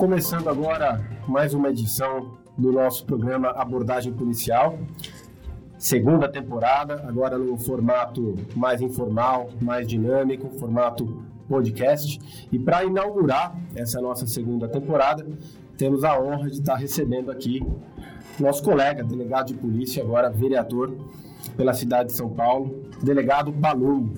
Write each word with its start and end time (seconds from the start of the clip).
começando 0.00 0.48
agora 0.48 0.98
mais 1.28 1.52
uma 1.52 1.68
edição 1.68 2.38
do 2.56 2.72
nosso 2.72 3.04
programa 3.04 3.50
Abordagem 3.50 4.10
Policial. 4.10 4.78
Segunda 5.76 6.26
temporada, 6.26 7.06
agora 7.06 7.36
num 7.36 7.58
formato 7.58 8.34
mais 8.56 8.80
informal, 8.80 9.50
mais 9.60 9.86
dinâmico, 9.86 10.58
formato 10.58 11.22
podcast. 11.46 12.18
E 12.50 12.58
para 12.58 12.82
inaugurar 12.82 13.54
essa 13.76 14.00
nossa 14.00 14.26
segunda 14.26 14.66
temporada, 14.66 15.26
temos 15.76 16.02
a 16.02 16.18
honra 16.18 16.48
de 16.48 16.60
estar 16.60 16.76
recebendo 16.76 17.30
aqui 17.30 17.62
nosso 18.38 18.62
colega, 18.62 19.04
delegado 19.04 19.48
de 19.48 19.54
polícia, 19.54 20.02
agora 20.02 20.30
vereador 20.30 20.96
pela 21.58 21.74
cidade 21.74 22.08
de 22.08 22.14
São 22.14 22.30
Paulo, 22.30 22.84
delegado 23.02 23.52
Palumbo. 23.52 24.14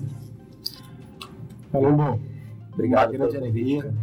Palumbo, 1.69 2.21
obrigado, 2.71 3.09
uma 3.09 3.17
grande 3.17 3.35
alegria. 3.35 3.93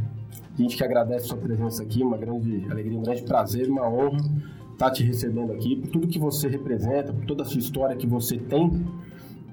Gente 0.61 0.77
que 0.77 0.85
agradece 0.85 1.25
a 1.25 1.29
sua 1.29 1.39
presença 1.39 1.83
aqui, 1.83 2.03
uma 2.03 2.19
grande 2.19 2.67
alegria, 2.71 2.99
um 2.99 3.03
grande 3.03 3.23
prazer, 3.23 3.67
uma 3.67 3.89
honra 3.89 4.21
estar 4.73 4.91
te 4.91 5.03
recebendo 5.03 5.53
aqui, 5.53 5.75
por 5.75 5.89
tudo 5.89 6.07
que 6.07 6.19
você 6.19 6.49
representa, 6.49 7.15
por 7.15 7.25
toda 7.25 7.45
a 7.45 7.47
sua 7.47 7.59
história 7.59 7.97
que 7.97 8.07
você 8.07 8.37
tem 8.37 8.85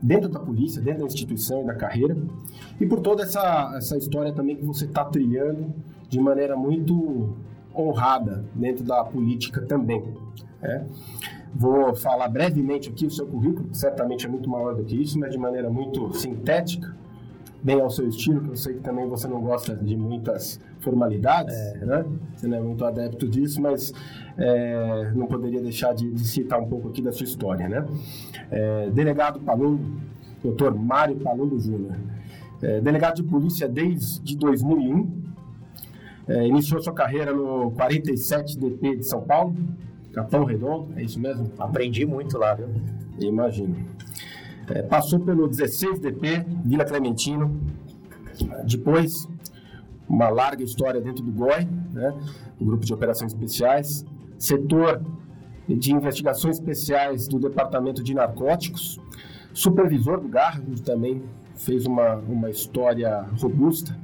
dentro 0.01 0.27
da 0.27 0.37
polícia, 0.37 0.81
dentro 0.81 1.01
da 1.01 1.05
instituição 1.05 1.61
e 1.61 1.65
da 1.65 1.75
carreira, 1.75 2.17
e 2.77 2.85
por 2.85 2.99
toda 2.99 3.23
essa, 3.23 3.73
essa 3.77 3.97
história 3.97 4.33
também 4.33 4.57
que 4.57 4.65
você 4.65 4.83
está 4.83 5.05
trilhando 5.05 5.73
de 6.09 6.19
maneira 6.19 6.57
muito 6.57 7.37
honrada 7.73 8.43
dentro 8.53 8.83
da 8.83 9.01
política 9.05 9.61
também. 9.61 10.03
É. 10.61 10.83
Vou 11.55 11.95
falar 11.95 12.27
brevemente 12.27 12.89
aqui 12.89 13.05
o 13.05 13.11
seu 13.11 13.25
currículo, 13.25 13.69
certamente 13.71 14.25
é 14.25 14.29
muito 14.29 14.49
maior 14.49 14.75
do 14.75 14.83
que 14.83 15.01
isso, 15.01 15.17
mas 15.17 15.31
de 15.31 15.37
maneira 15.37 15.69
muito 15.69 16.13
sintética, 16.13 16.93
bem 17.63 17.81
ao 17.81 17.89
seu 17.89 18.07
estilo, 18.07 18.41
que 18.41 18.49
eu 18.49 18.55
sei 18.55 18.73
que 18.75 18.81
também 18.81 19.07
você 19.07 19.27
não 19.27 19.41
gosta 19.41 19.75
de 19.75 19.95
muitas 19.95 20.59
formalidades, 20.79 21.55
é. 21.55 21.85
né? 21.85 22.05
Você 22.35 22.47
não 22.47 22.57
é 22.57 22.61
muito 22.61 22.85
adepto 22.85 23.27
disso, 23.27 23.61
mas 23.61 23.93
é, 24.37 25.11
não 25.15 25.27
poderia 25.27 25.61
deixar 25.61 25.93
de, 25.93 26.11
de, 26.11 26.27
citar 26.27 26.59
um 26.59 26.67
pouco 26.67 26.89
aqui 26.89 27.01
da 27.01 27.11
sua 27.11 27.25
história, 27.25 27.67
né? 27.67 27.85
É, 28.51 28.89
delegado 28.91 29.39
Palumbo, 29.39 29.99
doutor 30.41 30.75
Mário 30.75 31.15
Palumbo 31.17 31.59
Júnior, 31.59 31.97
é, 32.61 32.79
delegado 32.79 33.15
de 33.15 33.23
polícia 33.23 33.67
desde 33.67 34.37
2001, 34.37 35.23
é, 36.27 36.47
iniciou 36.47 36.81
sua 36.81 36.93
carreira 36.93 37.33
no 37.33 37.71
47 37.71 38.57
DP 38.57 38.97
de 38.97 39.03
São 39.03 39.21
Paulo, 39.21 39.55
Capão 40.13 40.43
Redondo, 40.43 40.93
é 40.95 41.03
isso 41.03 41.19
mesmo? 41.19 41.51
Aprendi 41.59 42.05
muito 42.05 42.37
lá, 42.37 42.55
viu? 42.55 42.69
Imagino. 43.19 43.75
É, 44.69 44.81
passou 44.83 45.19
pelo 45.19 45.47
16 45.47 45.99
DP, 45.99 46.45
Vila 46.65 46.83
Clementino. 46.83 47.59
Depois, 48.65 49.27
uma 50.07 50.29
larga 50.29 50.63
história 50.63 51.01
dentro 51.01 51.23
do 51.23 51.31
GOI, 51.31 51.67
né? 51.93 52.13
o 52.59 52.65
Grupo 52.65 52.85
de 52.85 52.93
Operações 52.93 53.33
Especiais. 53.33 54.05
Setor 54.37 55.01
de 55.67 55.91
Investigações 55.91 56.57
Especiais 56.57 57.27
do 57.27 57.39
Departamento 57.39 58.03
de 58.03 58.13
Narcóticos. 58.13 58.99
Supervisor 59.53 60.19
do 60.19 60.29
onde 60.69 60.81
também 60.81 61.23
fez 61.55 61.85
uma, 61.85 62.15
uma 62.15 62.49
história 62.49 63.25
robusta. 63.39 63.97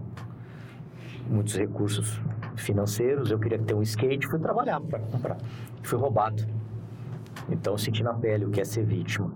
muitos 1.28 1.54
recursos 1.54 2.20
financeiros, 2.56 3.30
eu 3.30 3.38
queria 3.38 3.58
ter 3.58 3.74
um 3.74 3.82
skate, 3.82 4.26
fui 4.26 4.38
trabalhar 4.38 4.80
para 4.80 4.98
comprar. 5.00 5.36
Fui 5.82 5.98
roubado. 5.98 6.44
Então 7.50 7.74
eu 7.74 7.78
senti 7.78 8.02
na 8.02 8.14
pele 8.14 8.44
o 8.46 8.50
que 8.50 8.60
é 8.60 8.64
ser 8.64 8.84
vítima. 8.84 9.30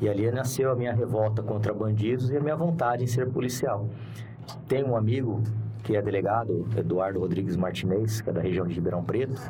E 0.00 0.08
ali 0.08 0.30
nasceu 0.30 0.70
a 0.70 0.76
minha 0.76 0.94
revolta 0.94 1.42
contra 1.42 1.74
bandidos 1.74 2.30
e 2.30 2.36
a 2.36 2.40
minha 2.40 2.56
vontade 2.56 3.04
em 3.04 3.06
ser 3.06 3.28
policial. 3.30 3.88
Tem 4.66 4.84
um 4.84 4.96
amigo 4.96 5.42
que 5.82 5.96
é 5.96 6.02
delegado, 6.02 6.66
Eduardo 6.76 7.18
Rodrigues 7.18 7.56
Martinez, 7.56 8.20
que 8.20 8.30
é 8.30 8.32
da 8.32 8.40
região 8.40 8.66
de 8.66 8.74
Ribeirão 8.74 9.02
Preto. 9.02 9.40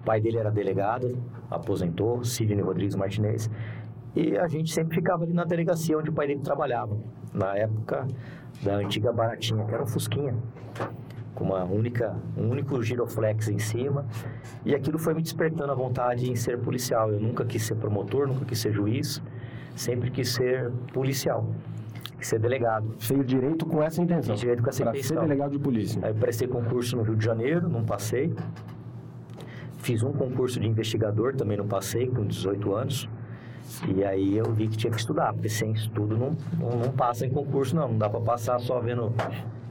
O 0.00 0.04
pai 0.04 0.20
dele 0.20 0.38
era 0.38 0.50
delegado, 0.50 1.18
aposentou, 1.50 2.24
Sidney 2.24 2.62
Rodrigues 2.62 2.94
Martinez. 2.94 3.50
E 4.14 4.36
a 4.36 4.48
gente 4.48 4.72
sempre 4.72 4.96
ficava 4.96 5.24
ali 5.24 5.32
na 5.32 5.44
delegacia 5.44 5.96
onde 5.96 6.10
o 6.10 6.12
pai 6.12 6.26
dele 6.26 6.40
trabalhava. 6.40 6.96
Na 7.32 7.56
época 7.56 8.08
da 8.62 8.76
antiga 8.76 9.12
baratinha, 9.12 9.64
que 9.64 9.74
era 9.74 9.82
um 9.82 9.86
Fusquinha. 9.86 10.34
Com 11.34 11.44
uma 11.44 11.64
única, 11.64 12.16
um 12.36 12.50
único 12.50 12.82
giroflex 12.82 13.48
em 13.48 13.58
cima. 13.58 14.04
E 14.64 14.74
aquilo 14.74 14.98
foi 14.98 15.14
me 15.14 15.22
despertando 15.22 15.70
a 15.70 15.74
vontade 15.74 16.30
em 16.30 16.34
ser 16.34 16.58
policial. 16.58 17.12
Eu 17.12 17.20
nunca 17.20 17.44
quis 17.44 17.62
ser 17.62 17.76
promotor, 17.76 18.26
nunca 18.26 18.44
quis 18.44 18.58
ser 18.58 18.72
juiz. 18.72 19.22
Sempre 19.76 20.10
quis 20.10 20.30
ser 20.30 20.70
policial 20.92 21.46
ser 22.26 22.38
delegado. 22.38 22.94
Fez 22.98 23.24
direito 23.26 23.66
com 23.66 23.82
essa 23.82 24.02
intenção. 24.02 24.34
Direito 24.34 24.62
com 24.62 24.68
essa 24.68 24.82
pra 24.82 24.92
intenção. 24.92 25.16
ser 25.16 25.22
delegado 25.22 25.52
de 25.52 25.58
polícia. 25.58 26.00
Aí 26.04 26.12
prestei 26.12 26.46
concurso 26.46 26.96
no 26.96 27.02
Rio 27.02 27.16
de 27.16 27.24
Janeiro, 27.24 27.68
não 27.68 27.84
passei. 27.84 28.34
Fiz 29.80 30.02
um 30.02 30.12
concurso 30.12 30.60
de 30.60 30.66
investigador, 30.66 31.34
também 31.34 31.56
não 31.56 31.66
passei, 31.66 32.06
com 32.06 32.24
18 32.24 32.74
anos. 32.74 33.08
E 33.94 34.04
aí 34.04 34.36
eu 34.36 34.52
vi 34.52 34.68
que 34.68 34.76
tinha 34.76 34.90
que 34.90 34.98
estudar, 34.98 35.32
porque 35.32 35.48
sem 35.48 35.72
estudo 35.72 36.16
não, 36.16 36.36
não, 36.58 36.78
não 36.78 36.92
passa 36.92 37.26
em 37.26 37.30
concurso, 37.30 37.74
não. 37.74 37.88
Não 37.88 37.98
dá 37.98 38.08
para 38.08 38.20
passar 38.20 38.58
só 38.60 38.80
vendo 38.80 39.12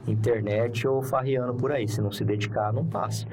internet 0.06 0.86
ou 0.86 1.02
farreando 1.02 1.54
por 1.54 1.70
aí. 1.70 1.86
Se 1.86 2.00
não 2.00 2.10
se 2.10 2.24
dedicar, 2.24 2.72
não 2.72 2.84
passa. 2.84 3.26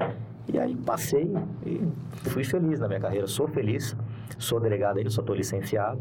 E 0.52 0.58
aí 0.58 0.74
passei 0.76 1.30
e 1.66 1.86
fui 2.30 2.44
feliz 2.44 2.80
na 2.80 2.88
minha 2.88 3.00
carreira. 3.00 3.26
Sou 3.26 3.48
feliz, 3.48 3.96
sou 4.38 4.60
delegado 4.60 4.98
ainda, 4.98 5.10
só 5.10 5.20
estou 5.20 5.34
licenciado. 5.34 6.00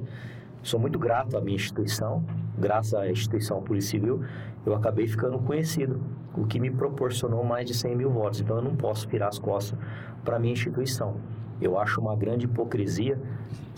Sou 0.64 0.80
muito 0.80 1.00
grato 1.00 1.38
à 1.38 1.42
minha 1.42 1.56
instituição, 1.56 2.24
graças 2.58 2.94
à 2.94 3.10
instituição 3.10 3.62
Polícia 3.62 3.92
Civil, 3.92 4.22
eu 4.66 4.76
acabei 4.76 5.08
ficando 5.08 5.40
conhecido, 5.40 6.02
o 6.38 6.46
que 6.46 6.60
me 6.60 6.70
proporcionou 6.70 7.44
mais 7.44 7.66
de 7.66 7.74
100 7.74 7.96
mil 7.96 8.10
votos. 8.10 8.40
Então 8.40 8.58
eu 8.58 8.62
não 8.62 8.76
posso 8.76 9.08
virar 9.08 9.30
as 9.30 9.40
costas 9.40 9.78
para 10.24 10.38
a 10.38 10.40
minha 10.40 10.54
instituição. 10.54 11.16
Eu 11.60 11.80
acho 11.80 12.00
uma 12.00 12.16
grande 12.16 12.46
hipocrisia, 12.46 13.20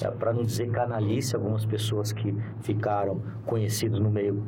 é, 0.02 0.12
para 0.12 0.34
não 0.34 0.44
dizer 0.44 0.70
canalice, 0.70 1.36
algumas 1.36 1.66
pessoas 1.66 2.12
que 2.12 2.36
ficaram 2.62 3.22
conhecidos 3.46 4.00
no 4.00 4.12
meio 4.12 4.44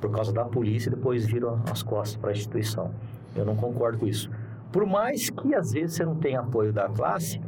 por 0.00 0.10
causa 0.10 0.32
da 0.32 0.44
polícia 0.44 0.88
e 0.88 0.94
depois 0.94 1.26
viram 1.26 1.60
as 1.70 1.82
costas 1.82 2.16
para 2.16 2.30
a 2.30 2.32
instituição. 2.32 2.90
Eu 3.36 3.44
não 3.44 3.54
concordo 3.54 3.98
com 3.98 4.06
isso. 4.06 4.30
Por 4.72 4.86
mais 4.86 5.28
que 5.28 5.54
às 5.54 5.72
vezes 5.72 5.96
você 5.96 6.04
não 6.04 6.16
tenha 6.16 6.40
apoio 6.40 6.72
da 6.72 6.88
classe, 6.88 7.40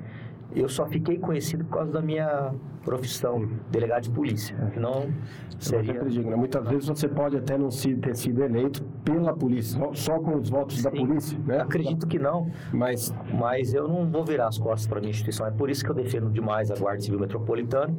eu 0.54 0.68
só 0.68 0.86
fiquei 0.86 1.18
conhecido 1.18 1.64
por 1.64 1.78
causa 1.78 1.92
da 1.92 2.02
minha 2.02 2.52
profissão, 2.84 3.49
delegado 3.70 4.02
de 4.02 4.11
polícia. 4.11 4.56
Não 4.76 5.12
seria... 5.58 5.94
Eu 5.94 6.08
digo, 6.08 6.31
né? 6.31 6.37
Muitas 6.37 6.67
vezes 6.69 6.88
você 6.88 7.08
pode 7.08 7.37
até 7.37 7.56
não 7.56 7.69
ter 7.69 8.17
sido 8.17 8.43
eleito 8.43 8.82
pela 9.05 9.34
polícia, 9.34 9.81
só 9.94 10.19
com 10.19 10.37
os 10.37 10.50
votos 10.50 10.76
Sim, 10.76 10.82
da 10.82 10.90
polícia, 10.90 11.38
né? 11.46 11.61
Acredito 11.61 12.06
que 12.06 12.19
não, 12.19 12.50
mas, 12.73 13.14
mas 13.32 13.73
eu 13.75 13.88
não 13.88 14.11
vou 14.11 14.25
virar 14.25 14.49
as 14.49 14.58
costas 14.58 14.87
para 14.87 14.99
a 14.99 15.00
minha 15.00 15.11
instituição. 15.11 15.46
É 15.46 15.50
por 15.50 15.70
isso 15.70 15.84
que 15.84 15.90
eu 15.90 15.94
defendo 15.94 16.31
demais 16.31 16.70
a 16.70 16.75
Guarda 16.75 17.00
Civil 17.00 17.20
Metropolitana, 17.20 17.94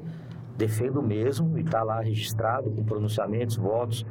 defendo 0.58 1.02
mesmo 1.02 1.58
e 1.58 1.62
está 1.62 1.84
lá 1.84 2.02
registrado 2.02 2.70
com 2.70 2.84
pronunciamentos, 2.84 3.56
votos, 3.56 4.06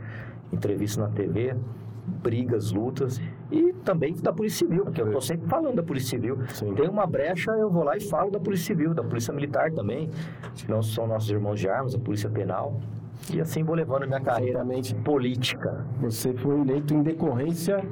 entrevistas 0.53 1.09
na 1.09 1.11
TV, 1.11 1.57
brigas, 2.07 2.73
lutas 2.73 3.21
e 3.51 3.73
também 3.85 4.15
da 4.15 4.33
Polícia 4.33 4.67
Civil, 4.67 4.85
porque 4.85 5.01
eu 5.01 5.07
estou 5.07 5.21
sempre 5.21 5.49
falando 5.49 5.77
da 5.77 5.83
Polícia 5.83 6.11
Civil. 6.11 6.39
Sim. 6.49 6.75
Tem 6.75 6.89
uma 6.89 7.07
brecha, 7.07 7.51
eu 7.53 7.71
vou 7.71 7.85
lá 7.85 7.97
e 7.97 8.01
falo 8.01 8.31
da 8.31 8.41
Polícia 8.41 8.67
Civil, 8.67 8.95
da 8.95 9.05
Polícia 9.05 9.33
Militar 9.33 9.71
também, 9.73 10.11
que 10.55 10.71
não 10.71 10.83
são 10.83 11.07
nossos 11.07 11.31
irmãos 11.31 11.59
de 11.59 11.69
armas, 11.69 11.95
a 11.95 11.99
Polícia 11.99 12.29
Penal. 12.29 12.81
E 13.31 13.41
assim 13.41 13.63
vou 13.63 13.75
levando 13.75 14.05
a 14.05 14.07
minha 14.07 14.21
carreira 14.21 14.65
política. 15.05 15.87
Você 16.01 16.33
foi 16.35 16.61
eleito 16.61 16.95
em 16.95 17.03
decorrência 17.03 17.85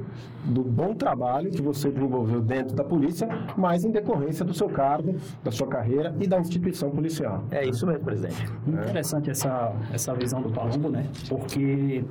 do 0.43 0.63
bom 0.63 0.93
trabalho 0.93 1.51
que 1.51 1.61
você 1.61 1.89
desenvolveu 1.89 2.41
dentro 2.41 2.75
da 2.75 2.83
polícia, 2.83 3.27
mas 3.55 3.83
em 3.83 3.91
decorrência 3.91 4.43
do 4.43 4.53
seu 4.53 4.67
cargo, 4.67 5.15
da 5.43 5.51
sua 5.51 5.67
carreira 5.67 6.13
e 6.19 6.27
da 6.27 6.39
instituição 6.39 6.89
policial. 6.89 7.43
É 7.51 7.65
isso 7.65 7.85
mesmo, 7.85 8.03
presidente. 8.03 8.45
Interessante 8.67 9.29
essa, 9.29 9.73
essa 9.93 10.13
visão 10.13 10.41
do 10.41 10.49
Palumbo, 10.49 10.89
né? 10.89 11.07
Porque 11.29 12.03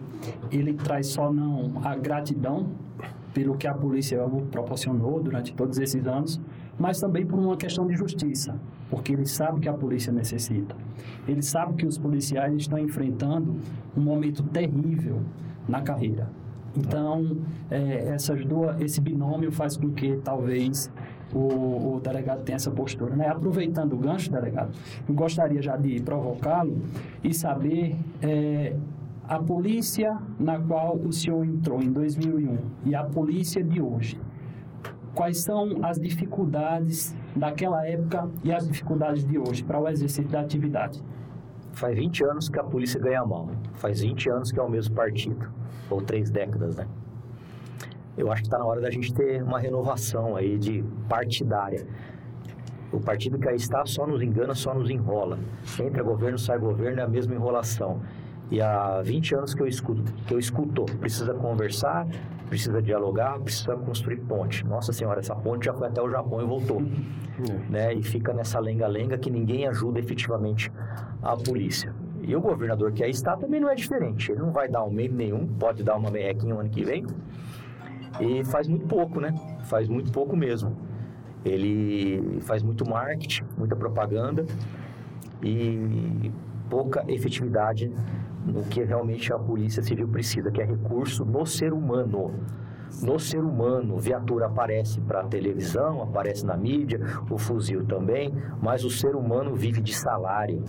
ele 0.51 0.75
traz 0.75 1.09
só 1.09 1.33
não 1.33 1.73
a 1.85 1.97
gratidão 1.97 2.69
pelo 3.35 3.57
que 3.57 3.67
a 3.67 3.75
polícia 3.75 4.19
proporcionou 4.51 5.21
durante 5.21 5.53
todos 5.55 5.79
esses 5.79 6.07
anos, 6.07 6.41
mas 6.79 6.99
também 7.01 7.25
por 7.25 7.39
uma 7.39 7.57
questão 7.57 7.87
de 7.87 7.95
justiça, 7.95 8.59
porque 8.91 9.13
ele 9.13 9.25
sabe 9.25 9.61
que 9.61 9.69
a 9.69 9.73
polícia 9.73 10.13
necessita. 10.13 10.75
Ele 11.27 11.43
sabe 11.43 11.75
que 11.75 11.87
os 11.87 11.97
policiais 11.97 12.55
estão 12.55 12.79
enfrentando 12.79 13.57
um 13.97 14.01
momento 14.01 14.43
terrível 14.43 15.21
na 15.69 15.81
carreira. 15.81 16.29
Então, 16.77 17.39
é, 17.71 18.09
essas 18.09 18.45
duas, 18.45 18.81
esse 18.81 19.01
binômio 19.01 19.51
faz 19.51 19.77
com 19.77 19.91
que 19.91 20.17
talvez 20.19 20.91
o, 21.33 21.97
o, 21.97 22.01
delegado 22.03 22.43
tenha 22.43 22.57
essa 22.57 22.71
postura. 22.71 23.15
Né? 23.17 23.29
Aproveitando 23.29 23.95
o 23.95 23.97
gancho, 23.97 24.31
delegado, 24.31 24.77
eu 25.09 25.15
gostaria 25.15 25.63
já 25.63 25.77
de 25.77 26.01
provocá-lo 26.01 26.77
e 27.23 27.33
saber 27.35 27.97
é, 28.23 28.77
a 29.29 29.39
polícia 29.39 30.17
na 30.39 30.59
qual 30.59 30.97
o 30.97 31.13
senhor 31.13 31.45
entrou 31.45 31.83
em 31.83 31.91
2001 31.91 32.59
e 32.87 32.95
a 32.95 33.05
polícia 33.05 33.63
de 33.63 33.81
hoje 33.81 34.19
quais 35.15 35.43
são 35.43 35.85
as 35.85 35.99
dificuldades 35.99 37.15
daquela 37.35 37.87
época 37.87 38.29
e 38.43 38.53
as 38.53 38.67
dificuldades 38.67 39.25
de 39.25 39.39
hoje 39.39 39.63
para 39.65 39.79
o 39.79 39.89
exercício 39.89 40.31
da 40.31 40.41
atividade? 40.41 41.03
Faz 41.73 41.97
20 41.97 42.25
anos 42.25 42.49
que 42.49 42.59
a 42.59 42.65
polícia 42.65 43.01
ganha 43.01 43.25
mal. 43.25 43.49
Faz 43.75 44.01
20 44.01 44.31
anos 44.31 44.53
que 44.53 44.59
é 44.59 44.63
o 44.63 44.69
mesmo 44.69 44.95
partido. 44.95 45.51
Ou 45.89 46.01
três 46.01 46.31
décadas, 46.31 46.77
né? 46.77 46.87
Eu 48.17 48.31
acho 48.31 48.43
que 48.43 48.49
está 48.49 48.59
na 48.59 48.65
hora 48.65 48.81
da 48.81 48.91
gente 48.91 49.15
ter 49.15 49.43
uma 49.43 49.59
renovação 49.59 50.37
aí 50.37 50.59
de 50.59 50.85
partidária. 51.09 51.87
O 52.93 53.01
partido 53.01 53.39
que 53.39 53.49
aí 53.49 53.57
está 53.57 53.87
só 53.87 54.07
nos 54.07 54.21
engana, 54.21 54.55
só 54.55 54.75
nos 54.75 54.91
enrola. 54.91 55.39
Entra 55.81 56.03
governo, 56.03 56.39
sai 56.39 56.59
governo, 56.59 57.01
é 57.01 57.05
a 57.05 57.09
mesma 57.09 57.35
enrolação. 57.35 58.01
E 58.51 58.61
há 58.61 59.01
20 59.01 59.37
anos 59.37 59.55
que 59.55 59.63
eu 59.63 59.67
escuto, 59.67 60.13
que 60.27 60.35
eu 60.35 60.39
escuto, 60.39 60.85
precisa 60.99 61.33
conversar, 61.33 62.07
precisa 62.51 62.83
dialogar, 62.83 63.39
precisa 63.39 63.77
construir 63.77 64.17
ponte. 64.17 64.67
Nossa 64.67 64.93
senhora, 64.93 65.21
essa 65.21 65.37
ponte 65.37 65.67
já 65.67 65.73
foi 65.73 65.87
até 65.87 66.03
o 66.03 66.11
Japão 66.11 66.43
e 66.43 66.45
voltou. 66.45 66.83
É. 66.83 67.71
Né? 67.71 67.95
E 67.95 68.03
fica 68.03 68.35
nessa 68.35 68.59
lenga-lenga 68.59 69.17
que 69.17 69.31
ninguém 69.31 69.69
ajuda 69.69 70.01
efetivamente 70.01 70.71
a 71.23 71.37
polícia. 71.37 71.95
E 72.21 72.35
o 72.35 72.41
governador 72.41 72.93
que 72.93 73.05
aí 73.05 73.11
está 73.11 73.37
também 73.37 73.61
não 73.61 73.71
é 73.71 73.75
diferente. 73.75 74.33
Ele 74.33 74.41
não 74.41 74.51
vai 74.51 74.69
dar 74.69 74.81
aumento 74.81 75.15
nenhum, 75.15 75.47
pode 75.47 75.85
dar 75.85 75.97
uma 75.97 76.11
merrequinha 76.11 76.53
no 76.53 76.61
ano 76.61 76.69
que 76.69 76.85
vem. 76.85 77.07
E 78.21 78.45
faz 78.45 78.67
muito 78.67 78.87
pouco, 78.87 79.21
né? 79.21 79.33
Faz 79.65 79.89
muito 79.89 80.11
pouco 80.11 80.37
mesmo. 80.37 80.77
Ele 81.45 82.41
faz 82.43 82.63
muito 82.63 82.87
marketing, 82.87 83.45
muita 83.57 83.77
propaganda 83.77 84.45
e 85.43 86.31
pouca 86.69 87.05
efetividade 87.09 87.91
no 88.45 88.65
que 88.65 88.83
realmente 88.83 89.33
a 89.33 89.39
polícia 89.39 89.83
civil 89.83 90.09
precisa, 90.09 90.51
que 90.51 90.61
é 90.61 90.65
recurso 90.65 91.25
no 91.25 91.45
ser 91.47 91.73
humano. 91.73 92.33
No 93.03 93.19
ser 93.19 93.43
humano, 93.43 93.99
viatura 93.99 94.47
aparece 94.47 95.01
para 95.01 95.21
a 95.21 95.25
televisão, 95.25 96.03
aparece 96.03 96.45
na 96.45 96.57
mídia, 96.57 97.01
o 97.31 97.39
fuzil 97.39 97.85
também, 97.87 98.35
mas 98.61 98.85
o 98.85 98.91
ser 98.91 99.15
humano 99.15 99.55
vive 99.55 99.81
de 99.81 99.95
salário. 99.95 100.63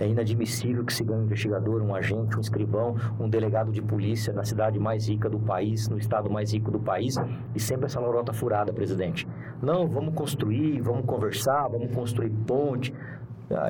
É 0.00 0.06
inadmissível 0.06 0.84
que 0.84 0.94
se 0.94 1.02
ganhe 1.02 1.20
um 1.20 1.24
investigador, 1.24 1.82
um 1.82 1.92
agente, 1.92 2.36
um 2.36 2.40
escrivão, 2.40 2.94
um 3.18 3.28
delegado 3.28 3.72
de 3.72 3.82
polícia 3.82 4.32
na 4.32 4.44
cidade 4.44 4.78
mais 4.78 5.08
rica 5.08 5.28
do 5.28 5.40
país, 5.40 5.88
no 5.88 5.98
estado 5.98 6.30
mais 6.30 6.52
rico 6.52 6.70
do 6.70 6.78
país, 6.78 7.16
e 7.52 7.58
sempre 7.58 7.86
essa 7.86 7.98
lorota 7.98 8.32
furada, 8.32 8.72
presidente. 8.72 9.26
Não, 9.60 9.88
vamos 9.88 10.14
construir, 10.14 10.80
vamos 10.80 11.04
conversar, 11.04 11.66
vamos 11.68 11.92
construir 11.92 12.30
ponte, 12.46 12.94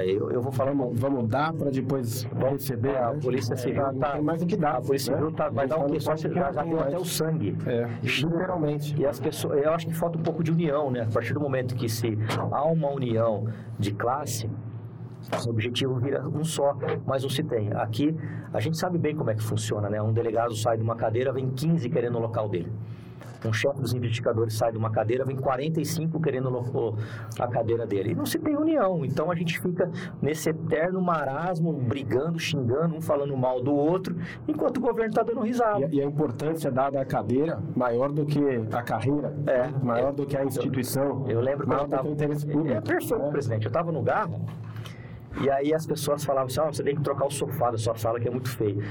eu, 0.04 0.30
eu 0.30 0.42
vou 0.42 0.50
falar. 0.50 0.72
Vamos, 0.72 0.98
vamos 0.98 1.28
dar 1.28 1.52
para 1.52 1.70
depois 1.70 2.26
receber. 2.50 2.90
É, 2.90 2.98
a 2.98 3.12
né? 3.12 3.20
Polícia 3.22 3.56
Civil 3.56 3.86
é, 3.86 3.92
tá, 3.94 4.20
mais 4.20 4.40
do 4.40 4.46
que 4.46 4.56
dá. 4.56 4.72
A 4.72 4.80
Polícia 4.80 5.14
Civil 5.14 5.30
tá, 5.32 5.48
vai 5.48 5.68
dar 5.68 5.78
um 5.78 5.86
que 5.86 5.98
que 5.98 6.34
já 6.34 6.50
deu 6.50 6.80
até 6.80 6.98
o 6.98 7.04
sangue. 7.04 7.56
É, 7.66 7.88
literalmente. 8.02 8.94
E 8.98 9.06
as 9.06 9.20
pessoas, 9.20 9.62
eu 9.62 9.72
acho 9.72 9.86
que 9.86 9.94
falta 9.94 10.18
um 10.18 10.22
pouco 10.22 10.42
de 10.42 10.50
união, 10.50 10.90
né? 10.90 11.02
A 11.02 11.12
partir 11.12 11.32
do 11.32 11.40
momento 11.40 11.76
que 11.76 11.88
se 11.88 12.18
há 12.50 12.64
uma 12.64 12.90
união 12.90 13.46
de 13.78 13.92
classe, 13.92 14.50
o 15.46 15.50
objetivo 15.50 15.94
vira 15.96 16.26
um 16.28 16.44
só, 16.44 16.76
mas 17.06 17.22
não 17.22 17.30
se 17.30 17.44
tem. 17.44 17.72
Aqui, 17.74 18.16
a 18.52 18.60
gente 18.60 18.76
sabe 18.78 18.98
bem 18.98 19.14
como 19.14 19.30
é 19.30 19.34
que 19.34 19.42
funciona, 19.42 19.88
né? 19.88 20.02
Um 20.02 20.12
delegado 20.12 20.56
sai 20.56 20.76
de 20.76 20.82
uma 20.82 20.96
cadeira, 20.96 21.32
vem 21.32 21.50
15 21.50 21.88
querendo 21.88 22.16
o 22.16 22.20
local 22.20 22.48
dele 22.48 22.72
um 23.46 23.52
chefe 23.52 23.80
dos 23.80 23.92
investigadores 23.92 24.54
sai 24.54 24.72
de 24.72 24.78
uma 24.78 24.90
cadeira, 24.90 25.24
vem 25.24 25.36
45 25.36 26.20
querendo 26.20 26.48
a 27.38 27.46
cadeira 27.46 27.86
dele. 27.86 28.12
E 28.12 28.14
não 28.14 28.26
se 28.26 28.38
tem 28.38 28.56
união. 28.56 29.04
Então 29.04 29.30
a 29.30 29.34
gente 29.34 29.60
fica 29.60 29.90
nesse 30.20 30.50
eterno 30.50 31.00
marasmo, 31.00 31.72
brigando, 31.72 32.38
xingando, 32.38 32.96
um 32.96 33.00
falando 33.00 33.36
mal 33.36 33.62
do 33.62 33.74
outro, 33.74 34.16
enquanto 34.46 34.78
o 34.78 34.80
governo 34.80 35.10
está 35.10 35.22
dando 35.22 35.40
risada. 35.40 35.88
E, 35.92 36.00
a 36.00 36.04
importância 36.04 36.70
dada 36.70 37.00
à 37.00 37.04
cadeira 37.04 37.60
maior 37.76 38.10
do 38.10 38.24
que 38.24 38.40
a 38.72 38.82
carreira, 38.82 39.34
é, 39.46 39.68
maior 39.84 40.10
é, 40.10 40.12
do 40.12 40.26
que 40.26 40.36
a 40.36 40.44
instituição. 40.44 41.24
Eu, 41.26 41.38
eu 41.38 41.40
lembro 41.40 41.68
maior 41.68 41.84
eu 41.84 41.88
tava, 41.88 42.08
interesse 42.08 42.46
público. 42.46 42.76
É 42.76 42.80
perfeito, 42.80 43.22
é. 43.22 43.30
presidente. 43.30 43.64
Eu 43.64 43.68
estava 43.68 43.92
no 43.92 44.02
Garra 44.02 44.38
e 45.40 45.50
aí 45.50 45.72
as 45.72 45.86
pessoas 45.86 46.24
falavam 46.24 46.46
assim, 46.46 46.60
oh, 46.60 46.72
você 46.72 46.82
tem 46.82 46.96
que 46.96 47.02
trocar 47.02 47.26
o 47.26 47.30
sofá 47.30 47.70
da 47.70 47.78
sua 47.78 47.96
sala 47.96 48.18
que 48.18 48.26
é 48.26 48.30
muito 48.30 48.50
feio. 48.50 48.82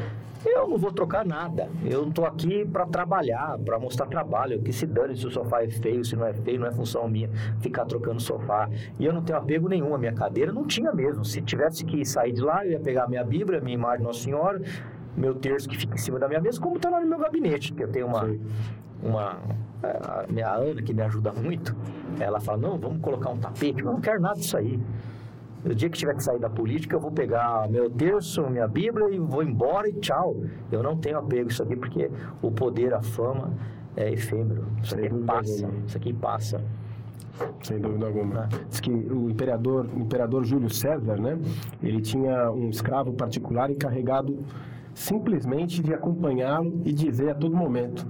Eu 0.46 0.68
não 0.68 0.78
vou 0.78 0.92
trocar 0.92 1.26
nada. 1.26 1.70
Eu 1.84 2.04
não 2.04 2.10
estou 2.10 2.26
aqui 2.26 2.66
para 2.66 2.86
trabalhar, 2.86 3.58
para 3.60 3.78
mostrar 3.80 4.06
trabalho. 4.06 4.62
Que 4.62 4.72
se 4.72 4.86
dane 4.86 5.18
se 5.18 5.28
o 5.28 5.32
sofá 5.32 5.64
é 5.64 5.70
feio, 5.70 6.06
se 6.06 6.16
não 6.16 6.26
é 6.26 6.34
feio, 6.34 6.60
não 6.60 6.68
é 6.68 6.72
função 6.72 7.08
minha 7.10 7.30
ficar 7.60 7.86
trocando 7.86 8.22
sofá. 8.22 8.70
E 8.98 9.06
eu 9.06 9.12
não 9.12 9.22
tenho 9.22 9.38
apego 9.38 9.68
nenhum 9.68 9.94
à 9.94 9.98
minha 9.98 10.14
cadeira, 10.14 10.54
não 10.54 10.66
tinha 10.66 10.92
mesmo. 10.94 11.26
Se 11.26 11.42
tivesse 11.42 11.84
que 11.84 12.06
sair 12.06 12.32
de 12.32 12.42
lá, 12.42 12.66
eu 12.66 12.74
ia 12.74 12.80
pegar 12.80 13.04
a 13.04 13.08
minha 13.08 13.24
Bíblia, 13.24 13.60
a 13.60 13.62
minha 13.62 13.76
imagem 13.76 14.00
de 14.00 14.04
Nossa 14.04 14.20
Senhora, 14.22 14.62
meu 15.18 15.36
terço 15.36 15.68
que 15.68 15.76
fica 15.76 15.96
em 15.96 15.98
cima 15.98 16.20
da 16.20 16.28
minha 16.28 16.40
mesa, 16.40 16.62
como 16.62 16.78
está 16.78 16.90
lá 16.90 17.02
no 17.02 17.08
meu 17.08 17.18
gabinete, 17.18 17.74
que 17.74 17.84
eu 17.84 17.88
tenho 17.88 18.06
uma, 18.06 18.30
uma 19.02 19.38
a 19.84 20.26
minha 20.30 20.50
Ana 20.50 20.82
que 20.82 20.94
me 20.94 21.02
ajuda 21.02 21.34
muito, 21.34 21.76
ela 22.20 22.40
fala, 22.40 22.58
não, 22.58 22.78
vamos 22.78 23.02
colocar 23.02 23.30
um 23.30 23.38
tapete, 23.38 23.82
eu 23.82 23.92
não 23.92 24.00
quero 24.00 24.22
nada 24.22 24.40
disso 24.40 24.58
aí. 24.58 24.80
O 25.66 25.74
dia 25.74 25.90
que 25.90 25.98
tiver 25.98 26.16
que 26.16 26.24
sair 26.24 26.40
da 26.40 26.50
política, 26.50 26.96
eu 26.96 27.00
vou 27.00 27.12
pegar 27.12 27.70
meu 27.70 27.90
terço, 27.90 28.48
minha 28.50 28.68
Bíblia 28.68 29.10
e 29.10 29.20
vou 29.20 29.44
embora 29.44 29.90
e 29.90 29.94
tchau. 29.94 30.36
Eu 30.72 30.82
não 30.84 30.96
tenho 30.96 31.18
apego 31.18 31.50
a 31.50 31.52
isso 31.52 31.64
aqui 31.64 31.76
porque 31.76 32.10
o 32.42 32.52
poder, 32.52 32.94
a 32.94 33.02
fama 33.02 33.52
é 33.96 34.12
efêmero. 34.14 34.66
Isso 34.82 34.96
aqui 34.96 35.14
passa. 35.14 35.70
Isso 35.88 35.98
aqui 35.98 36.14
passa. 36.14 36.62
Sem 37.64 37.80
dúvida 37.80 38.06
alguma. 38.08 38.42
Ah. 38.42 38.50
Diz 38.70 38.80
que 38.80 38.92
o 38.92 39.30
imperador, 39.30 39.88
o 39.94 40.00
imperador 40.00 40.44
Júlio 40.44 40.70
César, 40.70 41.20
né? 41.20 41.38
Ele 41.84 42.02
tinha 42.02 42.52
um 42.52 42.70
escravo 42.70 43.14
particular 43.14 43.70
encarregado 43.70 44.40
simplesmente 44.94 45.82
de 45.82 45.94
acompanhá-lo 45.94 46.82
e 46.84 46.92
dizer 46.92 47.30
a 47.30 47.36
todo 47.36 47.56
momento: 47.56 48.06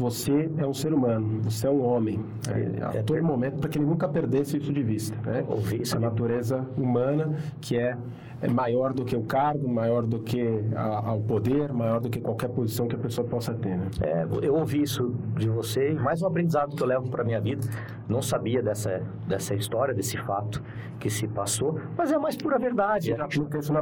você 0.00 0.50
é 0.58 0.66
um 0.66 0.72
ser 0.74 0.92
humano, 0.94 1.40
você 1.42 1.66
é 1.66 1.70
um 1.70 1.84
homem. 1.84 2.24
É, 2.48 2.84
a 2.84 2.88
é 2.96 3.02
todo 3.02 3.16
ter- 3.16 3.22
momento, 3.22 3.58
para 3.60 3.68
que 3.68 3.78
ele 3.78 3.86
nunca 3.86 4.08
perdesse 4.08 4.56
isso 4.56 4.72
de 4.72 4.82
vista. 4.82 5.16
Né? 5.28 5.44
Ouvi 5.46 5.82
isso 5.82 5.94
a 5.94 5.98
de- 5.98 6.04
natureza 6.04 6.66
humana, 6.76 7.36
que 7.60 7.76
é, 7.76 7.96
é 8.40 8.48
maior 8.48 8.92
do 8.94 9.04
que 9.04 9.14
o 9.14 9.22
cargo, 9.22 9.68
maior 9.68 10.02
do 10.06 10.18
que 10.20 10.42
a, 10.74 11.12
o 11.12 11.20
poder, 11.20 11.72
maior 11.72 12.00
do 12.00 12.08
que 12.08 12.20
qualquer 12.20 12.48
posição 12.48 12.88
que 12.88 12.96
a 12.96 12.98
pessoa 12.98 13.26
possa 13.28 13.52
ter. 13.52 13.76
Né? 13.76 13.88
É, 14.00 14.26
eu 14.42 14.54
ouvi 14.54 14.82
isso 14.82 15.14
de 15.36 15.48
você 15.48 15.92
e 15.92 15.94
mais 15.94 16.22
um 16.22 16.26
aprendizado 16.26 16.74
que 16.74 16.82
eu 16.82 16.86
levo 16.86 17.08
para 17.10 17.22
minha 17.22 17.40
vida. 17.40 17.66
Não 18.08 18.22
sabia 18.22 18.62
dessa, 18.62 19.02
dessa 19.28 19.54
história, 19.54 19.94
desse 19.94 20.16
fato 20.16 20.62
que 20.98 21.08
se 21.10 21.28
passou, 21.28 21.78
mas 21.96 22.10
é 22.12 22.16
a 22.16 22.18
mais 22.18 22.36
pura 22.36 22.58
verdade. 22.58 23.14
Na 23.14 23.28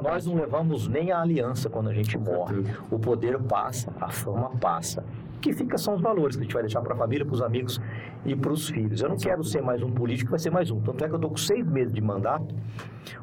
Nós 0.00 0.26
não 0.26 0.34
levamos 0.34 0.86
nem 0.88 1.10
a 1.10 1.20
aliança 1.20 1.68
quando 1.68 1.88
a 1.88 1.94
gente 1.94 2.16
morre. 2.18 2.64
O 2.90 2.98
poder 2.98 3.38
passa, 3.42 3.92
a 4.00 4.08
fama 4.08 4.50
passa. 4.60 5.04
O 5.38 5.40
que 5.40 5.52
fica 5.52 5.78
são 5.78 5.94
os 5.94 6.00
valores 6.00 6.34
que 6.34 6.42
a 6.42 6.44
gente 6.44 6.52
vai 6.52 6.64
deixar 6.64 6.80
para 6.80 6.94
a 6.94 6.96
família, 6.96 7.24
para 7.24 7.32
os 7.32 7.40
amigos 7.40 7.80
e 8.26 8.34
para 8.34 8.52
os 8.52 8.68
filhos. 8.68 9.00
Eu 9.00 9.08
não 9.08 9.16
quero 9.16 9.44
ser 9.44 9.62
mais 9.62 9.80
um 9.80 9.90
político, 9.92 10.30
vai 10.30 10.38
ser 10.40 10.50
mais 10.50 10.68
um. 10.68 10.80
Tanto 10.80 11.04
é 11.04 11.06
que 11.06 11.14
eu 11.14 11.16
estou 11.16 11.30
com 11.30 11.36
seis 11.36 11.64
meses 11.64 11.92
de 11.92 12.00
mandato. 12.00 12.52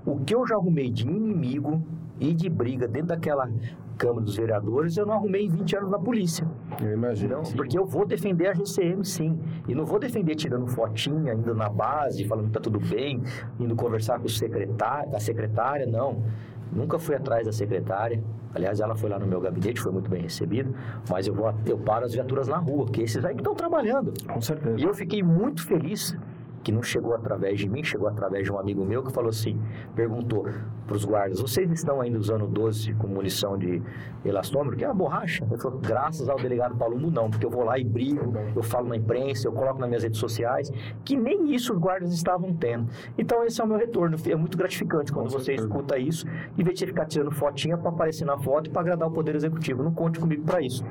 O 0.05 0.21
que 0.21 0.33
eu 0.33 0.47
já 0.47 0.55
arrumei 0.55 0.89
de 0.89 1.03
inimigo 1.05 1.83
e 2.17 2.33
de 2.33 2.47
briga 2.49 2.87
dentro 2.87 3.09
daquela 3.09 3.49
Câmara 3.97 4.21
dos 4.21 4.37
Vereadores, 4.37 4.95
eu 4.95 5.05
não 5.05 5.13
arrumei 5.13 5.45
em 5.45 5.49
20 5.49 5.77
anos 5.77 5.89
na 5.89 5.99
polícia. 5.99 6.47
Eu 6.81 6.93
imagino. 6.93 7.35
Não, 7.35 7.43
porque 7.43 7.77
eu 7.77 7.85
vou 7.85 8.05
defender 8.05 8.47
a 8.47 8.53
GCM 8.53 9.03
sim. 9.03 9.37
E 9.67 9.75
não 9.75 9.85
vou 9.85 9.99
defender 9.99 10.35
tirando 10.35 10.67
fotinha, 10.67 11.33
indo 11.33 11.53
na 11.53 11.69
base, 11.69 12.25
falando 12.25 12.47
que 12.47 12.53
tá 12.53 12.59
tudo 12.61 12.79
bem, 12.79 13.21
indo 13.59 13.75
conversar 13.75 14.19
com 14.19 14.25
o 14.25 14.29
secretário, 14.29 15.15
a 15.15 15.19
secretária, 15.19 15.85
não. 15.85 16.23
Nunca 16.71 16.99
fui 16.99 17.15
atrás 17.15 17.45
da 17.45 17.51
secretária. 17.51 18.21
Aliás, 18.53 18.79
ela 18.79 18.95
foi 18.95 19.09
lá 19.09 19.19
no 19.19 19.27
meu 19.27 19.41
gabinete, 19.41 19.81
foi 19.81 19.91
muito 19.91 20.09
bem 20.09 20.21
recebida. 20.21 20.69
Mas 21.09 21.27
eu 21.27 21.33
vou, 21.33 21.53
eu 21.65 21.77
paro 21.77 22.05
as 22.05 22.13
viaturas 22.13 22.47
na 22.47 22.57
rua, 22.57 22.85
que 22.85 23.01
esses 23.01 23.23
aí 23.23 23.33
que 23.33 23.41
estão 23.41 23.53
trabalhando. 23.53 24.13
Com 24.31 24.41
certeza. 24.41 24.79
E 24.79 24.83
eu 24.83 24.93
fiquei 24.93 25.21
muito 25.21 25.65
feliz 25.65 26.17
que 26.65 26.71
não 26.71 26.81
chegou 26.81 27.13
através 27.13 27.59
de 27.59 27.69
mim, 27.69 27.83
chegou 27.83 28.07
através 28.07 28.43
de 28.43 28.51
um 28.51 28.57
amigo 28.57 28.83
meu 28.83 29.03
que 29.03 29.11
falou 29.11 29.29
assim, 29.29 29.61
perguntou 29.95 30.47
para 30.87 30.95
os 30.95 31.05
guardas, 31.05 31.39
vocês 31.39 31.71
estão 31.71 32.01
ainda 32.01 32.17
usando 32.17 32.47
12 32.47 32.95
com 32.95 33.05
munição 33.05 33.55
de 33.55 33.83
elastômero, 34.25 34.75
que 34.75 34.83
é 34.83 34.87
a 34.87 34.93
borracha? 34.93 35.45
Ele 35.45 35.61
falou, 35.61 35.79
graças 35.79 36.27
ao 36.27 36.37
delegado 36.37 36.75
Palumbo 36.75 37.11
não, 37.11 37.29
porque 37.29 37.45
eu 37.45 37.51
vou 37.51 37.63
lá 37.63 37.77
e 37.77 37.83
brigo, 37.83 38.33
eu 38.55 38.63
falo 38.63 38.87
na 38.87 38.97
imprensa, 38.97 39.47
eu 39.47 39.51
coloco 39.51 39.79
nas 39.79 39.87
minhas 39.87 40.01
redes 40.01 40.19
sociais, 40.19 40.71
que 41.03 41.15
nem 41.15 41.53
isso 41.53 41.71
os 41.71 41.79
guardas 41.79 42.11
estavam 42.11 42.51
tendo. 42.51 42.89
Então 43.15 43.43
esse 43.43 43.61
é 43.61 43.63
o 43.63 43.67
meu 43.67 43.77
retorno, 43.77 44.17
é 44.27 44.35
muito 44.35 44.57
gratificante 44.57 45.13
quando 45.13 45.29
você 45.29 45.53
escuta 45.53 45.99
isso, 45.99 46.25
em 46.57 46.63
vez 46.63 46.73
de 46.73 46.79
você 46.79 46.87
ficar 46.87 47.05
tirando 47.05 47.29
fotinha 47.29 47.77
para 47.77 47.89
aparecer 47.89 48.25
na 48.25 48.39
foto 48.39 48.67
e 48.67 48.69
para 48.71 48.81
agradar 48.81 49.07
o 49.07 49.11
Poder 49.11 49.35
Executivo. 49.35 49.83
Não 49.83 49.93
conte 49.93 50.19
comigo 50.19 50.43
para 50.43 50.61
isso. 50.61 50.83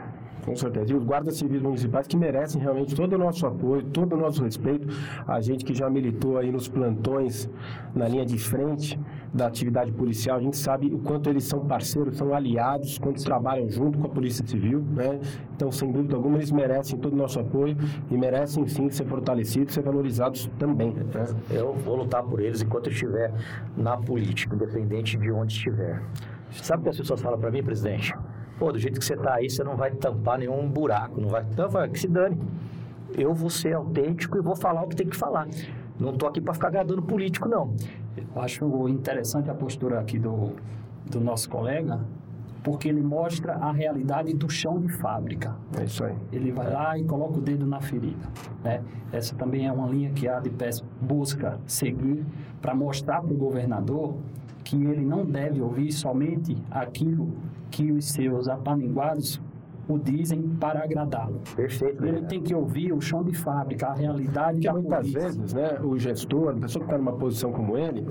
Com 0.44 0.54
certeza. 0.54 0.92
E 0.92 0.96
os 0.96 1.04
guardas 1.04 1.36
civis 1.36 1.62
municipais 1.62 2.06
que 2.06 2.16
merecem 2.16 2.60
realmente 2.60 2.94
todo 2.94 3.14
o 3.14 3.18
nosso 3.18 3.46
apoio, 3.46 3.82
todo 3.84 4.14
o 4.14 4.16
nosso 4.16 4.44
respeito. 4.44 4.86
A 5.26 5.40
gente 5.40 5.64
que 5.64 5.74
já 5.74 5.88
militou 5.88 6.36
aí 6.36 6.52
nos 6.52 6.68
plantões, 6.68 7.48
na 7.94 8.06
linha 8.06 8.26
de 8.26 8.38
frente 8.38 9.00
da 9.32 9.46
atividade 9.46 9.90
policial, 9.92 10.36
a 10.36 10.40
gente 10.40 10.56
sabe 10.56 10.92
o 10.94 10.98
quanto 10.98 11.30
eles 11.30 11.44
são 11.44 11.60
parceiros, 11.66 12.18
são 12.18 12.34
aliados, 12.34 12.98
quanto 12.98 13.24
trabalham 13.24 13.68
junto 13.70 13.98
com 13.98 14.06
a 14.06 14.10
Polícia 14.10 14.46
Civil, 14.46 14.80
né? 14.80 15.18
Então, 15.56 15.72
sem 15.72 15.90
dúvida 15.90 16.14
alguma, 16.14 16.36
eles 16.36 16.52
merecem 16.52 16.98
todo 16.98 17.14
o 17.14 17.16
nosso 17.16 17.40
apoio 17.40 17.76
e 18.10 18.16
merecem 18.16 18.66
sim 18.66 18.90
ser 18.90 19.06
fortalecidos, 19.06 19.74
ser 19.74 19.82
valorizados 19.82 20.50
também. 20.58 20.92
Né? 20.92 21.26
Eu 21.50 21.72
vou 21.72 21.96
lutar 21.96 22.22
por 22.22 22.40
eles 22.40 22.62
enquanto 22.62 22.86
eu 22.86 22.92
estiver 22.92 23.32
na 23.76 23.96
política, 23.96 24.54
independente 24.54 25.16
de 25.16 25.30
onde 25.30 25.54
estiver. 25.54 26.02
Sabe 26.50 26.80
o 26.80 26.82
que 26.84 26.90
as 26.90 26.96
pessoas 26.98 27.20
falam 27.20 27.38
para 27.38 27.50
mim, 27.50 27.62
presidente? 27.62 28.14
Pô, 28.58 28.70
do 28.72 28.78
jeito 28.78 28.98
que 28.98 29.04
você 29.04 29.16
tá 29.16 29.34
aí, 29.34 29.50
você 29.50 29.64
não 29.64 29.76
vai 29.76 29.90
tampar 29.90 30.38
nenhum 30.38 30.68
buraco, 30.68 31.20
não 31.20 31.28
vai. 31.28 31.44
Então, 31.50 31.70
falo, 31.70 31.90
que 31.90 31.98
se 31.98 32.08
dane. 32.08 32.40
Eu 33.16 33.34
vou 33.34 33.50
ser 33.50 33.74
autêntico 33.74 34.38
e 34.38 34.40
vou 34.40 34.56
falar 34.56 34.82
o 34.82 34.88
que 34.88 34.96
tem 34.96 35.08
que 35.08 35.16
falar. 35.16 35.48
Não 35.98 36.12
tô 36.12 36.26
aqui 36.26 36.40
para 36.40 36.54
ficar 36.54 36.68
agradando 36.68 37.02
político, 37.02 37.48
não. 37.48 37.74
Eu 38.16 38.42
acho 38.42 38.88
interessante 38.88 39.50
a 39.50 39.54
postura 39.54 40.00
aqui 40.00 40.18
do, 40.18 40.52
do 41.06 41.20
nosso 41.20 41.48
colega, 41.48 42.00
porque 42.62 42.88
ele 42.88 43.02
mostra 43.02 43.54
a 43.54 43.70
realidade 43.70 44.34
do 44.34 44.48
chão 44.48 44.80
de 44.80 44.88
fábrica. 44.88 45.54
É 45.78 45.84
isso 45.84 46.02
aí. 46.02 46.16
Ele 46.32 46.50
vai 46.50 46.72
lá 46.72 46.98
e 46.98 47.04
coloca 47.04 47.38
o 47.38 47.40
dedo 47.40 47.66
na 47.66 47.80
ferida. 47.80 48.26
Né? 48.64 48.82
Essa 49.12 49.36
também 49.36 49.66
é 49.66 49.72
uma 49.72 49.86
linha 49.86 50.10
que 50.10 50.26
a 50.26 50.38
ADPES 50.38 50.82
busca 51.00 51.60
seguir 51.66 52.24
para 52.60 52.74
mostrar 52.74 53.20
para 53.20 53.32
o 53.32 53.36
governador 53.36 54.16
que 54.64 54.76
ele 54.76 55.04
não 55.04 55.24
deve 55.24 55.60
ouvir 55.60 55.92
somente 55.92 56.56
aquilo 56.70 57.30
que 57.70 57.92
os 57.92 58.06
seus 58.06 58.48
apaniguados 58.48 59.40
o 59.88 59.98
dizem 59.98 60.40
para 60.60 60.82
agradá-lo. 60.82 61.40
Perfeito. 61.54 62.04
Ele 62.04 62.20
né? 62.20 62.26
tem 62.26 62.40
que 62.40 62.54
ouvir 62.54 62.92
o 62.92 63.00
chão 63.00 63.22
de 63.22 63.34
fábrica, 63.34 63.88
a 63.88 63.94
realidade 63.94 64.54
Porque 64.54 64.66
da 64.66 64.72
muitas 64.72 64.98
polícia. 64.98 65.20
vezes, 65.20 65.54
né, 65.54 65.78
o 65.82 65.98
gestor, 65.98 66.50
a 66.50 66.60
pessoa 66.60 66.84
que 66.84 66.90
está 66.90 66.98
numa 66.98 67.12
posição 67.12 67.52
como 67.52 67.76
ele, 67.76 68.06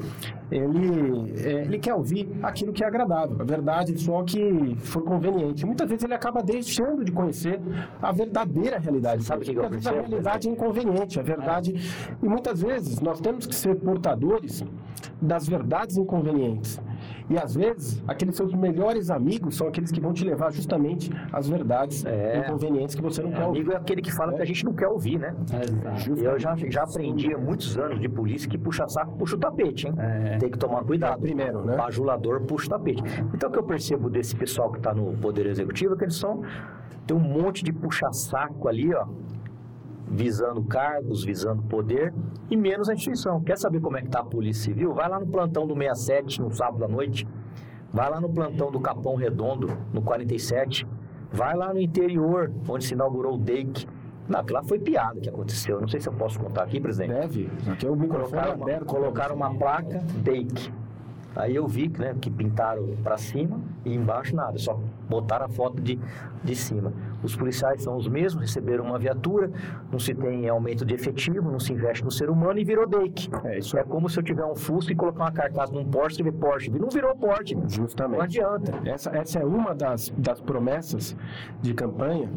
ele, 0.51 1.33
é, 1.43 1.63
ele 1.63 1.79
quer 1.79 1.93
ouvir 1.93 2.29
aquilo 2.41 2.71
que 2.71 2.83
é 2.83 2.87
agradável, 2.87 3.37
a 3.39 3.43
verdade 3.43 3.99
só 3.99 4.23
que 4.23 4.75
for 4.79 5.03
conveniente. 5.03 5.65
Muitas 5.65 5.89
vezes 5.89 6.03
ele 6.03 6.13
acaba 6.13 6.41
deixando 6.41 7.03
de 7.03 7.11
conhecer 7.11 7.59
a 8.01 8.11
verdadeira 8.11 8.77
realidade. 8.77 9.23
Sabe 9.23 9.41
o 9.41 9.45
que 9.45 9.53
que 9.53 9.59
eu 9.59 9.69
vezes 9.69 9.87
a 9.87 9.91
realidade 9.91 10.47
é 10.47 10.51
inconveniente, 10.51 11.19
a 11.19 11.23
verdade. 11.23 11.73
E 12.21 12.27
muitas 12.27 12.61
vezes 12.61 12.99
nós 12.99 13.19
temos 13.19 13.47
que 13.47 13.55
ser 13.55 13.75
portadores 13.75 14.63
das 15.21 15.47
verdades 15.47 15.97
inconvenientes. 15.97 16.81
E 17.29 17.37
às 17.37 17.55
vezes, 17.55 18.03
aqueles 18.07 18.35
seus 18.35 18.53
melhores 18.53 19.09
amigos 19.09 19.55
são 19.55 19.67
aqueles 19.67 19.91
que 19.91 20.01
vão 20.01 20.11
te 20.13 20.25
levar 20.25 20.51
justamente 20.51 21.09
às 21.31 21.47
verdades 21.47 22.05
É. 22.05 22.39
inconvenientes 22.39 22.95
que 22.95 23.01
você 23.01 23.21
não 23.23 23.31
quer 23.31 23.45
ouvir. 23.45 23.59
Amigo 23.59 23.71
é 23.71 23.77
aquele 23.77 24.01
que 24.01 24.11
fala 24.11 24.33
que 24.33 24.41
a 24.41 24.45
gente 24.45 24.65
não 24.65 24.73
quer 24.73 24.87
ouvir, 24.87 25.17
né? 25.19 25.33
Eu 26.21 26.37
já, 26.37 26.55
já 26.55 26.83
aprendi 26.83 27.33
há 27.33 27.37
muitos 27.37 27.77
anos 27.77 27.99
de 27.99 28.09
polícia 28.09 28.49
que 28.49 28.57
puxa 28.57 28.87
saco, 28.89 29.15
puxa 29.17 29.35
o 29.35 29.39
tapete, 29.39 29.87
hein? 29.87 29.93
É. 29.97 30.37
Tem 30.37 30.49
que 30.49 30.57
tomar 30.57 30.83
cuidado. 30.83 31.21
Primeiro, 31.21 31.63
né? 31.63 31.77
Bajulador 31.77 32.41
puxa 32.41 32.67
o 32.67 32.69
tapete. 32.71 33.01
Então, 33.33 33.49
o 33.49 33.51
que 33.51 33.59
eu 33.59 33.63
percebo 33.63 34.09
desse 34.09 34.35
pessoal 34.35 34.71
que 34.71 34.77
está 34.77 34.93
no 34.93 35.13
Poder 35.17 35.45
Executivo 35.45 35.93
é 35.93 35.97
que 35.97 36.03
eles 36.05 36.15
são. 36.15 36.41
Tem 37.07 37.15
um 37.15 37.19
monte 37.19 37.63
de 37.63 37.71
puxa-saco 37.73 38.67
ali, 38.67 38.93
ó. 38.93 39.05
Visando 40.07 40.63
cargos, 40.63 41.23
visando 41.23 41.63
poder 41.63 42.13
e 42.49 42.55
menos 42.55 42.89
a 42.89 42.93
instituição. 42.93 43.41
Quer 43.41 43.57
saber 43.57 43.79
como 43.79 43.97
é 43.97 44.01
que 44.01 44.09
tá 44.09 44.19
a 44.19 44.23
Polícia 44.23 44.65
Civil? 44.65 44.93
Vai 44.93 45.09
lá 45.09 45.19
no 45.19 45.27
plantão 45.27 45.65
do 45.65 45.73
67 45.75 46.41
no 46.41 46.51
sábado 46.53 46.83
à 46.85 46.87
noite. 46.87 47.27
Vai 47.91 48.09
lá 48.09 48.19
no 48.19 48.29
plantão 48.29 48.71
do 48.71 48.79
Capão 48.79 49.15
Redondo, 49.15 49.67
no 49.93 50.01
47. 50.01 50.87
Vai 51.31 51.55
lá 51.55 51.73
no 51.73 51.79
interior, 51.79 52.51
onde 52.67 52.85
se 52.85 52.93
inaugurou 52.93 53.35
o 53.35 53.37
DEIC. 53.37 53.87
Não, 54.27 54.39
aquilo 54.39 54.59
lá 54.59 54.63
foi 54.63 54.79
piada 54.79 55.19
que 55.19 55.29
aconteceu. 55.29 55.81
Não 55.81 55.87
sei 55.87 55.99
se 55.99 56.07
eu 56.07 56.13
posso 56.13 56.39
contar 56.39 56.63
aqui, 56.63 56.79
presidente. 56.79 57.11
Deve. 57.11 57.49
Aqui 57.71 57.85
é 57.85 57.89
o 57.89 57.95
microfone 57.95 58.29
Colocaram 58.29 58.55
uma, 58.55 58.63
aberto. 58.63 58.85
colocaram 58.85 59.35
uma 59.35 59.53
placa 59.55 59.99
DEIC. 60.23 60.71
Aí 61.35 61.55
eu 61.55 61.67
vi 61.67 61.89
né, 61.89 62.15
que 62.21 62.29
pintaram 62.29 62.95
para 63.03 63.17
cima 63.17 63.59
e 63.83 63.93
embaixo 63.93 64.35
nada, 64.35 64.57
só 64.59 64.79
botaram 65.09 65.45
a 65.47 65.49
foto 65.49 65.81
de, 65.81 65.99
de 66.43 66.55
cima. 66.55 66.93
Os 67.23 67.35
policiais 67.35 67.81
são 67.81 67.95
os 67.95 68.07
mesmos, 68.07 68.41
receberam 68.41 68.85
uma 68.85 68.99
viatura, 68.99 69.49
não 69.91 69.99
se 69.99 70.13
tem 70.13 70.47
aumento 70.49 70.85
de 70.85 70.93
efetivo, 70.93 71.51
não 71.51 71.59
se 71.59 71.73
investe 71.73 72.03
no 72.03 72.11
ser 72.11 72.29
humano 72.29 72.59
e 72.59 72.63
virou 72.63 72.87
DEIC. 72.87 73.29
É 73.45 73.59
isso 73.59 73.77
É 73.77 73.83
como 73.83 74.09
se 74.09 74.19
eu 74.19 74.23
tiver 74.23 74.45
um 74.45 74.55
Fusca 74.55 74.91
e 74.91 74.95
colocar 74.95 75.23
uma 75.23 75.31
carcaça 75.31 75.73
num 75.73 75.85
Porsche 75.85 76.21
e 76.21 76.23
ver 76.23 76.33
Porsche. 76.33 76.69
Não 76.71 76.89
virou 76.89 77.15
Porsche. 77.15 77.57
Justamente. 77.67 78.17
Não 78.17 78.23
adianta. 78.23 78.71
Essa, 78.85 79.09
essa 79.11 79.39
é 79.39 79.45
uma 79.45 79.73
das, 79.73 80.09
das 80.17 80.39
promessas 80.41 81.15
de 81.61 81.73
campanha 81.73 82.29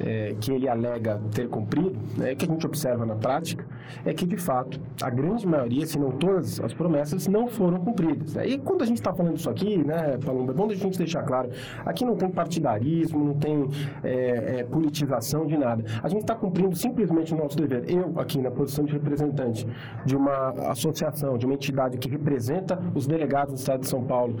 é, 0.00 0.34
que 0.40 0.52
ele 0.52 0.68
alega 0.68 1.20
ter 1.34 1.48
cumprido, 1.48 1.96
né, 2.16 2.34
que 2.34 2.44
a 2.44 2.48
gente 2.48 2.66
observa 2.66 3.04
na 3.04 3.14
prática, 3.14 3.66
é 4.04 4.12
que, 4.12 4.26
de 4.26 4.36
fato, 4.36 4.80
a 5.02 5.10
grande 5.10 5.46
maioria, 5.46 5.86
se 5.86 5.98
não 5.98 6.10
todas 6.12 6.60
as 6.60 6.72
promessas, 6.72 7.26
não 7.26 7.48
foram 7.48 7.78
cumpridas. 7.80 8.34
né? 8.34 8.46
E 8.46 8.58
quando 8.58 8.82
a 8.82 8.86
gente 8.86 8.98
está 8.98 9.12
falando 9.12 9.36
isso 9.36 9.50
aqui, 9.50 9.78
né, 9.78 10.18
Palumba, 10.24 10.52
é 10.52 10.54
bom 10.54 10.68
a 10.70 10.74
gente 10.74 10.98
deixar 10.98 11.22
claro, 11.22 11.50
aqui 11.84 12.04
não 12.04 12.16
tem 12.16 12.28
partidarismo, 12.28 13.24
não 13.24 13.34
tem 13.34 13.68
é, 14.02 14.27
é, 14.30 14.64
politização 14.64 15.46
de 15.46 15.56
nada. 15.56 15.84
A 16.02 16.08
gente 16.08 16.22
está 16.22 16.34
cumprindo 16.34 16.74
simplesmente 16.76 17.34
o 17.34 17.36
nosso 17.36 17.56
dever. 17.56 17.84
Eu, 17.88 18.18
aqui 18.18 18.40
na 18.40 18.50
posição 18.50 18.84
de 18.84 18.92
representante 18.92 19.66
de 20.04 20.16
uma 20.16 20.50
associação, 20.70 21.36
de 21.36 21.46
uma 21.46 21.54
entidade 21.54 21.98
que 21.98 22.08
representa 22.08 22.78
os 22.94 23.06
delegados 23.06 23.54
do 23.54 23.58
Estado 23.58 23.80
de 23.80 23.88
São 23.88 24.04
Paulo, 24.04 24.36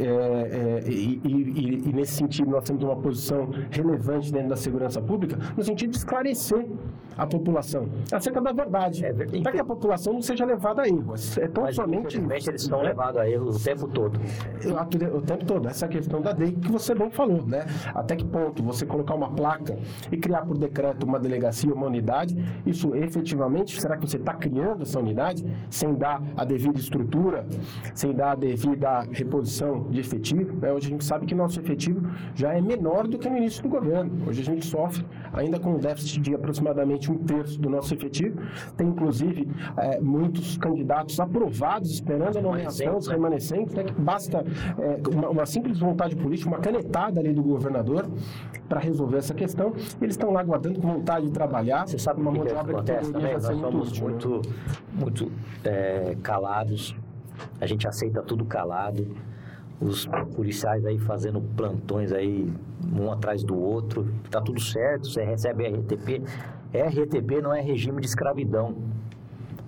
é, 0.00 0.04
é, 0.04 0.90
e, 0.90 1.20
e- 1.24 1.82
e- 1.88 1.92
nesse 1.92 2.12
sentido 2.14 2.50
nós 2.50 2.64
temos 2.64 2.82
uma 2.82 2.96
posição 2.96 3.48
relevante 3.70 4.32
dentro 4.32 4.48
da 4.50 4.56
segurança 4.56 5.00
pública, 5.00 5.36
no 5.56 5.62
sentido 5.62 5.90
de 5.90 5.96
esclarecer 5.98 6.66
a 7.16 7.26
população 7.26 7.88
acerca 8.10 8.40
da 8.40 8.52
verdade, 8.52 9.04
É 9.04 9.12
para 9.12 9.52
que 9.52 9.60
a 9.60 9.64
população 9.64 10.14
não 10.14 10.22
seja 10.22 10.44
levada 10.44 10.82
a 10.82 10.88
erro. 10.88 11.14
É 11.38 11.48
tão 11.48 11.64
Mas 11.64 11.74
somente 11.76 12.18
eles 12.48 12.62
são 12.62 12.78
né, 12.78 12.88
levados 12.88 13.20
a 13.20 13.28
erro 13.28 13.50
o 13.50 13.58
tempo 13.58 13.86
todo. 13.88 14.18
o 15.14 15.20
tempo 15.20 15.44
todo, 15.44 15.68
essa 15.68 15.86
questão 15.88 16.20
da 16.22 16.32
DEI 16.32 16.52
que 16.52 16.70
você 16.72 16.94
bem 16.94 17.10
falou, 17.10 17.44
né? 17.46 17.66
Até 17.94 18.16
que 18.16 18.24
ponto 18.24 18.62
você 18.62 18.86
colocar 18.86 19.14
uma 19.14 19.30
placa 19.30 19.76
e 20.10 20.16
criar 20.16 20.42
por 20.46 20.56
decreto 20.56 21.04
uma 21.04 21.18
delegacia, 21.18 21.72
uma 21.72 21.86
unidade, 21.86 22.36
isso 22.64 22.94
efetivamente, 22.94 23.80
será 23.80 23.96
que 23.96 24.08
você 24.08 24.16
está 24.16 24.34
criando 24.34 24.82
essa 24.82 24.98
unidade 24.98 25.44
sem 25.68 25.94
dar 25.94 26.22
a 26.36 26.44
devida 26.44 26.78
estrutura, 26.78 27.44
sem 27.94 28.14
dar 28.14 28.32
a 28.32 28.34
devida 28.34 29.00
reposição 29.10 29.71
questão 29.72 29.90
de 29.90 30.00
efetivo, 30.00 30.56
né, 30.60 30.72
hoje 30.72 30.86
a 30.86 30.90
gente 30.90 31.04
sabe 31.04 31.26
que 31.26 31.34
nosso 31.34 31.58
efetivo 31.58 32.06
já 32.34 32.52
é 32.52 32.60
menor 32.60 33.06
do 33.06 33.18
que 33.18 33.28
no 33.28 33.36
início 33.36 33.62
do 33.62 33.68
governo. 33.68 34.10
Hoje 34.26 34.42
a 34.42 34.44
gente 34.44 34.66
sofre 34.66 35.04
ainda 35.32 35.58
com 35.58 35.74
um 35.74 35.78
déficit 35.78 36.20
de 36.20 36.34
aproximadamente 36.34 37.10
um 37.10 37.18
terço 37.18 37.60
do 37.60 37.70
nosso 37.70 37.94
efetivo. 37.94 38.40
Tem, 38.76 38.86
inclusive, 38.86 39.48
é, 39.76 40.00
muitos 40.00 40.56
candidatos 40.56 41.18
aprovados 41.18 41.90
esperando 41.90 42.38
a 42.38 42.42
nomeação, 42.42 42.96
os 42.96 43.06
remanescentes, 43.06 43.74
né, 43.74 43.84
que 43.84 43.92
basta 43.92 44.44
é, 44.78 45.00
uma, 45.08 45.28
uma 45.28 45.46
simples 45.46 45.78
vontade 45.78 46.14
política, 46.16 46.48
uma 46.48 46.58
canetada 46.58 47.20
ali 47.20 47.32
do 47.32 47.42
governador 47.42 48.08
para 48.68 48.80
resolver 48.80 49.18
essa 49.18 49.34
questão. 49.34 49.72
Eles 50.00 50.14
estão 50.14 50.32
lá 50.32 50.40
aguardando 50.40 50.80
com 50.80 50.88
vontade 50.88 51.26
de 51.26 51.32
trabalhar. 51.32 51.86
Você 51.86 51.98
sabe 51.98 52.20
uma 52.20 52.30
mão 52.30 52.44
de 52.44 52.52
obra 52.52 52.64
que 52.64 52.70
acontece 52.72 53.12
também? 53.12 53.32
Nós 53.32 53.44
somos 53.44 53.88
útil, 53.88 54.04
muito, 54.04 54.28
né? 54.28 54.40
muito 54.92 55.32
é, 55.64 56.16
calados. 56.22 56.94
A 57.60 57.66
gente 57.66 57.86
aceita 57.88 58.22
tudo 58.22 58.44
calado. 58.44 59.06
Os 59.82 60.06
policiais 60.34 60.84
aí 60.86 60.98
fazendo 60.98 61.40
plantões 61.40 62.12
aí 62.12 62.52
um 62.94 63.10
atrás 63.10 63.42
do 63.42 63.58
outro. 63.58 64.08
Tá 64.30 64.40
tudo 64.40 64.60
certo. 64.60 65.08
Você 65.08 65.22
recebe 65.24 65.66
RTP. 65.66 66.22
RTP 66.72 67.42
não 67.42 67.52
é 67.52 67.60
regime 67.60 68.00
de 68.00 68.06
escravidão. 68.06 68.76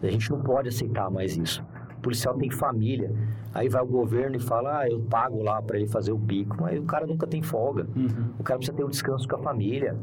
A 0.03 0.07
gente 0.07 0.31
não 0.31 0.41
pode 0.41 0.69
aceitar 0.69 1.11
mais 1.11 1.37
isso. 1.37 1.65
O 1.99 2.01
policial 2.01 2.35
tem 2.35 2.51
família. 2.51 3.13
Aí 3.53 3.69
vai 3.69 3.83
o 3.83 3.87
governo 3.87 4.37
e 4.37 4.41
fala, 4.41 4.81
ah, 4.81 4.89
eu 4.89 5.01
pago 5.01 5.43
lá 5.43 5.61
para 5.63 5.79
ele 5.79 5.87
fazer 5.87 6.13
o 6.13 6.19
pico. 6.19 6.57
Mas 6.61 6.79
o 6.79 6.85
cara 6.85 7.07
nunca 7.07 7.27
tem 7.27 7.43
folga. 7.43 7.87
Uhum. 7.97 8.31
O 8.39 8.43
cara 8.43 8.59
precisa 8.59 8.77
ter 8.77 8.85
um 8.85 8.91
descanso 8.91 9.27
com 9.27 9.37
a 9.37 9.39
família. 9.39 9.97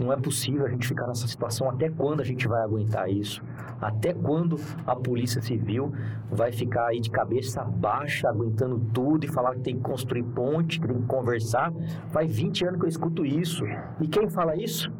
Não 0.00 0.12
é 0.12 0.16
possível 0.16 0.64
a 0.64 0.68
gente 0.68 0.86
ficar 0.86 1.06
nessa 1.06 1.26
situação. 1.26 1.68
Até 1.68 1.88
quando 1.90 2.20
a 2.20 2.24
gente 2.24 2.48
vai 2.48 2.62
aguentar 2.62 3.10
isso? 3.10 3.42
Até 3.80 4.14
quando 4.14 4.58
a 4.86 4.96
Polícia 4.96 5.42
Civil 5.42 5.92
vai 6.30 6.52
ficar 6.52 6.86
aí 6.86 7.00
de 7.00 7.10
cabeça 7.10 7.62
baixa, 7.64 8.28
aguentando 8.28 8.80
tudo 8.92 9.24
e 9.24 9.28
falar 9.28 9.54
que 9.54 9.60
tem 9.60 9.76
que 9.76 9.82
construir 9.82 10.22
ponte, 10.22 10.80
que 10.80 10.86
tem 10.86 11.00
que 11.00 11.06
conversar? 11.06 11.72
Faz 12.08 12.34
20 12.34 12.66
anos 12.66 12.80
que 12.80 12.86
eu 12.86 12.88
escuto 12.88 13.24
isso. 13.24 13.64
E 14.00 14.08
quem 14.08 14.28
fala 14.28 14.56
isso? 14.56 14.90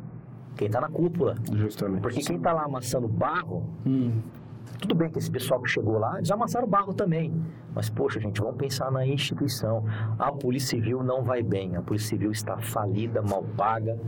Quem 0.56 0.66
está 0.66 0.80
na 0.80 0.88
cúpula. 0.88 1.36
Justamente. 1.52 2.02
Porque 2.02 2.20
quem 2.20 2.36
está 2.36 2.52
lá 2.52 2.64
amassando 2.64 3.08
barro, 3.08 3.64
hum. 3.86 4.20
tudo 4.78 4.94
bem 4.94 5.10
que 5.10 5.18
esse 5.18 5.30
pessoal 5.30 5.60
que 5.62 5.70
chegou 5.70 5.98
lá, 5.98 6.18
eles 6.18 6.30
amassaram 6.30 6.68
barro 6.68 6.92
também. 6.92 7.32
Mas, 7.74 7.88
poxa, 7.88 8.20
gente, 8.20 8.38
vamos 8.40 8.56
pensar 8.56 8.90
na 8.92 9.06
instituição. 9.06 9.84
A 10.18 10.30
Polícia 10.30 10.76
Civil 10.76 11.02
não 11.02 11.22
vai 11.22 11.42
bem. 11.42 11.74
A 11.74 11.80
Polícia 11.80 12.10
Civil 12.10 12.30
está 12.30 12.58
falida, 12.58 13.22
mal 13.22 13.42
paga 13.56 13.98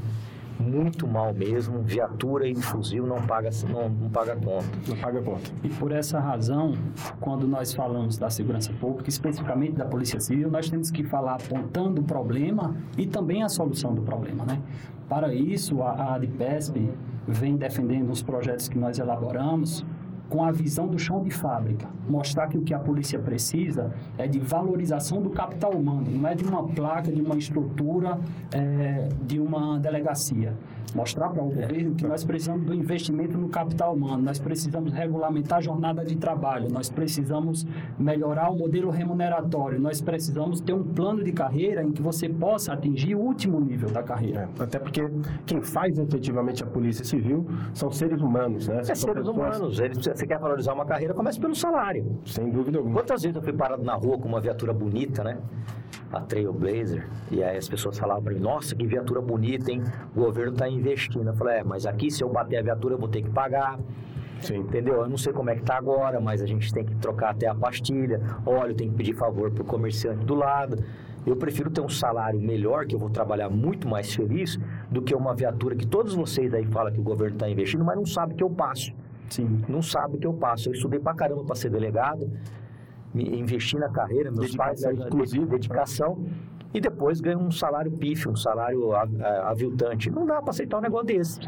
muito 0.58 1.06
mal 1.06 1.32
mesmo. 1.32 1.82
Viatura 1.82 2.48
e 2.48 2.54
fuzil 2.54 3.06
não 3.06 3.20
paga, 3.26 3.50
não, 3.68 3.88
não 3.88 4.10
paga 4.10 4.36
conta. 4.36 4.66
Não 4.88 4.96
paga 4.96 5.22
conta. 5.22 5.50
E 5.62 5.68
por 5.68 5.92
essa 5.92 6.18
razão, 6.18 6.74
quando 7.20 7.46
nós 7.46 7.74
falamos 7.74 8.16
da 8.18 8.30
segurança 8.30 8.72
pública, 8.74 9.08
especificamente 9.08 9.72
da 9.72 9.84
Polícia 9.84 10.20
Civil, 10.20 10.50
nós 10.50 10.68
temos 10.68 10.90
que 10.90 11.04
falar 11.04 11.34
apontando 11.34 12.00
o 12.00 12.04
problema 12.04 12.74
e 12.96 13.06
também 13.06 13.42
a 13.42 13.48
solução 13.48 13.94
do 13.94 14.02
problema, 14.02 14.44
né? 14.44 14.60
Para 15.08 15.34
isso, 15.34 15.82
a, 15.82 15.90
a 15.90 16.14
ADPESP 16.14 16.90
vem 17.26 17.56
defendendo 17.56 18.10
os 18.10 18.22
projetos 18.22 18.68
que 18.68 18.78
nós 18.78 18.98
elaboramos 18.98 19.84
com 20.28 20.42
a 20.42 20.50
visão 20.50 20.86
do 20.88 20.98
chão 20.98 21.22
de 21.22 21.30
fábrica. 21.30 21.88
Mostrar 22.08 22.48
que 22.48 22.58
o 22.58 22.62
que 22.62 22.74
a 22.74 22.78
polícia 22.78 23.18
precisa 23.18 23.92
é 24.16 24.26
de 24.26 24.38
valorização 24.38 25.22
do 25.22 25.30
capital 25.30 25.72
humano, 25.72 26.06
não 26.10 26.28
é 26.28 26.34
de 26.34 26.44
uma 26.44 26.62
placa, 26.62 27.10
de 27.10 27.20
uma 27.20 27.36
estrutura, 27.36 28.18
é, 28.52 29.08
de 29.22 29.38
uma 29.38 29.78
delegacia 29.78 30.54
mostrar 30.94 31.28
para 31.28 31.42
o 31.42 31.46
governo 31.46 31.94
que 31.94 32.06
nós 32.06 32.24
precisamos 32.24 32.66
do 32.66 32.74
investimento 32.74 33.36
no 33.38 33.48
capital 33.48 33.94
humano, 33.94 34.22
nós 34.22 34.38
precisamos 34.38 34.92
regulamentar 34.92 35.58
a 35.58 35.60
jornada 35.60 36.04
de 36.04 36.16
trabalho, 36.16 36.70
nós 36.70 36.90
precisamos 36.90 37.66
melhorar 37.98 38.50
o 38.50 38.56
modelo 38.56 38.90
remuneratório, 38.90 39.80
nós 39.80 40.00
precisamos 40.00 40.60
ter 40.60 40.72
um 40.72 40.82
plano 40.82 41.22
de 41.22 41.32
carreira 41.32 41.82
em 41.82 41.92
que 41.92 42.02
você 42.02 42.28
possa 42.28 42.72
atingir 42.72 43.14
o 43.14 43.20
último 43.20 43.60
nível 43.60 43.90
da 43.90 44.02
carreira. 44.02 44.48
É, 44.58 44.62
até 44.62 44.78
porque 44.78 45.02
quem 45.46 45.60
faz 45.62 45.98
efetivamente 45.98 46.62
a 46.62 46.66
Polícia 46.66 47.04
Civil 47.04 47.46
são 47.72 47.90
seres 47.90 48.20
humanos, 48.20 48.68
né? 48.68 48.80
É 48.80 48.84
seres 48.84 49.04
pessoas... 49.04 49.28
humanos. 49.28 49.78
Eles, 49.78 49.98
você 49.98 50.26
quer 50.26 50.38
valorizar 50.38 50.72
uma 50.72 50.84
carreira, 50.84 51.14
começa 51.14 51.40
pelo 51.40 51.54
salário. 51.54 52.18
Sem 52.24 52.50
dúvida 52.50 52.78
alguma. 52.78 53.00
Quantas 53.00 53.22
vezes 53.22 53.36
eu 53.36 53.42
fui 53.42 53.52
parado 53.52 53.82
na 53.82 53.94
rua 53.94 54.18
com 54.18 54.28
uma 54.28 54.40
viatura 54.40 54.72
bonita, 54.72 55.22
né? 55.22 55.38
a 56.12 56.20
Trailblazer, 56.20 57.08
e 57.30 57.42
aí 57.42 57.56
as 57.56 57.68
pessoas 57.68 57.98
falavam 57.98 58.22
para 58.22 58.34
mim, 58.34 58.40
nossa, 58.40 58.74
que 58.74 58.86
viatura 58.86 59.20
bonita, 59.20 59.70
hein? 59.72 59.82
O 60.14 60.20
governo 60.20 60.52
está 60.52 60.68
investindo. 60.74 61.28
Eu 61.28 61.34
falei, 61.34 61.58
é, 61.58 61.64
mas 61.64 61.86
aqui 61.86 62.10
se 62.10 62.22
eu 62.22 62.28
bater 62.28 62.58
a 62.58 62.62
viatura 62.62 62.94
eu 62.94 62.98
vou 62.98 63.08
ter 63.08 63.22
que 63.22 63.30
pagar. 63.30 63.78
Sim. 64.40 64.58
Entendeu? 64.58 64.96
Eu 64.96 65.08
não 65.08 65.16
sei 65.16 65.32
como 65.32 65.48
é 65.50 65.56
que 65.56 65.62
tá 65.62 65.76
agora, 65.76 66.20
mas 66.20 66.42
a 66.42 66.46
gente 66.46 66.72
tem 66.72 66.84
que 66.84 66.94
trocar 66.96 67.30
até 67.30 67.46
a 67.46 67.54
pastilha, 67.54 68.20
óleo 68.44 68.74
tem 68.74 68.90
que 68.90 68.96
pedir 68.96 69.14
favor 69.14 69.50
pro 69.50 69.64
comerciante 69.64 70.24
do 70.24 70.34
lado. 70.34 70.84
Eu 71.26 71.36
prefiro 71.36 71.70
ter 71.70 71.80
um 71.80 71.88
salário 71.88 72.38
melhor, 72.38 72.84
que 72.86 72.94
eu 72.94 72.98
vou 72.98 73.08
trabalhar 73.08 73.48
muito 73.48 73.88
mais 73.88 74.14
feliz, 74.14 74.58
do 74.90 75.00
que 75.00 75.14
uma 75.14 75.34
viatura 75.34 75.74
que 75.74 75.86
todos 75.86 76.14
vocês 76.14 76.52
aí 76.52 76.66
falam 76.66 76.92
que 76.92 77.00
o 77.00 77.02
governo 77.02 77.36
está 77.36 77.48
investindo, 77.48 77.82
mas 77.82 77.96
não 77.96 78.04
sabe 78.04 78.34
que 78.34 78.42
eu 78.42 78.50
passo. 78.50 78.92
Sim. 79.30 79.62
Não 79.66 79.80
sabe 79.80 80.18
que 80.18 80.26
eu 80.26 80.34
passo. 80.34 80.68
Eu 80.68 80.74
estudei 80.74 81.00
pra 81.00 81.14
caramba 81.14 81.42
para 81.44 81.54
ser 81.54 81.70
delegado, 81.70 82.30
investir 83.14 83.80
na 83.80 83.88
carreira, 83.88 84.30
meus 84.30 84.46
dedicação, 84.46 84.94
pais, 84.94 85.06
inclusive, 85.06 85.46
dedicação, 85.46 86.26
e 86.74 86.80
depois 86.80 87.20
ganha 87.20 87.38
um 87.38 87.52
salário 87.52 87.92
pífio, 87.92 88.32
um 88.32 88.36
salário 88.36 88.92
aviltante. 89.44 90.10
Não 90.10 90.26
dá 90.26 90.42
para 90.42 90.50
aceitar 90.50 90.78
um 90.78 90.80
negócio 90.80 91.06
desse. 91.06 91.38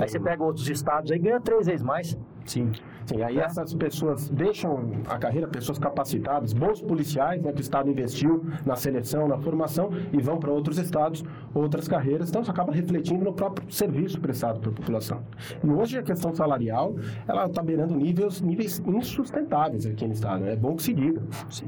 Aí 0.00 0.08
você 0.08 0.20
pega 0.20 0.44
outros 0.44 0.68
estados 0.68 1.10
aí 1.10 1.18
ganha 1.18 1.40
três 1.40 1.66
vezes 1.66 1.82
mais. 1.84 2.16
Sim. 2.46 2.72
Sim, 3.06 3.22
aí 3.22 3.38
é. 3.38 3.42
essas 3.42 3.72
pessoas 3.72 4.28
deixam 4.28 4.90
a 5.08 5.16
carreira, 5.16 5.46
pessoas 5.46 5.78
capacitadas, 5.78 6.52
bons 6.52 6.82
policiais, 6.82 7.40
né, 7.40 7.52
que 7.52 7.60
o 7.60 7.60
Estado 7.60 7.88
investiu 7.88 8.44
na 8.64 8.74
seleção, 8.74 9.28
na 9.28 9.38
formação, 9.38 9.90
e 10.12 10.20
vão 10.20 10.38
para 10.38 10.50
outros 10.50 10.76
estados, 10.78 11.24
outras 11.54 11.86
carreiras, 11.86 12.28
então 12.28 12.42
isso 12.42 12.50
acaba 12.50 12.72
refletindo 12.72 13.24
no 13.24 13.32
próprio 13.32 13.70
serviço 13.70 14.20
prestado 14.20 14.58
para 14.58 14.70
a 14.70 14.72
população. 14.72 15.22
E 15.62 15.68
hoje 15.68 15.98
a 15.98 16.02
questão 16.02 16.34
salarial, 16.34 16.96
ela 17.28 17.46
está 17.46 17.62
beirando 17.62 17.94
níveis, 17.94 18.40
níveis 18.40 18.82
insustentáveis 18.84 19.86
aqui 19.86 20.04
no 20.04 20.12
Estado, 20.12 20.44
né? 20.44 20.54
é 20.54 20.56
bom 20.56 20.74
que 20.74 20.82
se 20.82 20.92
diga. 20.92 21.22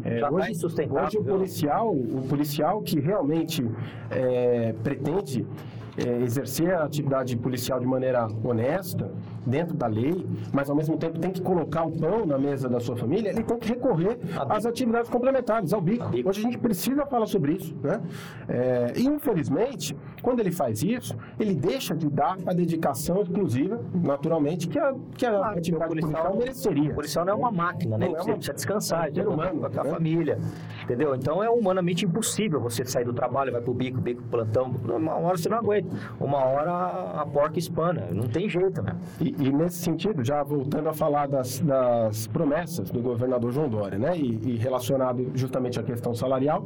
É, 0.05 0.19
tá 0.19 0.31
hoje, 0.31 0.67
hoje 0.91 1.19
o 1.19 1.25
policial, 1.25 1.93
o 1.93 2.27
policial 2.29 2.83
que 2.83 2.99
realmente 2.99 3.65
é, 4.11 4.75
pretende 4.83 5.47
é, 5.99 6.23
exercer 6.23 6.73
a 6.75 6.85
atividade 6.85 7.37
policial 7.37 7.81
de 7.81 7.87
maneira 7.87 8.29
honesta, 8.45 9.11
dentro 9.49 9.75
da 9.75 9.87
lei, 9.87 10.27
mas 10.53 10.71
ao 10.71 10.77
mesmo 10.77 10.97
tempo 10.97 11.19
tem 11.19 11.31
que 11.31 11.41
colocar 11.41 11.85
o 11.85 11.93
pão 11.93 12.27
na 12.27 12.39
mesa 12.39 12.69
da 12.69 12.81
sua 12.81 12.97
família, 12.97 13.31
ele 13.31 13.43
tem 13.43 13.59
que 13.59 13.69
recorrer 13.69 14.19
às 14.49 14.67
atividades 14.67 15.11
complementares, 15.11 15.73
ao 15.73 15.81
bico. 15.81 16.07
Hoje 16.25 16.41
a 16.41 16.43
gente 16.43 16.59
precisa 16.59 17.07
falar 17.07 17.27
sobre 17.27 17.53
isso. 17.55 17.75
Né? 17.83 18.01
É, 18.49 18.93
e 18.97 19.07
infelizmente, 19.07 19.97
quando 20.23 20.41
ele 20.41 20.51
faz 20.51 20.83
isso, 20.83 21.17
ele 21.39 21.55
deixa 21.55 21.95
de 21.95 22.09
dar 22.09 22.37
a 22.47 22.53
dedicação 22.53 23.23
exclusiva, 23.23 23.81
naturalmente, 23.95 24.69
que 24.69 24.79
a, 24.79 24.95
que 25.17 25.27
a 25.27 25.31
claro, 25.31 25.59
atividade 25.59 25.89
policial, 25.89 26.13
policial 26.13 26.37
mereceria. 26.37 26.91
O 26.91 26.95
policial 26.95 27.25
não 27.25 27.33
é 27.33 27.37
uma 27.37 27.51
máquina, 27.51 27.99
né? 27.99 28.07
Ele 28.07 28.15
é 28.15 28.21
uma, 28.21 28.35
precisa 28.35 28.55
descansar, 28.55 29.11
é 29.17 29.23
humano, 29.27 29.61
com 29.61 29.81
a 29.81 29.85
né? 29.85 29.91
família. 29.91 30.39
Entendeu? 30.85 31.15
Então 31.15 31.43
é 31.43 31.51
humanamente 31.51 32.05
impossível 32.05 32.61
você 32.61 32.85
sair 32.85 33.05
do 33.05 33.13
trabalho, 33.13 33.53
vai 33.53 33.61
pro 33.61 33.75
bico, 33.75 34.01
bico, 34.01 34.23
plantão. 34.31 34.75
Uma 34.89 35.15
hora 35.17 35.37
você 35.37 35.49
não 35.49 35.59
aguenta. 35.59 35.89
Uma 36.21 36.39
hora 36.39 37.21
a 37.21 37.27
porca 37.27 37.59
espana. 37.59 38.09
Não 38.11 38.29
tem 38.29 38.49
jeito, 38.49 38.83
né? 38.83 38.97
E, 39.21 39.35
e 39.41 39.53
nesse 39.53 39.79
sentido, 39.79 40.25
já 40.25 40.43
voltando 40.43 40.89
a 40.89 40.93
falar 40.93 41.29
das, 41.29 41.61
das 41.61 42.27
promessas 42.27 42.91
do 42.91 43.01
governador 43.01 43.53
João 43.53 43.69
Dória, 43.69 43.99
né? 43.99 44.17
E, 44.17 44.41
e, 44.45 44.57
relacionado 44.57 45.31
justamente 45.35 45.79
à 45.79 45.83
questão 45.83 46.13
salarial, 46.13 46.65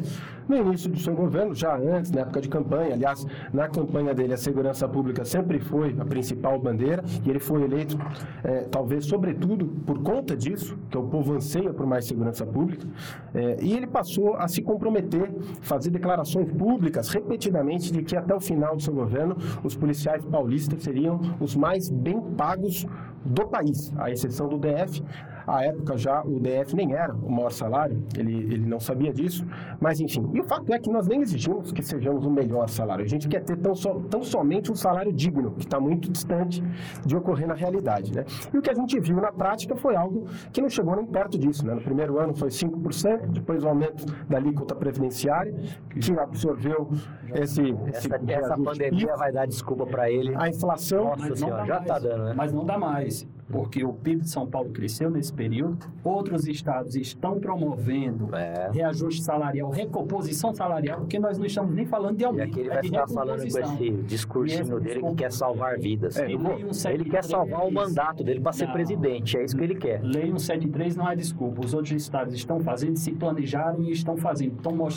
no 0.48 0.56
início 0.56 0.90
do 0.90 0.98
seu 0.98 1.14
governo, 1.14 1.54
já 1.54 1.76
antes, 1.76 2.11
na 2.11 2.22
época 2.22 2.40
de 2.40 2.48
campanha, 2.48 2.94
aliás, 2.94 3.26
na 3.52 3.68
campanha 3.68 4.14
dele, 4.14 4.32
a 4.32 4.38
segurança 4.38 4.88
pública 4.88 5.24
sempre 5.24 5.61
foi 5.61 5.94
a 5.98 6.04
principal 6.04 6.58
bandeira, 6.58 7.04
e 7.24 7.28
ele 7.28 7.38
foi 7.38 7.62
eleito, 7.62 7.98
é, 8.42 8.61
talvez, 8.70 9.04
sobretudo, 9.04 9.66
por 9.85 10.02
conta 10.02 10.35
disso, 10.35 10.78
que 10.90 10.96
o 10.96 11.02
povo 11.02 11.35
anseia 11.35 11.72
por 11.74 11.87
mais 11.87 12.06
segurança 12.06 12.46
pública, 12.46 12.87
é, 13.35 13.58
e 13.61 13.74
ele 13.74 13.87
passou 13.87 14.35
a 14.37 14.48
se 14.48 14.62
comprometer, 14.62 15.30
fazer 15.61 15.90
declarações 15.90 16.50
públicas 16.52 17.08
repetidamente 17.11 17.92
de 17.92 18.02
que 18.02 18.16
até 18.16 18.35
o 18.35 18.40
final 18.40 18.76
do 18.76 18.82
seu 18.82 18.94
governo, 18.94 19.37
os 19.62 19.76
policiais 19.76 20.24
paulistas 20.24 20.82
seriam 20.82 21.20
os 21.38 21.54
mais 21.54 21.90
bem 21.90 22.20
pagos 22.20 22.62
pagos 22.62 22.87
do 23.24 23.46
país, 23.46 23.92
à 23.96 24.11
exceção 24.11 24.48
do 24.48 24.58
DF, 24.58 25.02
à 25.46 25.64
época 25.64 25.96
já 25.96 26.22
o 26.22 26.38
DF 26.38 26.74
nem 26.74 26.94
era 26.94 27.14
o 27.14 27.30
maior 27.30 27.50
salário, 27.50 28.02
ele, 28.16 28.35
ele 28.35 28.66
não 28.66 28.80
sabia 28.80 29.12
disso, 29.12 29.46
mas 29.80 30.00
enfim. 30.00 30.28
E 30.32 30.40
o 30.40 30.44
fato 30.44 30.72
é 30.72 30.78
que 30.78 30.90
nós 30.90 31.06
nem 31.06 31.20
exigimos 31.20 31.72
que 31.72 31.82
sejamos 31.82 32.24
o 32.24 32.30
melhor 32.30 32.68
salário, 32.68 33.04
a 33.04 33.08
gente 33.08 33.28
quer 33.28 33.42
ter 33.42 33.56
tão, 33.56 33.74
so, 33.74 34.00
tão 34.11 34.22
somente 34.22 34.70
um 34.70 34.74
salário 34.74 35.12
digno, 35.12 35.52
que 35.52 35.64
está 35.64 35.80
muito 35.80 36.11
distante 36.11 36.62
de 37.04 37.16
ocorrer 37.16 37.46
na 37.46 37.54
realidade. 37.54 38.14
Né? 38.14 38.24
E 38.52 38.58
o 38.58 38.62
que 38.62 38.70
a 38.70 38.74
gente 38.74 38.98
viu 39.00 39.16
na 39.16 39.32
prática 39.32 39.76
foi 39.76 39.96
algo 39.96 40.26
que 40.52 40.61
não 40.61 40.68
chegou 40.68 40.96
nem 40.96 41.06
perto 41.06 41.38
disso. 41.38 41.66
Né? 41.66 41.74
No 41.74 41.80
primeiro 41.80 42.18
ano 42.18 42.35
foi 42.35 42.48
5%, 42.48 43.32
depois 43.32 43.64
o 43.64 43.68
aumento 43.68 44.04
da 44.28 44.38
alíquota 44.38 44.74
previdenciária, 44.74 45.54
que 46.00 46.12
absorveu 46.18 46.88
esse. 47.35 47.62
esse 47.88 48.12
essa, 48.12 48.20
essa 48.26 48.56
pandemia 48.56 49.14
vai 49.16 49.32
dar 49.32 49.46
desculpa 49.46 49.87
para 49.87 50.11
ele. 50.11 50.35
A 50.37 50.48
inflação. 50.48 51.04
Nossa 51.04 51.37
senhora, 51.37 51.66
já 51.66 51.78
está 51.78 51.98
dando, 51.98 52.24
né? 52.24 52.35
Mas 52.37 52.52
não 52.52 52.64
dá 52.64 52.78
mais. 52.78 53.12
Porque 53.51 53.85
o 53.85 53.92
PIB 53.92 54.22
de 54.22 54.31
São 54.31 54.46
Paulo 54.46 54.70
cresceu 54.70 55.11
nesse 55.11 55.33
período, 55.33 55.79
outros 56.03 56.46
estados 56.48 56.96
estão 56.96 57.38
promovendo 57.38 58.35
É. 58.35 58.70
reajuste 58.72 59.22
salarial, 59.22 59.68
recomposição 59.70 60.55
salarial, 60.55 61.01
porque 61.01 61.18
nós 61.18 61.37
não 61.38 61.44
estamos 61.44 61.75
nem 61.75 61.85
falando 61.85 62.16
de 62.16 62.22
E 62.22 62.27
aumento, 62.27 62.48
aqui 62.48 62.61
ele 62.61 62.70
é 62.70 62.72
vai 62.72 62.83
de 62.83 62.88
ficar 62.88 63.07
falando 63.09 63.38
com 63.40 63.44
esse 63.59 63.90
discursinho 64.07 64.79
E 64.79 64.81
dele 64.81 65.03
que 65.03 65.14
quer 65.16 65.33
salvar 65.33 65.79
vidas. 65.79 66.16
É, 66.16 66.25
E 66.31 66.37
lei 66.37 66.38
173, 66.38 66.94
ele 67.01 67.11
quer 67.11 67.25
salvar 67.25 67.66
o 67.66 67.70
mandato 67.70 68.25
dele 68.25 68.40
para 68.40 68.53
ser 68.53 68.66
Não. 68.66 68.72
presidente, 68.72 69.37
é 69.37 69.44
isso 69.44 69.57
que 69.57 69.62
ele 69.64 69.75
quer. 69.75 70.01
Lei 70.03 70.27
173 70.27 70.96
não 70.96 71.09
é 71.11 71.14
desculpa. 71.14 71.64
Os 71.64 71.75
outros 71.75 71.92
estados 71.92 72.33
estão 72.35 72.59
fazendo, 72.61 72.96
se 72.96 73.12
planejaram 73.12 73.83
e 73.83 73.90
estão 73.92 74.16
fazendo. 74.16 74.55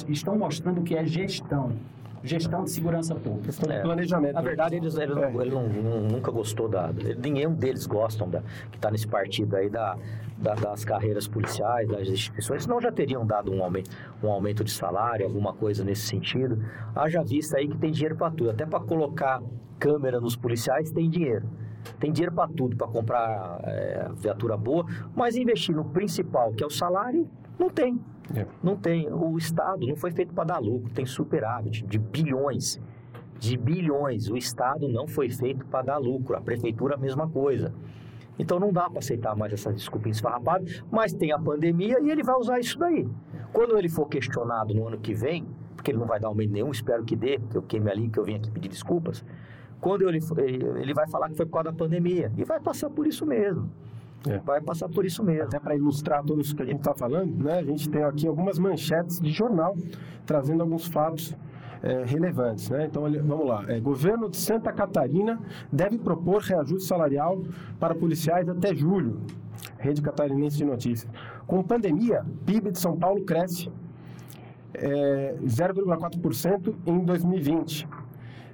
Estão 0.08 0.38
mostrando 0.38 0.82
que 0.82 0.96
é 0.96 1.06
gestão. 1.06 1.72
Gestão 2.26 2.64
de 2.64 2.72
segurança 2.72 3.14
pública. 3.16 3.46
Questão 3.46 3.70
de 3.70 3.76
É. 3.76 3.82
planejamento. 3.82 4.34
Na 4.34 4.42
verdade, 4.42 4.76
eles, 4.76 4.96
ele, 4.98 5.20
É. 5.20 5.34
ele 5.42 5.52
não- 5.52 5.68
não- 5.70 6.02
nunca 6.02 6.32
gostou 6.32 6.68
da. 6.68 6.90
Nenhum 7.18 7.54
deles 7.54 7.86
gostam 7.86 8.30
da, 8.30 8.42
que 8.72 8.78
está 8.78 8.90
nesse 8.90 9.08
partido 9.08 9.56
aí 9.56 9.70
da, 9.70 9.98
da- 10.38 10.56
das 10.56 10.84
carreiras 10.84 11.28
policiais, 11.28 11.88
das 11.88 12.08
instituições, 12.08 12.64
senão 12.64 12.82
já 12.82 12.92
teriam 12.92 13.26
dado 13.26 13.52
um 13.54 13.64
aumento, 13.64 13.90
um 14.24 14.30
aumento 14.30 14.64
de 14.64 14.72
salário, 14.72 15.26
alguma 15.26 15.54
coisa 15.54 15.84
nesse 15.84 16.08
sentido. 16.08 16.64
Haja 16.96 17.24
vista 17.24 17.58
aí 17.58 17.68
que 17.68 17.78
tem 17.78 17.92
dinheiro 17.92 18.16
para 18.16 18.32
tudo, 18.32 18.50
até 18.50 18.66
para 18.66 18.80
colocar 18.80 19.42
câmera 19.78 20.20
nos 20.20 20.36
policiais 20.36 20.90
tem 20.92 21.10
dinheiro. 21.10 21.46
Tem 22.00 22.12
dinheiro 22.12 22.34
para 22.34 22.48
tudo, 22.48 22.76
para 22.76 22.88
comprar 22.88 23.60
é, 23.64 24.10
viatura 24.16 24.58
boa, 24.58 24.86
mas 25.16 25.36
investir 25.36 25.76
no 25.76 25.86
principal, 25.86 26.52
que 26.54 26.64
é 26.64 26.66
o 26.66 26.70
salário, 26.72 27.30
não 27.60 27.70
tem. 27.70 28.00
É. 28.34 28.46
Não 28.64 28.76
tem. 28.76 29.12
O 29.12 29.38
Estado 29.38 29.86
não 29.86 29.96
foi 29.96 30.12
feito 30.12 30.34
para 30.34 30.46
dar 30.46 30.60
lucro, 30.60 30.92
tem 30.92 31.06
superávit 31.06 31.86
de 31.86 31.98
bilhões. 31.98 32.80
De 33.38 33.58
bilhões. 33.58 34.30
O 34.30 34.38
Estado 34.38 34.88
não 34.88 35.08
foi 35.08 35.30
feito 35.30 35.66
para 35.66 35.86
dar 35.86 35.98
lucro. 35.98 36.36
A 36.36 36.42
Prefeitura, 36.42 36.96
a 36.96 36.98
mesma 36.98 37.28
coisa. 37.28 37.74
Então 38.38 38.60
não 38.60 38.72
dá 38.72 38.90
para 38.90 39.00
aceitar 39.00 39.36
mais 39.36 39.54
essa 39.54 39.72
desculpa 39.72 40.10
esfarrapada, 40.10 40.66
mas 40.92 41.14
tem 41.14 41.32
a 41.32 41.40
pandemia 41.40 42.00
e 42.02 42.10
ele 42.10 42.24
vai 42.24 42.36
usar 42.36 42.60
isso 42.60 42.78
daí. 42.78 43.08
Quando 43.54 43.78
ele 43.78 43.88
for 43.88 44.08
questionado 44.08 44.74
no 44.74 44.88
ano 44.88 44.98
que 44.98 45.14
vem, 45.14 45.46
porque 45.76 45.92
ele 45.92 46.00
não 46.00 46.06
vai 46.06 46.20
dar 46.20 46.28
aumento 46.28 46.52
nenhum, 46.52 46.72
espero 46.72 47.06
que 47.06 47.16
dê, 47.16 47.40
que 47.50 47.56
eu 47.56 47.62
queime 47.62 47.90
ali, 47.90 48.10
que 48.10 48.20
eu 48.20 48.26
vim 48.26 48.36
aqui 48.36 48.52
pedir 48.52 48.68
desculpas. 48.68 49.24
Quando 49.80 50.10
ele, 50.10 50.20
ele 50.82 50.94
vai 50.94 51.08
falar 51.08 51.30
que 51.30 51.36
foi 51.36 51.46
por 51.46 51.54
causa 51.54 51.72
da 51.72 51.78
pandemia. 51.78 52.32
E 52.38 52.44
vai 52.44 52.60
passar 52.60 52.90
por 52.90 53.08
isso 53.08 53.26
mesmo. 53.26 53.70
É. 54.28 54.40
Vai 54.40 54.62
passar 54.62 54.90
por 54.90 55.06
isso 55.06 55.24
mesmo. 55.24 55.44
Até 55.44 55.60
para 55.60 55.76
ilustrar 55.76 56.24
tudo 56.24 56.42
isso 56.42 56.56
que 56.56 56.64
a 56.64 56.66
gente 56.66 56.80
está 56.80 56.94
falando, 56.94 57.44
né? 57.44 57.60
A 57.60 57.64
gente 57.64 57.90
tem 57.90 58.04
aqui 58.04 58.28
algumas 58.28 58.58
manchetes 58.58 59.20
de 59.20 59.32
jornal 59.32 59.76
trazendo 60.26 60.62
alguns 60.62 60.88
fatos 60.88 61.36
é, 61.84 62.04
relevantes, 62.04 62.70
né? 62.70 62.86
Então, 62.86 63.04
vamos 63.04 63.48
lá. 63.48 63.64
É, 63.68 63.80
governo 63.80 64.30
de 64.30 64.38
Santa 64.38 64.72
Catarina 64.74 65.40
deve 65.72 65.98
propor 65.98 66.42
reajuste 66.42 66.88
salarial 66.88 67.44
para 67.80 67.94
policiais 67.94 68.50
até 68.50 68.74
julho. 68.74 69.22
Rede 69.78 70.02
Catarinense 70.02 70.58
de 70.58 70.66
Notícias. 70.66 71.12
Com 71.46 71.62
pandemia, 71.62 72.26
PIB 72.46 72.72
de 72.72 72.80
São 72.80 72.98
Paulo 72.98 73.24
cresce 73.24 73.72
é, 74.74 75.36
0,4% 75.44 76.74
em 76.86 77.00
2020. 77.00 77.88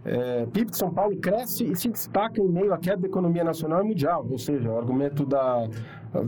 É, 0.03 0.45
PIB 0.47 0.71
de 0.71 0.77
São 0.77 0.91
Paulo 0.91 1.15
cresce 1.17 1.63
e 1.63 1.75
se 1.75 1.89
destaca 1.89 2.41
em 2.41 2.47
meio 2.47 2.73
à 2.73 2.77
queda 2.77 2.97
da 2.97 3.07
economia 3.07 3.43
nacional 3.43 3.83
e 3.83 3.87
mundial, 3.87 4.25
ou 4.29 4.37
seja, 4.37 4.71
o 4.71 4.77
argumento 4.77 5.25
da, 5.25 5.67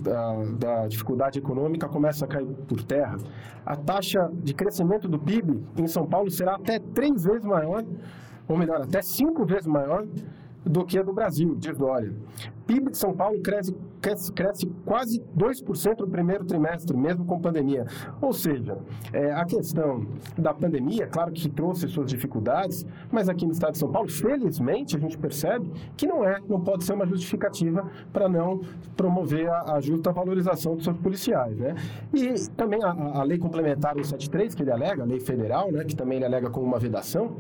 da, 0.01 0.43
da 0.59 0.87
dificuldade 0.87 1.39
econômica 1.39 1.87
começa 1.89 2.25
a 2.25 2.27
cair 2.27 2.45
por 2.67 2.83
terra. 2.83 3.17
A 3.65 3.75
taxa 3.75 4.29
de 4.33 4.53
crescimento 4.53 5.07
do 5.07 5.17
PIB 5.17 5.63
em 5.77 5.87
São 5.87 6.05
Paulo 6.05 6.29
será 6.29 6.55
até 6.55 6.77
três 6.79 7.23
vezes 7.23 7.45
maior, 7.45 7.83
ou 8.47 8.57
melhor, 8.57 8.81
até 8.81 9.01
cinco 9.01 9.43
vezes 9.45 9.65
maior 9.65 10.05
do 10.63 10.85
que 10.85 10.97
a 10.99 11.03
do 11.03 11.13
Brasil, 11.13 11.55
diz 11.55 11.77
Dória. 11.77 12.13
PIB 12.65 12.91
de 12.91 12.97
São 12.97 13.13
Paulo 13.13 13.41
cresce, 13.41 13.75
cresce, 14.01 14.31
cresce 14.31 14.71
quase 14.85 15.23
2% 15.37 15.99
no 15.99 16.07
primeiro 16.07 16.45
trimestre, 16.45 16.95
mesmo 16.95 17.25
com 17.25 17.39
pandemia. 17.39 17.85
Ou 18.21 18.33
seja, 18.33 18.77
é, 19.11 19.31
a 19.31 19.45
questão 19.45 20.05
da 20.37 20.53
pandemia, 20.53 21.07
claro 21.07 21.31
que 21.31 21.49
trouxe 21.49 21.87
suas 21.87 22.09
dificuldades, 22.09 22.85
mas 23.11 23.29
aqui 23.29 23.45
no 23.45 23.51
estado 23.51 23.73
de 23.73 23.77
São 23.79 23.91
Paulo, 23.91 24.09
felizmente, 24.09 24.95
a 24.95 24.99
gente 24.99 25.17
percebe 25.17 25.71
que 25.97 26.07
não 26.07 26.23
é, 26.23 26.39
não 26.47 26.59
pode 26.59 26.83
ser 26.83 26.93
uma 26.93 27.05
justificativa 27.05 27.89
para 28.11 28.29
não 28.29 28.61
promover 28.95 29.49
a, 29.49 29.75
a 29.75 29.81
justa 29.81 30.11
valorização 30.11 30.75
dos 30.75 30.83
seus 30.83 30.97
policiais. 30.97 31.57
Né? 31.57 31.75
E 32.13 32.33
também 32.55 32.83
a, 32.83 32.91
a 32.91 33.23
lei 33.23 33.37
complementar 33.37 33.93
173, 33.93 34.55
que 34.55 34.63
ele 34.63 34.71
alega, 34.71 35.03
a 35.03 35.05
lei 35.05 35.19
federal, 35.19 35.71
né, 35.71 35.83
que 35.83 35.95
também 35.95 36.17
ele 36.17 36.25
alega 36.25 36.49
como 36.49 36.65
uma 36.65 36.79
vedação, 36.79 37.37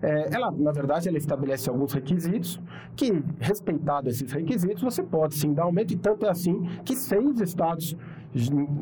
é, 0.00 0.34
ela, 0.34 0.50
na 0.50 0.72
verdade, 0.72 1.08
ela 1.08 1.18
estabelece 1.18 1.68
alguns 1.68 1.92
requisitos 1.92 2.60
que, 2.96 3.22
respeitado 3.38 4.08
esses 4.08 4.30
requisitos, 4.32 4.61
você 4.82 5.02
pode 5.02 5.34
sim 5.34 5.52
dar 5.52 5.64
aumento, 5.64 5.92
e 5.92 5.96
tanto 5.96 6.26
é 6.26 6.30
assim 6.30 6.62
que 6.84 6.94
seis 6.96 7.40
estados 7.40 7.96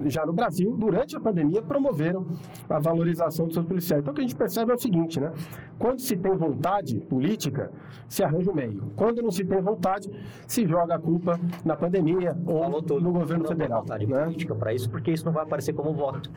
já 0.06 0.24
no 0.24 0.32
Brasil, 0.32 0.76
durante 0.76 1.16
a 1.16 1.20
pandemia, 1.20 1.60
promoveram 1.62 2.26
a 2.68 2.78
valorização 2.78 3.46
dos 3.46 3.54
seus 3.54 3.66
policiais. 3.66 4.00
Então, 4.00 4.12
o 4.12 4.14
que 4.14 4.20
a 4.20 4.24
gente 4.24 4.36
percebe 4.36 4.70
é 4.70 4.74
o 4.74 4.78
seguinte, 4.78 5.20
né? 5.20 5.32
Quando 5.78 6.00
se 6.00 6.16
tem 6.16 6.36
vontade 6.36 7.00
política, 7.00 7.70
se 8.08 8.22
arranja 8.22 8.50
o 8.50 8.54
meio. 8.54 8.92
Quando 8.96 9.22
não 9.22 9.30
se 9.30 9.44
tem 9.44 9.60
vontade, 9.60 10.10
se 10.46 10.66
joga 10.66 10.94
a 10.94 10.98
culpa 10.98 11.38
na 11.64 11.76
pandemia 11.76 12.36
ou 12.46 12.68
no 12.68 13.12
governo 13.12 13.44
Não 13.44 13.48
tem 13.48 13.56
federal. 13.56 13.80
vontade 13.80 14.06
né? 14.06 14.24
política 14.24 14.54
para 14.54 14.72
isso, 14.74 14.88
porque 14.90 15.10
isso 15.10 15.24
não 15.24 15.32
vai 15.32 15.42
aparecer 15.42 15.72
como 15.72 15.92
voto. 15.92 16.30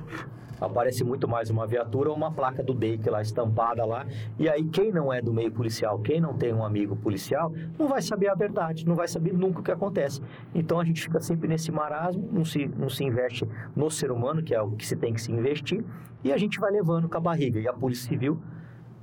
Aparece 0.62 1.04
muito 1.04 1.28
mais 1.28 1.50
uma 1.50 1.68
viatura 1.68 2.10
ou 2.10 2.16
uma 2.16 2.32
placa 2.32 2.64
do 2.64 2.74
DEIC 2.74 3.10
lá 3.10 3.22
estampada 3.22 3.84
lá. 3.86 4.06
E 4.40 4.48
aí, 4.48 4.64
quem 4.64 4.92
não 4.94 5.12
é 5.12 5.22
do 5.22 5.34
meio 5.34 5.52
policial, 5.52 6.00
quem 6.00 6.22
não 6.22 6.34
tem 6.36 6.54
um 6.54 6.64
amigo 6.64 6.96
policial, 6.96 7.52
não 7.78 7.88
vai 7.88 8.02
saber 8.02 8.30
a 8.30 8.36
verdade, 8.36 8.86
não 8.86 8.96
vai 8.96 9.08
saber 9.08 9.34
nunca 9.34 9.60
o 9.60 9.64
que 9.64 9.72
acontece. 9.72 10.22
Então 10.56 10.80
a 10.80 10.86
gente 10.86 11.02
fica 11.02 11.20
sempre 11.20 11.50
nesse 11.50 11.72
marasmo, 11.72 12.30
não 12.32 12.46
se, 12.46 12.66
não 12.78 12.90
se 12.90 13.03
investe 13.04 13.48
no 13.76 13.90
ser 13.90 14.12
humano, 14.12 14.42
que 14.42 14.54
é 14.54 14.62
o 14.62 14.72
que 14.72 14.86
se 14.86 14.96
tem 14.96 15.14
que 15.14 15.22
se 15.22 15.32
investir, 15.32 15.84
e 16.24 16.32
a 16.32 16.38
gente 16.38 16.60
vai 16.60 16.72
levando 16.72 17.10
com 17.10 17.18
a 17.18 17.22
barriga. 17.22 17.60
E 17.60 17.68
a 17.68 17.74
Polícia 17.74 18.08
Civil, 18.10 18.40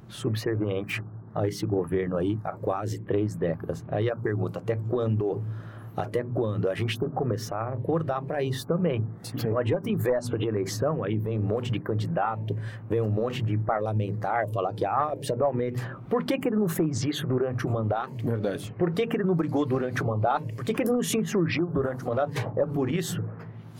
subserviente 0.08 1.02
a 1.34 1.46
esse 1.46 1.64
governo 1.64 2.16
aí 2.16 2.38
há 2.42 2.52
quase 2.52 2.98
três 3.00 3.36
décadas. 3.36 3.84
Aí 3.88 4.10
a 4.10 4.16
pergunta, 4.16 4.58
até 4.58 4.76
quando? 4.88 5.42
Até 5.96 6.22
quando? 6.22 6.68
A 6.68 6.74
gente 6.74 6.98
tem 6.98 7.08
que 7.08 7.14
começar 7.14 7.60
a 7.60 7.72
acordar 7.74 8.22
para 8.22 8.42
isso 8.42 8.66
também. 8.66 9.04
Sim. 9.22 9.50
Não 9.50 9.58
adianta 9.58 9.90
em 9.90 9.96
véspera 9.96 10.38
de 10.38 10.46
eleição, 10.46 11.02
aí 11.04 11.18
vem 11.18 11.38
um 11.38 11.42
monte 11.42 11.70
de 11.70 11.80
candidato, 11.80 12.56
vem 12.88 13.00
um 13.00 13.10
monte 13.10 13.42
de 13.42 13.58
parlamentar 13.58 14.48
falar 14.48 14.72
que 14.72 14.84
ah, 14.84 15.12
precisa 15.16 15.36
dar 15.36 15.46
aumento. 15.46 15.80
Por 16.08 16.24
que, 16.24 16.38
que 16.38 16.48
ele 16.48 16.56
não 16.56 16.68
fez 16.68 17.04
isso 17.04 17.26
durante 17.26 17.66
o 17.66 17.70
mandato? 17.70 18.24
Verdade. 18.24 18.72
Por 18.78 18.90
que, 18.92 19.06
que 19.06 19.16
ele 19.16 19.24
não 19.24 19.34
brigou 19.34 19.66
durante 19.66 20.02
o 20.02 20.06
mandato? 20.06 20.54
Por 20.54 20.64
que, 20.64 20.72
que 20.72 20.82
ele 20.82 20.92
não 20.92 21.02
se 21.02 21.18
insurgiu 21.18 21.66
durante 21.66 22.04
o 22.04 22.06
mandato? 22.06 22.32
É 22.56 22.64
por 22.64 22.88
isso 22.88 23.22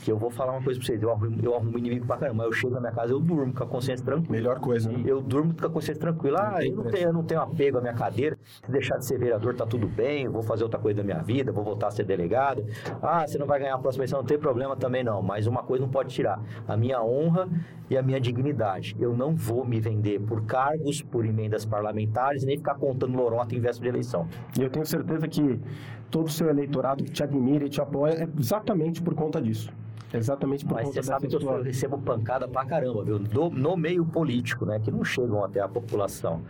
que 0.03 0.11
eu 0.11 0.19
vou 0.19 0.31
falar 0.31 0.53
uma 0.53 0.63
coisa 0.63 0.79
pra 0.79 0.87
vocês. 0.87 1.03
Eu 1.03 1.11
arrumo, 1.11 1.39
eu 1.43 1.55
arrumo 1.55 1.79
inimigo 1.79 2.07
pra 2.07 2.17
caramba. 2.17 2.45
Eu 2.45 2.53
chego 2.53 2.75
na 2.75 2.81
minha 2.81 2.93
casa, 2.93 3.13
eu 3.13 3.21
durmo 3.21 3.53
com 3.53 3.65
a 3.65 3.67
consciência 3.67 4.05
tranquila. 4.05 4.33
Melhor 4.33 4.61
coisa, 4.61 4.91
né? 4.91 5.03
Eu 5.07 5.21
durmo 5.21 5.55
com 5.55 5.67
a 5.67 5.71
consciência 5.71 6.01
tranquila. 6.01 6.55
Ah, 6.57 6.65
eu 6.65 6.75
não, 6.77 6.85
tenho, 6.85 7.09
eu 7.09 7.13
não 7.13 7.23
tenho 7.23 7.41
apego 7.41 7.79
à 7.79 7.81
minha 7.81 7.95
cadeira. 7.95 8.39
Se 8.65 8.71
deixar 8.71 8.99
de 8.99 9.07
ser 9.07 9.19
vereador, 9.19 9.55
tá 9.55 9.67
tudo 9.67 9.87
bem. 9.87 10.29
Vou 10.29 10.43
fazer 10.43 10.65
outra 10.65 10.79
coisa 10.79 10.99
da 10.99 11.05
minha 11.05 11.23
vida. 11.23 11.53
Vou 11.53 11.65
voltar 11.65 11.89
a 11.89 11.91
ser 11.91 12.05
delegado. 12.05 12.65
Ah, 13.03 13.27
você 13.27 13.39
não 13.39 13.47
vai 13.47 13.61
ganhar 13.61 13.75
a 13.75 13.79
próxima 13.79 14.03
eleição. 14.03 14.21
Não 14.21 14.27
tem 14.27 14.39
problema 14.39 14.77
também 14.77 15.05
não. 15.05 15.23
Mas 15.23 15.47
uma 15.47 15.63
coisa 15.63 15.85
não 15.85 15.91
pode 15.91 16.15
tirar. 16.15 16.41
A 16.67 16.77
minha 16.77 17.03
honra 17.03 17.49
e 17.89 17.97
a 17.97 18.03
minha 18.03 18.21
dignidade. 18.21 18.97
Eu 18.99 19.17
não 19.17 19.35
vou 19.35 19.65
me 19.65 19.81
vender 19.81 20.21
por 20.21 20.45
cargos, 20.45 21.03
por 21.03 21.27
emendas 21.27 21.65
parlamentares, 21.65 22.45
nem 22.45 22.57
ficar 22.57 22.77
contando 22.77 23.17
lorota 23.17 23.55
em 23.55 23.61
véspera 23.61 23.91
de 23.91 23.97
eleição. 23.97 24.29
E 24.59 24.63
eu 24.63 24.71
tenho 24.71 24.87
certeza 24.87 25.27
que 25.27 25.61
todo 26.11 26.27
o 26.27 26.31
seu 26.31 26.49
eleitorado 26.49 27.05
que 27.05 27.11
te 27.11 27.23
admira 27.23 27.65
e 27.65 27.69
te 27.69 27.81
apoia 27.81 28.13
é 28.13 28.29
exatamente 28.39 29.03
por 29.03 29.15
conta 29.15 29.41
disso. 29.41 29.73
Exatamente 30.13 30.65
por 30.65 30.75
Mas 30.75 30.89
você 30.89 31.03
sabe 31.03 31.29
que 31.29 31.37
eu 31.37 31.63
recebo 31.63 31.99
pancada 31.99 32.49
pra 32.49 32.65
caramba, 32.65 33.05
viu? 33.05 33.19
Do- 33.19 33.51
no 33.51 33.77
meio 33.77 34.05
político, 34.05 34.67
né? 34.67 34.81
Que 34.81 34.91
não 34.91 35.05
chegam 35.05 35.45
até 35.45 35.61
a 35.61 35.69
população. 35.69 36.43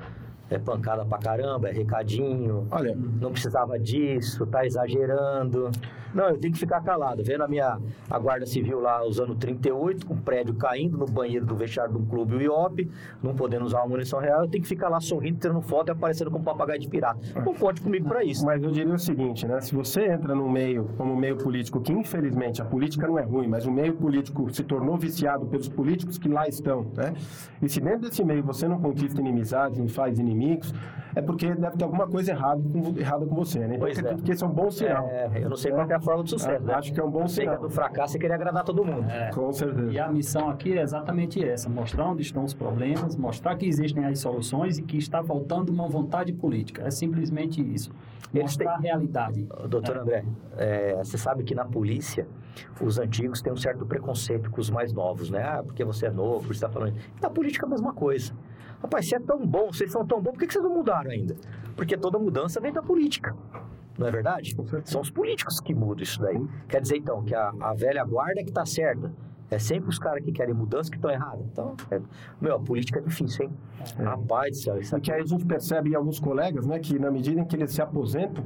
É 0.51 0.59
pancada 0.59 1.05
pra 1.05 1.19
caramba, 1.19 1.69
é 1.69 1.73
recadinho. 1.73 2.67
Olha, 2.71 2.97
Não 2.97 3.31
precisava 3.31 3.79
disso, 3.79 4.45
tá 4.47 4.67
exagerando. 4.67 5.71
Não, 6.13 6.29
eu 6.29 6.39
tenho 6.39 6.53
que 6.53 6.59
ficar 6.59 6.81
calado. 6.81 7.23
Vendo 7.23 7.45
a 7.45 7.49
minha 7.49 7.79
a 8.11 8.19
Guarda 8.19 8.45
Civil 8.45 8.81
lá 8.81 9.05
usando 9.05 9.35
38, 9.37 10.07
com 10.07 10.15
o 10.15 10.17
prédio 10.17 10.55
caindo 10.55 10.99
no 10.99 11.07
banheiro 11.07 11.47
do 11.47 11.55
vestiário 11.55 11.93
de 11.93 11.99
um 11.99 12.05
clube, 12.05 12.35
o 12.35 12.41
IOP, 12.41 12.91
não 13.23 13.35
podendo 13.35 13.65
usar 13.65 13.79
uma 13.79 13.89
munição 13.89 14.19
real, 14.19 14.43
eu 14.43 14.49
tenho 14.49 14.63
que 14.63 14.69
ficar 14.69 14.89
lá 14.89 15.01
sorrindo, 15.01 15.39
tirando 15.39 15.61
foto 15.63 15.89
e 15.89 15.93
aparecendo 15.93 16.31
como 16.31 16.45
papagaio 16.45 16.81
de 16.81 16.89
pirata. 16.89 17.21
Não 17.45 17.55
conte 17.55 17.81
comigo 17.81 18.09
pra 18.09 18.25
isso. 18.25 18.45
Mas 18.45 18.63
eu 18.63 18.71
diria 18.71 18.93
o 18.93 18.99
seguinte, 18.99 19.47
né? 19.47 19.61
Se 19.61 19.75
você 19.75 20.07
entra 20.07 20.35
num 20.35 20.51
meio 20.51 20.91
como 20.97 21.17
meio 21.17 21.37
político, 21.37 21.81
que 21.81 21.93
infelizmente 21.93 22.61
a 22.61 22.65
política 22.65 23.07
não 23.07 23.19
é 23.19 23.23
ruim, 23.23 23.47
mas 23.47 23.65
o 23.67 23.71
meio 23.71 23.95
político 23.95 24.53
se 24.53 24.65
tornou 24.65 24.97
viciado 24.97 25.47
pelos 25.47 25.69
políticos 25.69 26.19
que 26.19 26.29
lá 26.29 26.49
estão, 26.49 26.91
né? 26.97 27.15
E 27.63 27.69
se 27.69 27.81
dentro 27.81 28.09
desse 28.09 28.25
meio 28.25 28.43
você 28.43 28.67
não 28.67 28.81
conquista 28.81 29.21
inimizades, 29.21 29.79
não 29.79 29.89
faz 29.89 30.19
inimigos, 30.19 30.40
inimigos, 30.41 30.75
é 31.15 31.21
porque 31.21 31.55
deve 31.55 31.77
ter 31.77 31.85
alguma 31.85 32.07
coisa 32.07 32.31
errada 32.33 32.63
com, 32.63 32.99
errada 32.99 33.27
com 33.27 33.35
você, 33.35 33.59
né? 33.61 33.67
Então, 33.77 33.81
Pois 33.81 33.99
eu 33.99 34.09
é. 34.09 34.15
que 34.15 34.33
esse 34.33 34.43
é 34.43 34.47
um 34.47 34.51
bom 34.51 34.71
sinal. 34.71 35.09
É, 35.09 35.31
eu 35.43 35.51
não 35.51 35.57
sei 35.57 35.73
qual 35.73 35.87
que 35.87 35.93
é 35.93 35.97
a 35.97 36.01
forma 36.01 36.23
do 36.23 36.31
sucesso, 36.31 36.65
né? 36.65 36.75
Acho 36.75 36.93
que 36.93 37.01
é 37.01 37.05
um 37.05 37.11
bom 37.11 37.25
que 37.25 37.33
sinal. 37.33 37.61
do 37.61 37.71
fracasso 37.71 38.17
é 38.17 38.21
querer 38.21 38.35
agradar 38.35 38.65
todo 38.65 38.85
mundo. 38.85 39.09
É. 39.11 39.31
Com 39.31 39.53
certeza. 39.53 39.91
E 39.93 39.99
a 39.99 40.09
missão 40.09 40.49
aqui 40.49 40.79
é 40.79 40.83
exatamente 40.83 41.45
essa: 41.45 41.69
mostrar 41.69 42.07
onde 42.07 42.23
estão 42.23 42.45
os 42.45 42.55
problemas, 42.55 43.17
mostrar 43.17 43.57
que 43.57 43.67
existem 43.67 44.05
as 44.05 44.21
soluções 44.21 44.79
e 44.79 44.83
que 44.83 44.97
está 44.97 45.23
faltando 45.23 45.73
uma 45.73 45.89
vontade 45.89 46.33
política. 46.33 46.83
É 46.83 46.91
simplesmente 46.91 47.61
isso. 47.61 47.91
Mostrar 48.33 48.75
a 48.75 48.79
realidade. 48.79 49.43
Doutor 49.69 49.99
André, 49.99 50.25
é, 50.57 50.95
você 51.03 51.19
sabe 51.19 51.43
que 51.43 51.53
na 51.53 51.65
polícia, 51.65 52.29
os 52.81 52.97
antigos 52.99 53.43
têm 53.43 53.53
um 53.53 53.57
certo 53.57 53.85
preconceito 53.85 54.51
com 54.51 54.61
os 54.61 54.71
mais 54.71 54.93
novos, 54.93 55.31
né? 55.31 55.43
Ah, 55.43 55.63
porque 55.65 55.85
você 55.85 56.07
é 56.07 56.11
novo, 56.11 56.47
você 56.47 56.53
está 56.53 56.69
falando. 56.69 56.95
Na 57.21 57.29
política, 57.29 57.67
a 57.67 57.69
mesma 57.69 57.93
coisa. 57.93 58.33
Rapaz, 58.83 59.09
você 59.09 59.17
é 59.17 59.21
tão 59.21 59.47
bom, 59.47 59.73
vocês 59.73 59.93
são 59.93 60.07
tão 60.07 60.21
bons, 60.21 60.33
por 60.33 60.39
que 60.41 60.47
que 60.47 60.53
vocês 60.53 60.65
não 60.65 60.73
mudaram 60.73 61.11
ainda? 61.11 61.37
Porque 61.77 61.97
toda 61.97 62.19
mudança 62.19 62.61
vem 62.61 62.73
da 62.73 62.83
política. 62.83 63.35
Não 63.99 64.07
é 64.07 64.11
verdade? 64.11 64.57
São 64.85 65.03
os 65.03 65.11
políticos 65.11 65.61
que 65.61 65.75
mudam 65.75 66.03
isso 66.03 66.21
daí. 66.21 66.41
Quer 66.69 66.81
dizer, 66.81 66.97
então, 66.97 67.23
que 67.23 67.35
a, 67.35 67.53
a 67.61 67.75
velha 67.75 68.03
guarda 68.05 68.41
é 68.41 68.43
que 68.43 68.49
está 68.49 68.65
certa. 68.65 69.13
É 69.51 69.59
sempre 69.59 69.91
os 69.91 69.99
caras 69.99 70.25
que 70.25 70.31
querem 70.31 70.55
mudança 70.55 70.89
que 70.89 70.97
estão 70.97 71.11
errados. 71.11 71.45
Então, 71.53 71.75
é- 71.91 72.01
meu, 72.41 72.55
a 72.55 72.61
política 72.61 73.01
é 73.01 73.03
difícil, 73.03 73.47
hein? 73.47 73.53
Rapaz 73.99 74.57
do 74.57 74.63
céu, 74.63 74.79
isso 74.79 74.95
E 74.95 74.97
aqui 74.97 75.07
que 75.07 75.13
aí 75.13 75.21
a 75.21 75.27
gente 75.27 75.45
percebe 75.45 75.91
em 75.91 75.95
alguns 75.95 76.21
colegas, 76.21 76.67
né, 76.67 76.79
que 76.79 76.99
na 76.99 77.11
medida 77.11 77.41
em 77.41 77.45
que 77.45 77.57
eles 77.57 77.73
se 77.73 77.83
aposentam, 77.83 78.45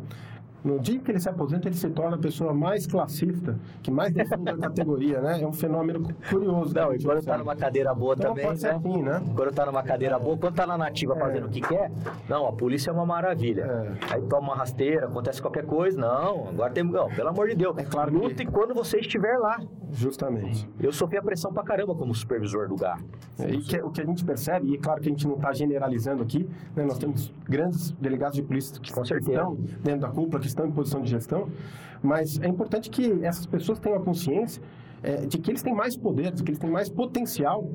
no 0.65 0.79
dia 0.81 0.99
que 0.99 1.11
ele 1.11 1.21
se 1.21 1.29
aposenta, 1.29 1.69
ele 1.69 1.77
se 1.77 1.91
torna 1.91 2.17
a 2.17 2.19
pessoa 2.19 2.55
mais 2.55 2.87
classista, 2.87 3.57
que 3.83 3.91
mais 3.91 4.13
defende 4.13 4.49
a 4.51 4.57
categoria, 4.57 5.21
né? 5.21 5.43
É 5.43 5.47
um 5.47 5.53
fenômeno 5.53 6.09
curioso. 6.31 6.73
que 6.75 6.81
Não, 6.81 6.95
e 6.95 6.99
quando 6.99 7.07
tá 7.07 7.15
observa. 7.17 7.39
numa 7.39 7.55
cadeira 7.57 7.95
boa 7.95 8.15
Então, 8.15 8.31
também, 8.31 8.47
pode 8.47 8.61
ser 8.61 8.69
né? 8.69 8.75
assim, 8.75 9.03
né? 9.03 9.23
Quando 9.37 9.53
tá 9.55 9.67
numa 9.67 9.83
cadeira 9.83 10.19
boa, 10.19 10.37
quando 10.39 10.55
tá 10.55 10.67
na 10.67 10.79
nativa 10.79 11.15
fazendo 11.17 11.47
o 11.47 11.51
que 11.51 11.61
quer, 11.61 11.93
não, 12.29 12.47
a 12.47 12.53
polícia 12.53 12.91
é 12.91 12.93
uma 12.95 13.05
maravilha. 13.05 13.63
É. 14.11 14.15
Aí 14.15 14.23
toma 14.23 14.49
uma 14.49 14.57
rasteira, 14.57 15.07
acontece 15.07 15.41
qualquer 15.43 15.67
coisa, 15.67 16.01
não, 16.01 16.49
agora 16.49 16.73
tem, 16.73 16.83
não, 16.83 17.09
pelo 17.11 17.29
amor 17.29 17.49
de 17.49 17.55
Deus. 17.57 17.77
É 17.77 17.85
claro 17.85 18.11
que- 18.11 18.17
Lute 18.17 18.47
quando 18.47 18.73
você 18.75 18.99
estiver 19.01 19.37
lá. 19.39 19.61
Justamente. 19.93 20.69
Eu 20.81 20.93
sofri 20.93 21.19
a 21.19 21.23
pressão 21.23 21.53
pra 21.53 21.63
caramba 21.63 21.95
como 21.95 22.13
supervisor 22.15 22.67
do 22.69 22.75
GAR. 22.77 23.01
É, 23.39 23.51
E 23.51 23.59
que- 23.61 23.81
o 23.81 23.91
que 23.91 24.01
a 24.01 24.05
gente 24.05 24.25
percebe, 24.25 24.69
e 24.71 24.75
é 24.75 24.79
claro 24.79 25.01
que 25.01 25.09
a 25.09 25.11
gente 25.11 25.27
não 25.27 25.37
está 25.37 25.53
generalizando 25.53 26.23
aqui, 26.23 26.49
né, 26.75 26.85
nós 26.85 26.99
temos 26.99 27.33
grandes 27.49 27.93
delegados 27.93 28.35
de 28.37 28.43
polícia 28.43 28.81
que 28.81 28.93
Com 28.93 29.05
certeza. 29.05 29.33
estão 29.33 29.55
dentro 29.83 30.01
da 30.01 30.09
cúpula, 30.09 30.41
que 30.41 30.47
estão 30.55 30.67
em 30.67 30.71
posição 30.73 31.03
de 31.03 31.11
gestão, 31.11 31.49
mas 32.03 32.39
é 32.41 32.47
importante 32.49 32.89
que 32.89 33.25
essas 33.25 33.45
pessoas 33.47 33.79
tenham 33.79 33.99
a 33.99 34.01
consciência 34.03 34.63
é, 35.03 35.27
de 35.27 35.37
que 35.39 35.51
eles 35.51 35.63
têm 35.63 35.75
mais 35.75 35.97
poder, 35.97 36.33
de 36.33 36.43
que 36.43 36.51
eles 36.51 36.59
têm 36.59 36.71
mais 36.71 36.89
potencial 36.89 37.69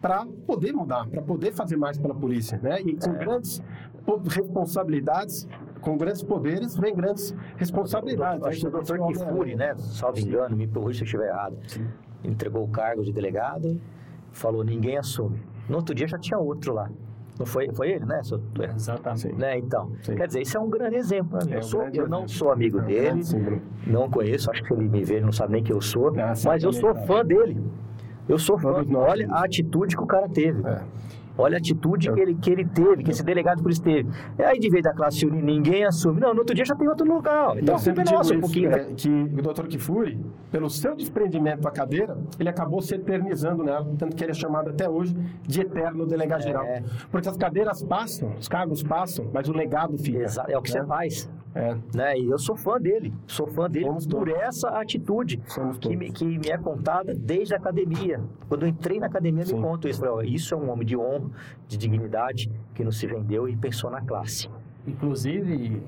para 0.00 0.26
poder 0.46 0.72
mudar, 0.72 1.06
para 1.08 1.22
poder 1.22 1.52
fazer 1.52 1.76
mais 1.76 1.98
pela 1.98 2.14
polícia, 2.14 2.58
né? 2.62 2.80
E 2.82 2.90
É. 2.96 3.06
com 3.06 3.12
grandes 3.18 3.62
po- 4.04 4.20
responsabilidades, 4.28 5.46
com 5.80 5.96
grandes 5.96 6.22
poderes, 6.22 6.76
vem 6.76 6.94
grandes 6.94 7.34
responsabilidades. 7.56 8.44
Acho 8.46 8.60
que 8.60 8.66
o 8.66 8.70
doutor 8.70 8.98
Kifuri, 9.08 9.54
né, 9.56 9.74
salvo 9.76 10.18
engano, 10.18 10.56
me 10.56 10.66
corrija 10.66 10.98
se 10.98 11.02
eu 11.02 11.06
estiver 11.06 11.28
errado, 11.28 11.56
entregou 12.24 12.64
o 12.64 12.68
cargo 12.68 13.02
de 13.04 13.12
delegado, 13.12 13.80
falou, 14.32 14.64
ninguém 14.64 14.96
assume. 14.98 15.40
No 15.68 15.76
outro 15.76 15.94
dia 15.94 16.08
já 16.08 16.18
tinha 16.18 16.38
outro 16.38 16.72
lá. 16.74 16.90
Não 17.40 17.46
foi, 17.46 17.70
foi 17.72 17.92
ele, 17.92 18.04
né? 18.04 18.20
errado? 18.22 18.74
Exatamente. 18.76 19.32
Né, 19.32 19.56
então, 19.58 19.90
Sim. 20.02 20.14
quer 20.14 20.26
dizer, 20.26 20.42
isso 20.42 20.58
é 20.58 20.60
um 20.60 20.68
grande 20.68 20.96
exemplo 20.96 21.38
mim. 21.46 21.52
É 21.52 21.56
eu, 21.56 21.58
um 21.60 21.62
sou- 21.62 21.80
grande 21.80 21.98
eu 21.98 22.06
não 22.08 22.28
sou 22.28 22.52
amigo 22.52 22.78
É 22.78 22.82
um 22.82 22.84
dele, 22.84 23.62
não 23.86 24.10
conheço, 24.10 24.50
acho 24.50 24.62
que 24.62 24.68
se 24.68 24.74
ele 24.74 24.86
me 24.90 25.02
vê, 25.02 25.14
ele 25.14 25.24
não 25.24 25.32
sabe 25.32 25.54
nem 25.54 25.62
quem 25.62 25.74
eu 25.74 25.80
sou, 25.80 26.08
Ah, 26.20 26.34
mas 26.44 26.62
eu 26.62 26.70
sou 26.70 26.94
certamente, 26.94 27.06
fã 27.06 27.24
dele. 27.24 27.56
Eu 28.28 28.38
sou 28.38 28.58
fã. 28.58 28.84
Olha 28.94 29.26
a 29.32 29.44
atitude 29.44 29.96
que 29.96 30.02
o 30.02 30.06
cara 30.06 30.28
teve. 30.28 30.60
É. 30.68 30.82
Olha 31.38 31.56
a 31.56 31.58
atitude 31.58 32.12
que 32.12 32.20
ele, 32.20 32.34
que 32.34 32.50
ele 32.50 32.64
teve, 32.66 33.02
que 33.02 33.10
esse 33.10 33.22
delegado 33.22 33.62
por 33.62 33.70
isso 33.70 33.82
teve. 33.82 34.08
É 34.38 34.46
aí 34.46 34.58
de 34.58 34.68
vez 34.68 34.82
da 34.82 34.92
classe 34.92 35.24
unir, 35.24 35.42
ninguém 35.42 35.84
assume. 35.84 36.20
Não, 36.20 36.32
no 36.34 36.40
outro 36.40 36.54
dia 36.54 36.64
já 36.64 36.74
tem 36.74 36.88
outro 36.88 37.06
local. 37.06 37.58
Então, 37.58 37.78
sempre 37.78 38.04
sempre 38.04 38.14
nossa, 38.16 38.34
um 38.34 38.40
pouquinho. 38.40 38.70
é, 38.72 38.84
que 38.94 39.08
o 39.08 39.42
Dr. 39.42 39.66
Kifuri, 39.66 40.20
pelo 40.50 40.68
seu 40.68 40.94
desprendimento 40.94 41.62
da 41.62 41.70
cadeira, 41.70 42.18
ele 42.38 42.48
acabou 42.48 42.80
se 42.82 42.94
eternizando 42.94 43.62
nela, 43.62 43.86
tanto 43.98 44.14
que 44.16 44.22
ele 44.24 44.32
é 44.32 44.34
chamado 44.34 44.70
até 44.70 44.88
hoje 44.88 45.16
de 45.46 45.60
eterno 45.60 46.06
delegado 46.06 46.42
geral. 46.42 46.64
É. 46.64 46.82
Porque 47.10 47.28
as 47.28 47.36
cadeiras 47.36 47.82
passam, 47.82 48.34
os 48.38 48.48
cargos 48.48 48.82
passam, 48.82 49.26
mas 49.32 49.48
o 49.48 49.52
legado 49.52 49.96
fica. 49.98 50.18
Exa- 50.18 50.44
é 50.48 50.58
o 50.58 50.62
que 50.62 50.72
né? 50.74 50.80
você 50.80 50.86
faz. 50.86 51.30
É, 51.54 51.76
Né? 51.94 52.18
E 52.18 52.30
eu 52.30 52.38
sou 52.38 52.56
fã 52.56 52.78
dele. 52.80 53.12
Sou 53.26 53.46
fã 53.46 53.68
dele 53.68 53.86
Somos 53.86 54.06
por 54.06 54.26
todos. 54.28 54.40
essa 54.42 54.68
atitude 54.68 55.40
Somos 55.46 55.76
que 55.78 55.82
todos. 55.88 55.98
me, 55.98 56.12
que 56.12 56.24
me 56.38 56.48
é 56.48 56.56
contada 56.56 57.12
desde 57.14 57.54
a 57.54 57.56
academia. 57.56 58.20
Quando 58.48 58.62
eu 58.62 58.68
entrei 58.68 59.00
na 59.00 59.06
academia, 59.06 59.42
me 59.44 59.50
Sim. 59.50 59.60
conto 59.60 59.88
isso. 59.88 59.98
Falei, 60.00 60.14
ó, 60.14 60.22
isso 60.22 60.54
é 60.54 60.56
um 60.56 60.70
homem 60.70 60.86
de 60.86 60.96
honra, 60.96 61.28
de 61.66 61.76
dignidade, 61.76 62.50
que 62.74 62.84
não 62.84 62.92
se 62.92 63.06
vendeu 63.06 63.48
e 63.48 63.56
pensou 63.56 63.90
na 63.90 64.00
classe. 64.00 64.48
Inclusive, 64.86 65.82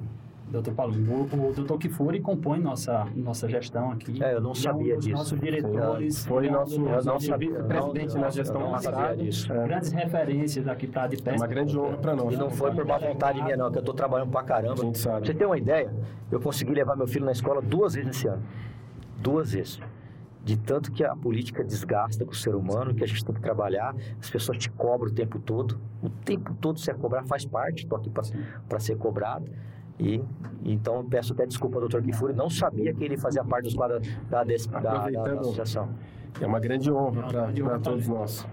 doutor 0.52 0.74
Paulo, 0.74 0.94
o, 0.94 1.48
o 1.48 1.52
doutor 1.52 1.78
Kifuri 1.78 2.20
compõe 2.20 2.60
nossa, 2.60 3.06
nossa 3.16 3.48
gestão 3.48 3.90
aqui. 3.90 4.22
É, 4.22 4.34
eu 4.34 4.40
não 4.40 4.50
Ele 4.52 4.58
sabia 4.60 4.92
um 4.92 4.96
dos 4.96 5.04
disso. 5.04 5.16
nossos 5.16 5.40
diretores. 5.40 6.26
Foi 6.26 6.46
é 6.46 6.50
um 6.50 6.52
nosso, 6.52 6.80
nossos 6.80 7.06
nosso 7.06 7.38
vice-presidente 7.38 8.18
na 8.18 8.30
gestão 8.30 8.70
passada. 8.70 9.16
disso. 9.16 9.52
É. 9.52 9.64
Grandes 9.66 9.92
referências 9.92 10.68
aqui 10.68 10.86
para 10.86 11.08
de 11.08 11.16
É 11.16 11.22
pesca. 11.22 11.40
uma 11.40 11.46
grande 11.46 11.78
honra 11.78 11.96
para 11.96 12.14
nós. 12.14 12.34
E 12.34 12.36
não 12.36 12.50
foi 12.50 12.72
por 12.72 12.84
má 12.84 12.98
vontade 12.98 13.42
minha, 13.42 13.56
não, 13.56 13.72
que 13.72 13.78
eu 13.78 13.82
tô 13.82 13.94
trabalhando 13.94 14.30
pra 14.30 14.42
caramba. 14.42 14.82
A 14.82 14.84
gente 14.84 14.98
sabe. 14.98 15.26
Você 15.26 15.34
ter 15.34 15.46
uma 15.46 15.58
ideia, 15.58 15.92
eu 16.30 16.40
consegui 16.40 16.72
levar 16.72 16.96
meu 16.96 17.06
filho 17.06 17.24
na 17.24 17.32
escola 17.32 17.60
duas 17.62 17.94
vezes 17.94 18.10
esse 18.16 18.28
ano. 18.28 18.42
Duas 19.18 19.52
vezes. 19.52 19.80
De 20.44 20.56
tanto 20.56 20.90
que 20.90 21.04
a 21.04 21.14
política 21.14 21.62
desgasta 21.62 22.24
com 22.24 22.32
o 22.32 22.34
ser 22.34 22.54
humano, 22.56 22.92
que 22.92 23.04
a 23.04 23.06
gente 23.06 23.24
tem 23.24 23.32
que 23.32 23.40
trabalhar, 23.40 23.94
as 24.20 24.28
pessoas 24.28 24.58
te 24.58 24.68
cobram 24.68 25.08
o 25.10 25.14
tempo 25.14 25.38
todo. 25.38 25.78
O 26.02 26.10
tempo 26.10 26.52
todo 26.60 26.80
você 26.80 26.90
é 26.90 26.94
cobrar 26.94 27.22
faz 27.22 27.44
parte, 27.44 27.84
estou 27.84 27.96
aqui 27.96 28.10
para 28.10 28.80
ser 28.80 28.96
cobrado. 28.96 29.48
E 30.02 30.22
então 30.64 30.96
eu 30.96 31.04
peço 31.04 31.32
até 31.32 31.46
desculpa 31.46 31.76
ao 31.76 31.80
doutor 31.80 32.02
Kifuri, 32.02 32.34
não 32.34 32.50
sabia 32.50 32.92
que 32.92 33.04
ele 33.04 33.16
fazia 33.16 33.44
parte 33.44 33.64
dos 33.64 33.74
quadros 33.74 34.06
da, 34.28 34.44
da, 34.44 34.54
da, 34.80 35.10
da 35.10 35.40
associação. 35.40 35.88
É 36.40 36.46
uma 36.46 36.60
grande 36.60 36.90
honra 36.90 37.26
É 37.56 37.62
para 37.62 37.78
todos 37.78 38.08
nós. 38.08 38.46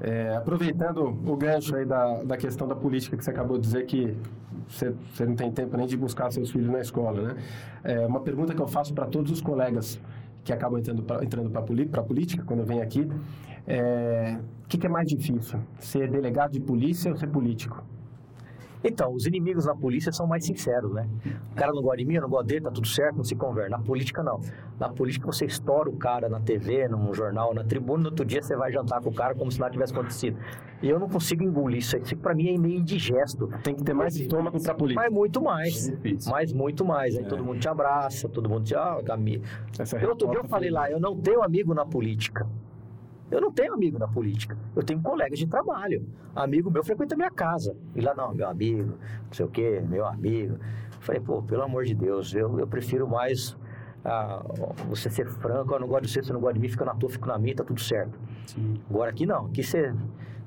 É, 0.00 0.36
aproveitando 0.36 1.02
o 1.02 1.36
gancho 1.36 1.74
aí 1.74 1.84
da, 1.84 2.22
da 2.22 2.36
questão 2.36 2.68
da 2.68 2.76
política 2.76 3.16
que 3.16 3.24
você 3.24 3.30
acabou 3.30 3.58
de 3.58 3.64
dizer 3.64 3.84
que 3.84 4.16
você, 4.68 4.94
você 5.12 5.26
não 5.26 5.34
tem 5.34 5.50
tempo 5.50 5.76
nem 5.76 5.86
de 5.86 5.96
buscar 5.96 6.30
seus 6.30 6.50
filhos 6.50 6.68
na 6.68 6.80
escola, 6.80 7.20
né? 7.20 7.36
É 7.82 8.06
uma 8.06 8.20
pergunta 8.20 8.54
que 8.54 8.62
eu 8.62 8.68
faço 8.68 8.94
para 8.94 9.06
todos 9.06 9.32
os 9.32 9.40
colegas 9.40 10.00
que 10.44 10.52
acabam 10.52 10.78
entrando 10.78 11.02
para 11.02 11.24
entrando 11.24 11.56
a 11.56 11.62
política, 12.02 12.44
quando 12.44 12.60
eu 12.60 12.66
venho 12.66 12.82
aqui, 12.82 13.08
é, 13.66 14.38
o 14.64 14.68
que, 14.68 14.78
que 14.78 14.86
é 14.86 14.90
mais 14.90 15.08
difícil? 15.08 15.58
Ser 15.78 16.08
delegado 16.08 16.52
de 16.52 16.60
polícia 16.60 17.10
ou 17.10 17.16
ser 17.16 17.26
político? 17.26 17.84
Então, 18.82 19.12
os 19.12 19.26
inimigos 19.26 19.66
na 19.66 19.74
polícia 19.74 20.12
são 20.12 20.26
mais 20.26 20.44
sinceros, 20.44 20.92
né? 20.92 21.08
O 21.52 21.54
cara 21.54 21.72
não 21.72 21.82
gosta 21.82 21.98
de 21.98 22.04
mim, 22.04 22.14
eu 22.14 22.22
não 22.22 22.28
gosto 22.28 22.46
dele, 22.46 22.60
tá 22.60 22.70
tudo 22.70 22.86
certo, 22.86 23.16
não 23.16 23.24
se 23.24 23.34
conversa. 23.34 23.70
Na 23.70 23.78
política, 23.78 24.22
não. 24.22 24.40
Na 24.78 24.88
política, 24.88 25.26
você 25.26 25.46
estoura 25.46 25.90
o 25.90 25.96
cara 25.96 26.28
na 26.28 26.40
TV, 26.40 26.86
num 26.88 27.12
jornal, 27.12 27.52
na 27.52 27.64
tribuna, 27.64 28.04
no 28.04 28.08
outro 28.10 28.24
dia 28.24 28.40
você 28.40 28.56
vai 28.56 28.70
jantar 28.72 29.00
com 29.00 29.10
o 29.10 29.14
cara 29.14 29.34
como 29.34 29.50
se 29.50 29.58
nada 29.58 29.72
tivesse 29.72 29.92
acontecido. 29.92 30.38
E 30.80 30.88
eu 30.88 30.98
não 30.98 31.08
consigo 31.08 31.42
engolir 31.42 31.78
isso 31.78 31.96
aí. 31.96 32.02
Isso 32.02 32.16
pra 32.16 32.34
mim 32.34 32.54
é 32.54 32.58
meio 32.58 32.78
indigesto. 32.78 33.48
Tem 33.64 33.74
que 33.74 33.82
ter 33.82 33.94
mais 33.94 34.14
estômago 34.14 34.62
para 34.62 34.74
política. 34.74 35.02
Mas 35.02 35.12
muito 35.12 35.42
mais. 35.42 35.90
Difícil. 35.90 36.30
Mas 36.30 36.52
muito 36.52 36.84
mais. 36.84 37.16
Aí 37.16 37.24
É. 37.24 37.28
todo 37.28 37.44
mundo 37.44 37.58
te 37.58 37.68
abraça, 37.68 38.28
todo 38.28 38.48
mundo 38.48 38.64
te... 38.64 38.74
Ah. 38.76 38.98
Essa 39.78 39.98
Eu, 39.98 40.10
outro 40.10 40.28
dia 40.30 40.38
eu 40.38 40.44
falei 40.44 40.70
lá, 40.70 40.90
eu 40.90 41.00
não 41.00 41.16
tenho 41.16 41.42
amigo 41.42 41.74
na 41.74 41.84
política. 41.84 42.46
Eu 43.30 43.40
não 43.40 43.52
tenho 43.52 43.74
amigo 43.74 43.98
na 43.98 44.08
política. 44.08 44.56
Eu 44.74 44.82
tenho 44.82 45.00
colegas 45.00 45.38
de 45.38 45.46
trabalho. 45.46 46.06
Amigo 46.34 46.70
meu 46.70 46.82
frequenta 46.82 47.14
minha 47.14 47.30
casa. 47.30 47.76
E 47.94 48.00
lá, 48.00 48.14
não, 48.14 48.34
meu 48.34 48.48
amigo, 48.48 48.94
não 49.26 49.32
sei 49.32 49.44
o 49.44 49.48
quê, 49.48 49.82
meu 49.86 50.06
amigo. 50.06 50.54
Eu 50.54 51.00
falei, 51.00 51.20
pô, 51.20 51.42
pelo 51.42 51.62
amor 51.62 51.84
de 51.84 51.94
Deus, 51.94 52.34
eu, 52.34 52.58
eu 52.58 52.66
prefiro 52.66 53.06
mais 53.06 53.56
ah, 54.04 54.42
você 54.88 55.10
ser 55.10 55.26
franco. 55.26 55.74
Eu 55.74 55.80
não 55.80 55.88
gosto 55.88 56.04
de 56.04 56.10
você, 56.10 56.22
você 56.22 56.32
não 56.32 56.40
gosta 56.40 56.54
de 56.54 56.60
mim, 56.60 56.68
fica 56.68 56.84
na 56.84 56.94
tua, 56.94 57.10
fica 57.10 57.26
na 57.26 57.38
minha, 57.38 57.54
tá 57.54 57.64
tudo 57.64 57.80
certo. 57.80 58.18
Sim. 58.46 58.80
Agora 58.88 59.10
aqui 59.10 59.26
não, 59.26 59.46
aqui 59.46 59.62
você, 59.62 59.94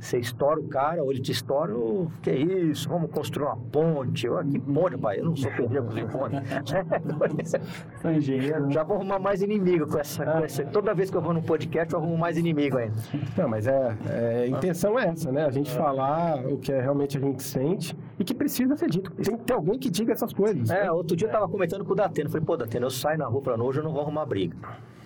você 0.01 0.17
estoura 0.17 0.59
o 0.59 0.67
cara, 0.67 1.03
ou 1.03 1.11
ele 1.11 1.21
te 1.21 1.31
estoura, 1.31 1.75
ô, 1.75 2.07
que 2.23 2.31
isso, 2.31 2.89
vamos 2.89 3.11
construir 3.11 3.45
uma 3.45 3.57
ponte. 3.57 4.25
Eu, 4.25 4.43
que 4.43 4.59
ponte, 4.59 4.97
pai? 4.97 5.19
Eu 5.19 5.25
não 5.25 5.35
sou 5.35 5.51
pedreiro 5.51 5.85
com 5.85 6.17
ponte. 6.17 6.35
Sou 8.01 8.11
engenheiro. 8.11 8.65
né? 8.65 8.71
Já 8.71 8.83
vou 8.83 8.97
arrumar 8.97 9.19
mais 9.19 9.41
inimigo 9.41 9.87
com 9.87 9.99
essa, 9.99 10.25
com 10.25 10.39
essa. 10.39 10.65
Toda 10.65 10.93
vez 10.93 11.11
que 11.11 11.17
eu 11.17 11.21
vou 11.21 11.33
num 11.33 11.41
podcast, 11.41 11.93
eu 11.93 11.99
arrumo 11.99 12.17
mais 12.17 12.37
inimigo 12.37 12.77
ainda. 12.77 12.95
Não, 13.37 13.47
mas 13.47 13.67
é, 13.67 13.95
é, 14.09 14.43
a 14.43 14.47
intenção 14.47 14.97
é 14.97 15.07
essa, 15.07 15.31
né? 15.31 15.45
A 15.45 15.51
gente 15.51 15.71
falar 15.71 16.43
o 16.45 16.57
que 16.57 16.71
é 16.71 16.81
realmente 16.81 17.17
a 17.17 17.21
gente 17.21 17.43
sente 17.43 17.95
e 18.17 18.23
que 18.23 18.33
precisa 18.33 18.75
ser 18.75 18.89
dito. 18.89 19.11
Tem 19.11 19.37
que 19.37 19.43
ter 19.43 19.53
alguém 19.53 19.77
que 19.77 19.89
diga 19.89 20.13
essas 20.13 20.33
coisas. 20.33 20.69
É, 20.69 20.91
outro 20.91 21.15
dia 21.15 21.27
eu 21.27 21.31
tava 21.31 21.47
comentando 21.47 21.85
com 21.85 21.93
o 21.93 21.95
Datena. 21.95 22.29
Falei, 22.29 22.45
pô, 22.45 22.57
Datena, 22.57 22.87
eu 22.87 22.91
saio 22.91 23.19
na 23.19 23.27
rua 23.27 23.41
pra 23.41 23.61
hoje, 23.61 23.79
eu 23.79 23.83
não 23.83 23.91
vou 23.91 24.01
arrumar 24.01 24.25
briga. 24.25 24.57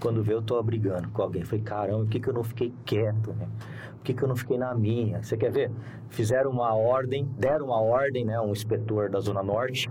Quando 0.06 0.22
vê, 0.22 0.36
eu 0.36 0.42
tô 0.44 0.62
brigando 0.62 1.10
com 1.10 1.24
alguém. 1.24 1.44
Falei, 1.44 1.64
caramba, 1.64 2.04
por 2.04 2.10
que, 2.10 2.20
que 2.20 2.28
eu 2.30 2.34
não 2.36 2.44
fiquei 2.44 2.72
quieto, 2.86 3.34
né? 3.34 3.50
Por 3.96 4.04
que, 4.04 4.14
que 4.14 4.22
eu 4.22 4.28
não 4.28 4.36
fiquei 4.36 4.56
na 4.56 4.72
minha? 4.76 5.24
Você 5.24 5.36
quer 5.36 5.52
ver? 5.52 5.72
Fizeram 6.10 6.52
uma 6.52 6.76
ordem, 6.76 7.26
deram 7.40 7.66
uma 7.66 7.82
ordem, 7.82 8.24
né? 8.24 8.40
Um 8.40 8.52
inspetor 8.52 9.10
da 9.10 9.20
Zona 9.20 9.42
Norte, 9.42 9.90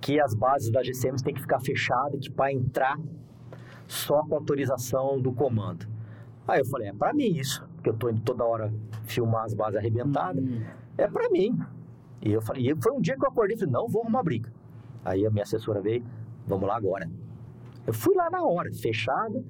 que 0.00 0.18
as 0.18 0.34
bases 0.34 0.70
da 0.70 0.82
GCM 0.82 1.22
têm 1.22 1.34
que 1.34 1.42
ficar 1.42 1.60
fechadas, 1.60 2.20
que 2.20 2.30
para 2.30 2.50
entrar 2.54 2.98
só 3.86 4.22
com 4.24 4.34
autorização 4.34 5.20
do 5.20 5.30
comando. 5.30 5.86
Aí 6.48 6.60
eu 6.60 6.64
falei, 6.64 6.88
é 6.88 6.94
pra 6.94 7.12
mim 7.12 7.36
isso, 7.36 7.68
porque 7.74 7.90
eu 7.90 7.94
tô 7.94 8.08
indo 8.08 8.22
toda 8.22 8.46
hora 8.46 8.72
filmar 9.02 9.44
as 9.44 9.52
bases 9.52 9.76
arrebentadas. 9.76 10.42
Hum. 10.42 10.62
É 10.96 11.06
pra 11.06 11.28
mim. 11.28 11.60
E 12.22 12.32
eu 12.32 12.40
falei, 12.40 12.70
e 12.70 12.82
foi 12.82 12.92
um 12.92 13.00
dia 13.02 13.14
que 13.14 13.22
eu 13.22 13.28
acordei 13.28 13.56
e 13.56 13.58
falei, 13.58 13.74
não 13.74 13.88
vou 13.88 14.00
arrumar 14.04 14.22
briga. 14.22 14.50
Aí 15.04 15.26
a 15.26 15.30
minha 15.30 15.42
assessora 15.42 15.82
veio, 15.82 16.02
vamos 16.46 16.66
lá 16.66 16.76
agora. 16.78 17.06
Eu 17.86 17.92
fui 17.92 18.14
lá 18.14 18.30
na 18.30 18.42
hora, 18.42 18.72
fechada. 18.72 19.42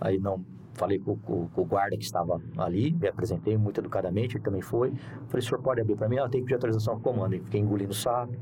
Aí 0.00 0.18
não, 0.18 0.44
falei 0.74 0.98
com, 0.98 1.16
com, 1.18 1.48
com 1.48 1.60
o 1.62 1.64
guarda 1.64 1.96
que 1.96 2.04
estava 2.04 2.40
ali, 2.56 2.92
me 2.92 3.08
apresentei 3.08 3.56
muito 3.56 3.80
educadamente, 3.80 4.36
ele 4.36 4.44
também 4.44 4.60
foi. 4.62 4.92
Falei, 5.28 5.46
senhor 5.46 5.62
pode 5.62 5.80
abrir 5.80 5.96
para 5.96 6.08
mim? 6.08 6.18
Ah, 6.18 6.28
tenho 6.28 6.44
que 6.44 6.48
pedir 6.48 6.54
autorização 6.54 6.94
ao 6.94 7.00
comando. 7.00 7.32
Fiquei 7.44 7.60
engolindo 7.60 7.94
sapo. 7.94 8.34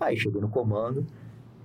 Aí 0.00 0.16
cheguei 0.16 0.40
no 0.40 0.48
comando 0.48 1.04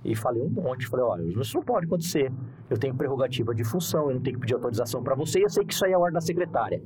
e 0.04 0.14
falei 0.14 0.42
um 0.42 0.48
monte. 0.48 0.86
Falei, 0.86 1.04
olha, 1.04 1.22
isso 1.40 1.56
não 1.56 1.62
pode 1.62 1.86
acontecer. 1.86 2.32
Eu 2.68 2.78
tenho 2.78 2.94
prerrogativa 2.94 3.54
de 3.54 3.64
função, 3.64 4.08
eu 4.08 4.14
não 4.14 4.20
tenho 4.20 4.36
que 4.36 4.40
pedir 4.40 4.54
autorização 4.54 5.02
para 5.02 5.14
você. 5.14 5.40
E 5.40 5.42
eu 5.42 5.50
sei 5.50 5.64
que 5.64 5.72
isso 5.72 5.84
aí 5.84 5.92
é 5.92 5.94
a 5.94 5.98
ordem 5.98 6.14
da 6.14 6.20
secretária 6.20 6.82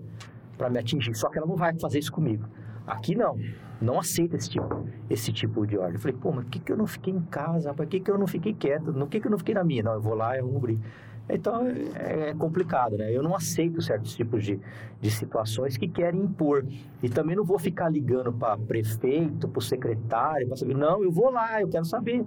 para 0.56 0.70
me 0.70 0.78
atingir. 0.78 1.14
Só 1.14 1.28
que 1.28 1.38
ela 1.38 1.46
não 1.46 1.56
vai 1.56 1.78
fazer 1.78 1.98
isso 1.98 2.12
comigo. 2.12 2.46
Aqui 2.86 3.14
não. 3.14 3.38
Não 3.84 3.98
aceita 3.98 4.36
esse 4.36 4.48
tipo, 4.48 4.86
esse 5.10 5.30
tipo 5.30 5.66
de 5.66 5.76
ordem. 5.76 5.94
Eu 5.94 6.00
falei, 6.00 6.16
pô, 6.16 6.32
mas 6.32 6.44
por 6.44 6.50
que, 6.50 6.58
que 6.58 6.72
eu 6.72 6.76
não 6.76 6.86
fiquei 6.86 7.12
em 7.12 7.20
casa? 7.20 7.74
Por 7.74 7.86
que, 7.86 8.00
que 8.00 8.10
eu 8.10 8.16
não 8.16 8.26
fiquei 8.26 8.54
quieto? 8.54 8.92
Por 8.92 9.08
que, 9.08 9.20
que 9.20 9.26
eu 9.26 9.30
não 9.30 9.38
fiquei 9.38 9.54
na 9.54 9.62
minha? 9.62 9.82
Não, 9.82 9.92
eu 9.92 10.00
vou 10.00 10.14
lá 10.14 10.34
e 10.36 10.40
arrumo 10.40 10.58
briga. 10.58 10.80
Então 11.28 11.66
é, 11.66 12.30
é, 12.30 12.34
complicado, 12.34 12.98
né? 12.98 13.10
Eu 13.10 13.22
não 13.22 13.34
aceito 13.34 13.80
certos 13.80 14.14
tipos 14.14 14.44
de, 14.44 14.60
de 15.00 15.10
situações 15.10 15.76
que 15.76 15.88
querem 15.88 16.20
impor. 16.20 16.64
E 17.02 17.08
também 17.08 17.34
não 17.34 17.44
vou 17.44 17.58
ficar 17.58 17.88
ligando 17.88 18.32
para 18.32 18.58
prefeito, 18.58 19.48
para 19.48 19.58
o 19.58 19.62
secretário, 19.62 20.46
para 20.46 20.56
saber. 20.56 20.76
Não, 20.76 21.02
eu 21.02 21.10
vou 21.10 21.30
lá, 21.30 21.60
eu 21.60 21.68
quero 21.68 21.84
saber. 21.84 22.24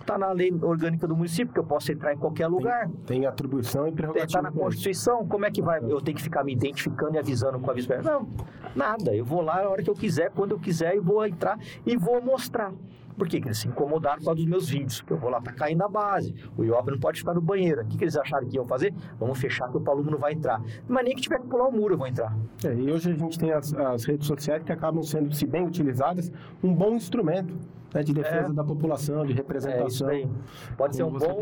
Está 0.00 0.18
na 0.18 0.32
lei 0.32 0.52
orgânica 0.62 1.06
do 1.06 1.14
município, 1.14 1.52
que 1.52 1.60
eu 1.60 1.64
posso 1.64 1.92
entrar 1.92 2.12
em 2.12 2.16
qualquer 2.16 2.48
lugar. 2.48 2.88
Tem, 2.88 3.20
tem 3.20 3.26
atribuição 3.26 3.86
e 3.86 3.92
prerrogativa. 3.92 4.26
Está 4.26 4.42
na 4.42 4.50
Constituição, 4.50 5.26
como 5.26 5.44
é 5.44 5.50
que 5.50 5.62
vai? 5.62 5.78
Eu 5.78 6.00
tenho 6.00 6.16
que 6.16 6.22
ficar 6.22 6.42
me 6.42 6.52
identificando 6.52 7.14
e 7.14 7.18
avisando 7.18 7.60
com 7.60 7.68
a 7.68 7.72
aviso? 7.72 7.88
Não, 8.02 8.26
nada. 8.74 9.14
Eu 9.14 9.24
vou 9.24 9.42
lá 9.42 9.62
a 9.62 9.68
hora 9.68 9.82
que 9.82 9.90
eu 9.90 9.94
quiser, 9.94 10.30
quando 10.30 10.52
eu 10.52 10.58
quiser, 10.58 10.96
e 10.96 11.00
vou 11.00 11.24
entrar 11.24 11.58
e 11.86 11.96
vou 11.96 12.20
mostrar. 12.20 12.72
Por 13.16 13.28
quê? 13.28 13.38
Porque 13.38 13.48
eles 13.48 13.58
se 13.58 13.68
incomodaram 13.68 14.18
por 14.18 14.26
causa 14.26 14.40
dos 14.40 14.46
meus 14.46 14.68
vídeos, 14.68 15.00
que 15.00 15.12
eu 15.12 15.16
vou 15.16 15.30
lá, 15.30 15.40
tá 15.40 15.52
caindo 15.52 15.82
a 15.82 15.88
base. 15.88 16.34
O 16.56 16.64
IOP 16.64 16.90
não 16.90 16.98
pode 16.98 17.20
ficar 17.20 17.34
no 17.34 17.40
banheiro. 17.40 17.82
O 17.82 17.86
que, 17.86 17.96
que 17.96 18.04
eles 18.04 18.16
acharam 18.16 18.48
que 18.48 18.56
iam 18.56 18.66
fazer? 18.66 18.94
Vamos 19.18 19.38
fechar 19.38 19.68
que 19.70 19.76
o 19.76 19.90
aluno 19.90 20.10
não 20.10 20.18
vai 20.18 20.32
entrar. 20.32 20.62
Mas 20.88 21.04
nem 21.04 21.14
que 21.14 21.22
tiver 21.22 21.40
que 21.40 21.46
pular 21.46 21.68
o 21.68 21.72
muro, 21.72 21.94
eu 21.94 21.98
vou 21.98 22.06
entrar. 22.06 22.36
É, 22.64 22.74
e 22.74 22.90
hoje 22.90 23.10
a 23.10 23.14
gente 23.14 23.38
tem 23.38 23.52
as, 23.52 23.72
as 23.74 24.04
redes 24.04 24.26
sociais 24.26 24.62
que 24.62 24.72
acabam 24.72 25.02
sendo, 25.02 25.34
se 25.34 25.46
bem 25.46 25.66
utilizadas, 25.66 26.32
um 26.62 26.74
bom 26.74 26.94
instrumento 26.94 27.54
né, 27.94 28.02
de 28.02 28.12
defesa 28.12 28.50
é. 28.50 28.52
da 28.52 28.64
população, 28.64 29.24
de 29.26 29.32
representação. 29.32 30.10
É 30.10 30.28
pode 30.76 30.96
ser 30.96 31.02
um 31.02 31.12
bom, 31.12 31.40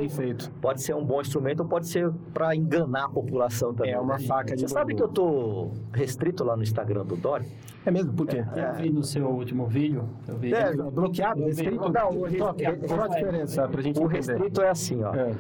pode 0.61 0.83
ser 0.83 0.94
um 0.94 1.04
bom 1.04 1.20
instrumento 1.20 1.61
ou 1.61 1.66
pode 1.66 1.88
ser 1.88 2.11
para 2.33 2.54
enganar 2.54 3.04
a 3.04 3.09
população 3.09 3.74
também. 3.74 3.92
É 3.92 4.00
uma 4.00 4.18
né? 4.18 4.26
faca 4.26 4.57
de 4.57 4.62
Você 4.62 4.68
sabe 4.68 4.94
que 4.94 5.02
eu 5.02 5.09
tô 5.09 5.70
restrito 5.92 6.44
lá 6.44 6.57
no 6.57 6.62
Instagram 6.62 7.04
do 7.04 7.16
Dori? 7.16 7.46
É 7.85 7.90
mesmo? 7.90 8.12
Por 8.12 8.26
quê? 8.26 8.44
É, 8.54 8.70
eu 8.70 8.74
vi 8.74 8.90
no 8.90 9.02
seu 9.02 9.28
último 9.28 9.66
vídeo. 9.66 10.09
Eu 10.26 10.37
vi 10.37 10.52
é, 10.52 10.72
bloqueado, 10.74 11.42
restrito. 11.70 11.92
Não, 11.92 12.11
o 12.11 12.24
restrito, 12.24 12.87
qual 12.87 13.02
a 13.02 13.09
diferença 13.09 13.68
pra 13.68 13.83
gente 13.83 14.00
O 14.00 14.07
restrito 14.07 14.61
é 14.62 14.70
assim, 14.70 15.02
ó. 15.02 15.14
É. 15.14 15.35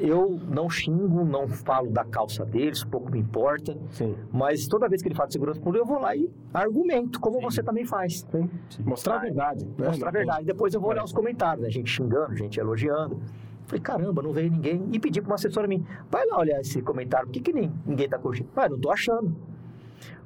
Eu 0.00 0.38
não 0.48 0.70
xingo, 0.70 1.24
não 1.24 1.48
falo 1.48 1.90
da 1.90 2.04
calça 2.04 2.44
deles, 2.44 2.84
pouco 2.84 3.10
me 3.10 3.18
importa. 3.18 3.76
Sim. 3.90 4.14
Mas 4.32 4.68
toda 4.68 4.88
vez 4.88 5.02
que 5.02 5.08
ele 5.08 5.14
fala 5.14 5.26
de 5.26 5.32
segurança 5.32 5.60
pública, 5.60 5.82
eu 5.82 5.86
vou 5.86 5.98
lá 5.98 6.14
e 6.14 6.30
argumento, 6.54 7.18
como 7.18 7.38
Sim. 7.38 7.44
você 7.44 7.62
também 7.62 7.84
faz. 7.84 8.26
Sim. 8.30 8.48
Mostrar 8.84 9.16
a 9.16 9.18
verdade. 9.18 9.64
Né? 9.76 9.86
Mostrar 9.86 10.08
a 10.08 10.12
verdade. 10.12 10.44
Depois 10.44 10.72
eu 10.72 10.80
vou 10.80 10.90
olhar 10.90 11.02
os 11.04 11.12
comentários, 11.12 11.64
né? 11.64 11.70
Gente 11.70 11.90
xingando, 11.90 12.36
gente 12.36 12.60
elogiando. 12.60 13.20
Falei, 13.66 13.82
caramba, 13.82 14.22
não 14.22 14.32
veio 14.32 14.50
ninguém. 14.50 14.88
E 14.92 14.98
pedi 14.98 15.20
para 15.20 15.28
uma 15.28 15.34
assessora 15.34 15.66
mim, 15.66 15.84
vai 16.10 16.24
lá 16.26 16.38
olhar 16.38 16.60
esse 16.60 16.80
comentário, 16.80 17.26
por 17.26 17.32
que, 17.32 17.40
que 17.40 17.52
ninguém 17.52 18.06
está 18.06 18.18
curtindo? 18.18 18.48
Vai, 18.54 18.68
não 18.68 18.78
tô 18.78 18.90
achando. 18.90 19.36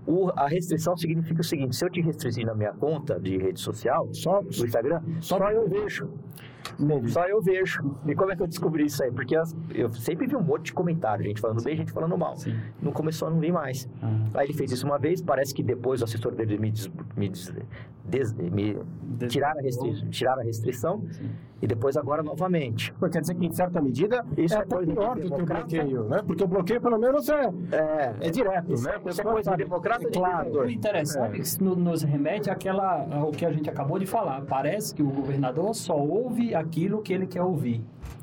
O, 0.06 0.30
a 0.36 0.48
restrição 0.48 0.96
significa 0.96 1.40
o 1.40 1.44
seguinte: 1.44 1.76
se 1.76 1.84
eu 1.84 1.90
te 1.90 2.00
restringir 2.00 2.46
na 2.46 2.54
minha 2.54 2.72
conta 2.72 3.18
de 3.20 3.36
rede 3.36 3.60
social, 3.60 4.08
só 4.12 4.42
no 4.42 4.48
Instagram, 4.48 5.02
só, 5.20 5.38
só 5.38 5.50
eu 5.50 5.68
vejo. 5.68 6.10
Entendi. 6.78 7.10
Só 7.10 7.24
eu 7.26 7.40
vejo. 7.40 7.96
E 8.06 8.14
como 8.14 8.32
é 8.32 8.36
que 8.36 8.42
eu 8.42 8.46
descobri 8.46 8.84
isso 8.84 9.02
aí? 9.02 9.10
Porque 9.10 9.36
eu 9.74 9.92
sempre 9.92 10.26
vi 10.26 10.36
um 10.36 10.42
monte 10.42 10.66
de 10.66 10.72
comentário, 10.72 11.24
gente 11.24 11.40
falando 11.40 11.62
bem, 11.62 11.76
gente 11.76 11.92
falando 11.92 12.16
mal. 12.16 12.36
Sim. 12.36 12.56
Não 12.80 12.92
começou 12.92 13.28
a 13.28 13.30
não 13.30 13.38
vir 13.38 13.52
mais. 13.52 13.88
Uhum. 14.02 14.30
Aí 14.34 14.46
ele 14.46 14.54
fez 14.54 14.72
isso 14.72 14.86
uma 14.86 14.98
vez, 14.98 15.20
parece 15.20 15.54
que 15.54 15.62
depois 15.62 16.00
o 16.00 16.04
assessor 16.04 16.34
dele 16.34 16.58
me, 16.58 16.70
des, 16.70 16.90
me, 17.16 17.28
des, 17.28 17.52
des, 18.04 18.32
me 18.32 18.78
tirar, 19.28 19.56
a 19.56 19.60
restri, 19.60 20.08
tirar 20.10 20.38
a 20.38 20.42
restrição. 20.42 21.02
Sim. 21.10 21.30
E 21.62 21.66
depois 21.66 21.96
agora 21.96 22.24
novamente. 22.24 22.92
Pô, 22.94 23.08
quer 23.08 23.20
dizer 23.20 23.36
que 23.36 23.46
em 23.46 23.52
certa 23.52 23.80
medida 23.80 24.26
isso 24.36 24.56
é, 24.56 24.62
é 24.62 24.64
coisa 24.64 24.92
pior 24.92 25.14
do 25.14 25.30
que 25.30 25.42
o 25.42 25.46
bloqueio, 25.46 26.04
né? 26.08 26.20
Porque 26.26 26.42
o 26.42 26.48
bloqueio 26.48 26.80
pelo 26.80 26.98
menos 26.98 27.28
é, 27.28 27.52
é, 27.70 28.14
é 28.20 28.30
direto, 28.30 28.72
isso, 28.72 28.84
né? 28.84 29.00
Isso 29.06 29.20
é 29.20 29.24
coisa 29.24 29.56
democrata 29.56 30.04
é 30.04 30.10
claro. 30.10 30.62
O 30.62 30.68
interessante 30.68 31.40
é. 31.40 31.44
que 31.44 31.62
nos 31.62 32.02
remete 32.02 32.50
àquela, 32.50 33.06
ao 33.14 33.30
que 33.30 33.46
a 33.46 33.52
gente 33.52 33.70
acabou 33.70 33.96
de 33.96 34.06
falar. 34.06 34.42
Parece 34.42 34.92
que 34.92 35.04
o 35.04 35.10
governador 35.10 35.72
só 35.72 35.96
ouve 35.96 36.51
aquilo 36.54 37.02
que 37.02 37.12
ele 37.12 37.26
quer 37.26 37.42
ouvir. 37.42 37.80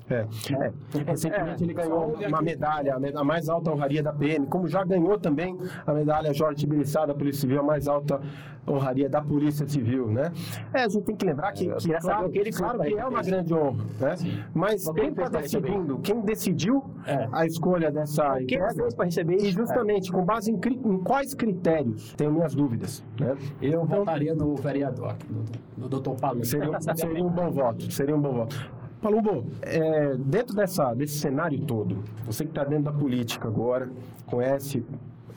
É. 0.09 0.25
Né? 0.51 0.73
Recentemente 1.05 1.63
é, 1.63 1.65
ele 1.65 1.73
ganhou 1.73 2.15
uma 2.15 2.41
medalha, 2.41 2.95
a 3.15 3.23
mais 3.23 3.47
alta 3.47 3.71
honraria 3.71 4.01
da 4.01 4.11
PM, 4.11 4.47
como 4.47 4.67
já 4.67 4.83
ganhou 4.83 5.19
também 5.19 5.57
a 5.85 5.93
medalha 5.93 6.33
Jorge 6.33 6.61
Tibiriçá 6.61 7.05
da 7.05 7.13
Polícia 7.13 7.41
Civil, 7.41 7.59
a 7.59 7.63
mais 7.63 7.87
alta 7.87 8.19
honraria 8.67 9.09
da 9.09 9.21
Polícia 9.21 9.67
Civil, 9.67 10.07
né? 10.07 10.31
É, 10.73 10.83
a 10.83 10.89
gente 10.89 11.03
tem 11.03 11.15
que 11.15 11.25
lembrar 11.25 11.51
que, 11.51 11.67
que 11.75 11.93
claro, 11.99 12.29
que, 12.29 12.39
ele, 12.39 12.51
claro 12.51 12.79
que 12.79 12.93
é 12.93 13.05
uma 13.05 13.21
grande 13.21 13.53
honra, 13.53 13.85
né? 13.99 14.15
Mas 14.53 14.89
quem 14.91 15.09
está 15.09 15.29
decidindo, 15.29 15.99
quem 15.99 16.21
decidiu 16.21 16.83
é. 17.05 17.27
a 17.31 17.45
escolha 17.45 17.91
dessa 17.91 18.35
quem 18.35 18.57
entrega, 18.57 18.95
para 18.95 19.05
receber 19.05 19.35
isso? 19.35 19.45
E 19.45 19.51
justamente, 19.51 20.11
com 20.11 20.23
base 20.23 20.51
em, 20.51 20.55
em, 20.55 20.97
quais 20.99 21.33
critérios? 21.33 22.13
Tenho 22.13 22.31
minhas 22.31 22.53
dúvidas, 22.53 23.03
né? 23.19 23.35
Eu 23.61 23.83
então, 23.83 23.99
votaria 23.99 24.35
no 24.35 24.55
vereador, 24.55 25.15
no, 25.29 25.43
no 25.77 25.89
doutor 25.89 26.15
Paulo. 26.15 26.43
Seria, 26.45 26.79
seria 26.79 27.23
um 27.23 27.29
bom 27.29 27.51
voto, 27.51 27.91
seria 27.91 28.15
um 28.15 28.21
bom 28.21 28.33
voto. 28.33 28.78
Palumbo, 29.01 29.45
é, 29.61 30.15
dentro 30.17 30.55
dessa, 30.55 30.93
desse 30.93 31.17
cenário 31.17 31.59
todo, 31.61 32.03
você 32.25 32.43
que 32.43 32.51
está 32.51 32.63
dentro 32.63 32.85
da 32.85 32.91
política 32.91 33.47
agora, 33.47 33.89
conhece 34.25 34.83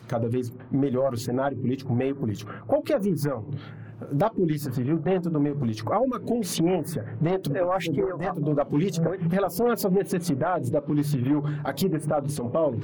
cada 0.09 0.29
vez 0.29 0.53
melhor 0.70 1.14
o 1.14 1.16
cenário 1.16 1.57
político, 1.57 1.92
o 1.92 1.96
meio 1.96 2.14
político. 2.14 2.53
Qual 2.66 2.83
que 2.83 2.92
é 2.92 2.96
a 2.96 2.98
visão 2.98 3.46
da 4.11 4.29
Polícia 4.29 4.72
Civil 4.72 4.98
dentro 4.98 5.31
do 5.31 5.40
meio 5.40 5.57
político? 5.57 5.92
Há 5.92 6.01
uma 6.01 6.18
consciência 6.18 7.16
dentro, 7.20 7.57
eu 7.57 7.72
acho 7.72 7.90
que 7.90 8.03
dentro 8.16 8.42
do, 8.42 8.55
da 8.55 8.64
política 8.64 9.16
em 9.16 9.29
relação 9.29 9.68
a 9.68 9.72
essas 9.72 9.92
necessidades 9.92 10.68
da 10.68 10.83
Polícia 10.83 11.18
Civil 11.18 11.42
aqui 11.62 11.88
do 11.88 11.96
estado 11.96 12.27
de 12.27 12.33
São 12.33 12.51
Paulo? 12.51 12.81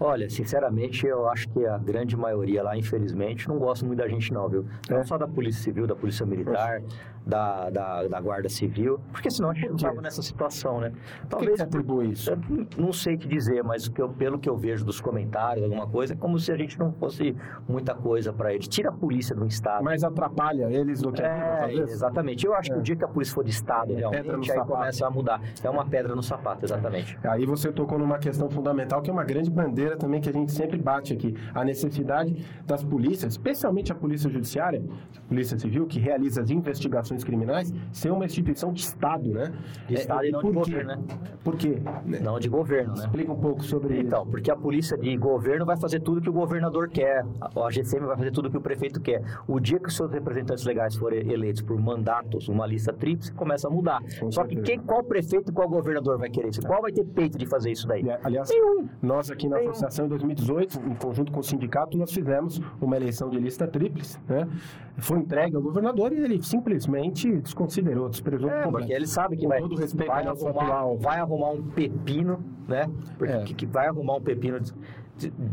Olha, 0.00 0.28
sinceramente, 0.28 1.06
eu 1.06 1.28
acho 1.28 1.48
que 1.50 1.64
a 1.64 1.78
grande 1.78 2.16
maioria 2.16 2.62
lá, 2.64 2.76
infelizmente, 2.76 3.48
não 3.48 3.58
gosta 3.58 3.86
muito 3.86 4.00
da 4.00 4.08
gente 4.08 4.32
não, 4.32 4.48
viu? 4.48 4.64
Não 4.90 4.98
é. 4.98 5.04
só 5.04 5.16
da 5.16 5.28
Polícia 5.28 5.62
Civil, 5.62 5.86
da 5.86 5.94
Polícia 5.94 6.26
Militar, 6.26 6.82
da, 7.26 7.70
da, 7.70 8.06
da, 8.08 8.20
Guarda 8.20 8.48
Civil, 8.48 9.00
porque 9.10 9.30
senão 9.30 9.50
a 9.50 9.54
gente 9.54 9.68
não 9.68 9.76
estava 9.76 10.00
nessa 10.00 10.22
situação, 10.22 10.80
né? 10.80 10.92
Talvez 11.28 11.56
que 11.56 11.62
atribui 11.62 12.10
isso. 12.10 12.30
Não 12.76 12.92
sei 12.92 13.16
te 13.16 13.26
dizer, 13.26 13.62
mas 13.64 13.88
que 13.88 14.00
eu, 14.00 14.08
pelo 14.10 14.38
que 14.38 14.48
eu 14.48 14.56
vejo 14.56 14.84
dos 14.84 15.00
comentários, 15.00 15.64
alguma 15.64 15.86
coisa, 15.86 16.14
é 16.14 16.16
como 16.16 16.38
se 16.38 16.52
a 16.52 16.56
gente 16.56 16.78
não 16.78 16.92
fosse 16.92 17.34
muita 17.68 17.94
coisa 17.94 18.32
para 18.32 18.52
eles. 18.52 18.68
Tira 18.68 18.90
a 18.90 18.92
polícia 18.92 19.34
do 19.34 19.46
Estado. 19.46 19.82
Mas 19.82 20.04
atrapalha 20.04 20.70
eles 20.70 21.00
do 21.00 21.12
que 21.12 21.22
é, 21.22 21.72
Exatamente. 21.72 22.46
Eu 22.46 22.54
acho 22.54 22.70
é. 22.70 22.74
que 22.74 22.80
o 22.80 22.82
dia 22.82 22.96
que 22.96 23.04
a 23.04 23.08
polícia 23.08 23.34
for 23.34 23.44
de 23.44 23.50
Estado, 23.50 23.92
é, 23.92 23.96
realmente, 23.96 24.50
aí 24.50 24.58
sapato. 24.58 24.72
começa 24.72 25.06
a 25.06 25.10
mudar. 25.10 25.40
É 25.62 25.70
uma 25.70 25.86
pedra 25.86 26.14
no 26.14 26.22
sapato, 26.22 26.64
exatamente. 26.64 27.18
Aí 27.24 27.46
você 27.46 27.72
tocou 27.72 27.98
numa 27.98 28.18
questão 28.18 28.50
fundamental, 28.50 29.00
que 29.00 29.10
é 29.10 29.12
uma 29.12 29.24
grande 29.24 29.50
bandeira 29.50 29.96
também 29.96 30.20
que 30.20 30.28
a 30.28 30.32
gente 30.32 30.52
sempre 30.52 30.78
bate 30.78 31.12
aqui. 31.12 31.34
A 31.54 31.64
necessidade 31.64 32.44
das 32.66 32.84
polícias, 32.84 33.32
especialmente 33.32 33.92
a 33.92 33.94
Polícia 33.94 34.28
Judiciária, 34.28 34.82
a 35.16 35.28
Polícia 35.28 35.58
Civil, 35.58 35.86
que 35.86 35.98
realiza 35.98 36.42
as 36.42 36.50
investigações 36.50 37.13
instituições 37.14 37.24
criminais 37.24 37.72
ser 37.92 38.10
uma 38.10 38.24
instituição 38.24 38.72
de 38.72 38.80
Estado, 38.82 39.28
né? 39.30 39.52
De 39.86 39.94
Estado 39.94 40.24
é, 40.24 40.28
e 40.28 40.32
não 40.32 40.42
de 40.42 40.50
governo, 40.50 40.88
né? 40.96 40.98
Por 41.42 41.56
quê? 41.56 41.78
Não 42.22 42.38
de 42.38 42.48
governo, 42.48 42.94
né? 42.94 43.00
Explica 43.00 43.32
um 43.32 43.36
pouco 43.40 43.62
sobre 43.62 44.00
Então, 44.00 44.22
isso. 44.22 44.30
porque 44.30 44.50
a 44.50 44.56
polícia 44.56 44.96
de 44.96 45.16
governo 45.16 45.64
vai 45.64 45.76
fazer 45.76 46.00
tudo 46.00 46.20
que 46.20 46.28
o 46.28 46.32
governador 46.32 46.88
quer, 46.88 47.24
a 47.40 47.70
GCM 47.70 48.06
vai 48.06 48.16
fazer 48.16 48.30
tudo 48.30 48.50
que 48.50 48.56
o 48.56 48.60
prefeito 48.60 49.00
quer. 49.00 49.22
O 49.46 49.58
dia 49.60 49.78
que 49.78 49.88
os 49.88 49.96
seus 49.96 50.10
representantes 50.10 50.64
legais 50.64 50.94
forem 50.96 51.30
eleitos 51.30 51.62
por 51.62 51.78
mandatos, 51.80 52.48
uma 52.48 52.66
lista 52.66 52.92
tríplice, 52.92 53.32
começa 53.32 53.68
a 53.68 53.70
mudar. 53.70 54.00
Com 54.18 54.30
Só 54.30 54.42
certeza. 54.42 54.62
que 54.62 54.66
quem, 54.70 54.80
qual 54.80 55.02
prefeito 55.02 55.50
e 55.50 55.54
qual 55.54 55.68
governador 55.68 56.18
vai 56.18 56.30
querer 56.30 56.48
isso? 56.48 56.62
Qual 56.62 56.80
vai 56.82 56.92
ter 56.92 57.04
peito 57.04 57.38
de 57.38 57.46
fazer 57.46 57.70
isso 57.70 57.86
daí? 57.86 58.04
Aliás, 58.22 58.48
Nenhum. 58.50 58.88
nós 59.02 59.30
aqui 59.30 59.48
na 59.48 59.56
Nenhum. 59.56 59.70
associação 59.70 60.06
em 60.06 60.08
2018, 60.08 60.78
em 60.80 60.94
conjunto 60.94 61.32
com 61.32 61.40
o 61.40 61.42
sindicato, 61.42 61.96
nós 61.96 62.12
fizemos 62.12 62.60
uma 62.80 62.96
eleição 62.96 63.28
de 63.28 63.38
lista 63.38 63.66
tríplice, 63.66 64.18
né? 64.28 64.48
Foi 64.96 65.18
entregue 65.18 65.56
ao 65.56 65.62
governador 65.62 66.12
e 66.12 66.16
ele 66.20 66.40
simplesmente 66.42 66.84
desconsiderou 67.10 67.42
desconsiderou, 67.42 68.08
desprezou 68.08 68.50
é, 68.50 68.62
Porque 68.68 68.92
ele 68.92 69.06
sabe 69.06 69.36
que 69.36 69.46
vai, 69.46 69.60
vai, 69.60 70.26
arrumar, 70.26 70.94
vai 70.98 71.20
arrumar 71.20 71.50
um 71.50 71.62
pepino, 71.62 72.42
né? 72.68 72.90
Porque 73.18 73.32
é. 73.32 73.42
que, 73.44 73.54
que 73.54 73.66
vai 73.66 73.86
arrumar 73.86 74.16
um 74.16 74.20
pepino 74.20 74.58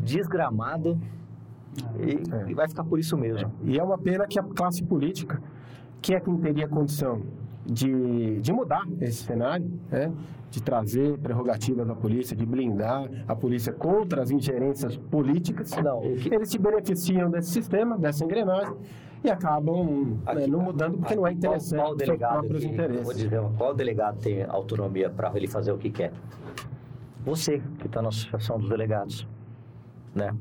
desgramado 0.03 0.99
e, 1.99 2.33
é. 2.33 2.49
e, 2.49 2.53
vai 2.53 2.67
ficar 2.67 2.83
por 2.83 2.99
isso 2.99 3.17
mesmo. 3.17 3.51
E 3.63 3.77
é 3.77 3.83
uma 3.83 3.97
pena 3.97 4.27
que 4.27 4.39
a 4.39 4.43
classe 4.43 4.83
política, 4.83 5.41
que 6.01 6.13
é 6.13 6.19
quem 6.19 6.35
teria 6.37 6.67
condição 6.67 7.21
de, 7.65 8.39
de 8.39 8.51
mudar 8.51 8.83
esse 8.99 9.23
cenário, 9.23 9.71
né? 9.89 10.11
de 10.49 10.61
trazer 10.61 11.17
prerrogativas 11.19 11.89
à 11.89 11.95
polícia, 11.95 12.35
de 12.35 12.45
blindar 12.45 13.09
a 13.25 13.33
polícia 13.33 13.71
contra 13.71 14.21
as 14.21 14.31
ingerências 14.31 14.97
políticas, 14.97 15.71
Não, 15.81 16.01
que... 16.01 16.33
eles 16.33 16.49
se 16.49 16.59
beneficiam 16.59 17.31
desse 17.31 17.51
sistema, 17.51 17.97
dessa 17.97 18.25
engrenagem, 18.25 18.75
e 19.23 19.29
acabam 19.29 20.17
né, 20.33 20.47
não 20.47 20.61
mudando 20.61 20.97
porque 20.97 21.15
não 21.15 21.27
é 21.27 21.31
interessante 21.31 21.77
qual, 21.77 21.87
qual 21.89 21.95
delegado 21.97 22.39
próprios 22.39 22.63
que, 22.63 22.69
interesses. 22.69 23.03
Vou 23.03 23.13
dizer, 23.13 23.41
qual 23.57 23.73
delegado 23.75 24.19
tem 24.19 24.43
autonomia 24.43 25.09
para 25.09 25.31
ele 25.35 25.47
fazer 25.47 25.71
o 25.71 25.77
que 25.77 25.89
quer? 25.89 26.11
Você, 27.23 27.61
que 27.79 27.85
está 27.85 28.01
na 28.01 28.09
associação 28.09 28.57
dos 28.57 28.67
delegados, 28.69 29.27
né? 30.15 30.35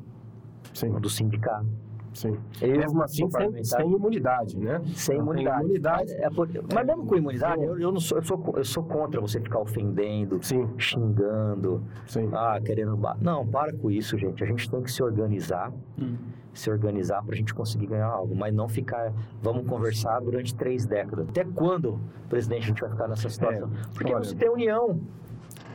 Sim, 0.73 0.93
Do 0.99 1.11
sindicato. 1.11 1.67
sim. 2.15 2.39
Eu, 2.63 2.79
Mesmo 2.79 3.03
assim, 3.03 3.29
sem, 3.31 3.65
sem 3.65 3.93
imunidade, 3.93 4.59
né? 4.59 4.81
Sem 4.95 5.19
imunidade. 5.19 5.63
imunidade. 5.65 6.13
É 6.15 6.31
por- 6.31 6.49
mas 6.73 6.87
mesmo 6.87 7.05
com 7.05 7.17
imunidade, 7.17 7.63
eu, 7.63 7.79
eu 7.79 7.93
não 7.93 8.01
sou, 8.01 8.17
eu, 8.19 8.25
sou, 8.25 8.55
eu 8.57 8.65
sou 8.65 8.83
contra 8.85 9.21
você 9.21 9.41
ficar 9.41 9.59
ofendendo, 9.61 10.39
Sim, 10.43 10.67
xingando, 10.79 11.83
sim. 12.07 12.31
ah, 12.33 12.59
querendo. 12.65 12.99
Não, 13.21 13.47
para 13.47 13.75
com 13.75 13.91
isso, 13.91 14.17
gente. 14.17 14.43
A 14.43 14.47
gente 14.47 14.71
tem 14.71 14.81
que 14.83 14.91
se 14.91 15.03
organizar, 15.03 15.71
Hum. 15.99 16.17
Se 16.53 16.71
organizar 16.71 17.23
para 17.25 17.35
a 17.35 17.37
gente 17.37 17.55
conseguir 17.55 17.87
ganhar 17.87 18.07
algo, 18.09 18.35
mas 18.35 18.53
não 18.55 18.69
ficar. 18.69 19.13
Vamos 19.43 19.67
conversar 19.67 20.21
durante 20.21 20.55
três 20.55 20.85
décadas. 20.87 21.29
Até 21.29 21.45
quando, 21.45 21.99
presidente, 22.29 22.65
a 22.65 22.67
gente 22.67 22.81
vai 22.81 22.91
ficar 22.91 23.09
nessa 23.09 23.29
situação? 23.29 23.71
Porque 23.95 24.13
É, 24.13 24.17
olha- 24.17 24.25
você 24.25 24.35
tem 24.35 24.49
união. 24.51 25.01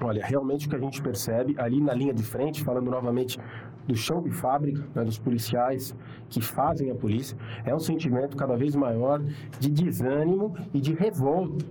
Olha, 0.02 0.24
realmente 0.26 0.68
o 0.68 0.70
que 0.70 0.76
a 0.76 0.80
gente 0.80 1.02
percebe 1.02 1.56
ali 1.58 1.82
na 1.82 1.94
linha 1.94 2.14
de 2.14 2.24
frente, 2.24 2.64
falando 2.64 2.92
novamente 2.92 3.40
do 3.88 3.96
chão 3.96 4.22
de 4.22 4.32
fábrica, 4.32 4.84
né, 4.94 5.04
dos 5.06 5.18
policiais 5.18 5.96
que 6.28 6.42
fazem 6.42 6.90
a 6.92 6.96
polícia, 6.96 7.38
é 7.64 7.74
um 7.74 7.80
sentimento 7.80 8.36
cada 8.36 8.58
vez 8.58 8.76
maior 8.76 9.22
de 9.60 9.70
desânimo 9.70 10.56
e 10.74 10.82
de 10.82 10.94
revolta. 10.94 11.64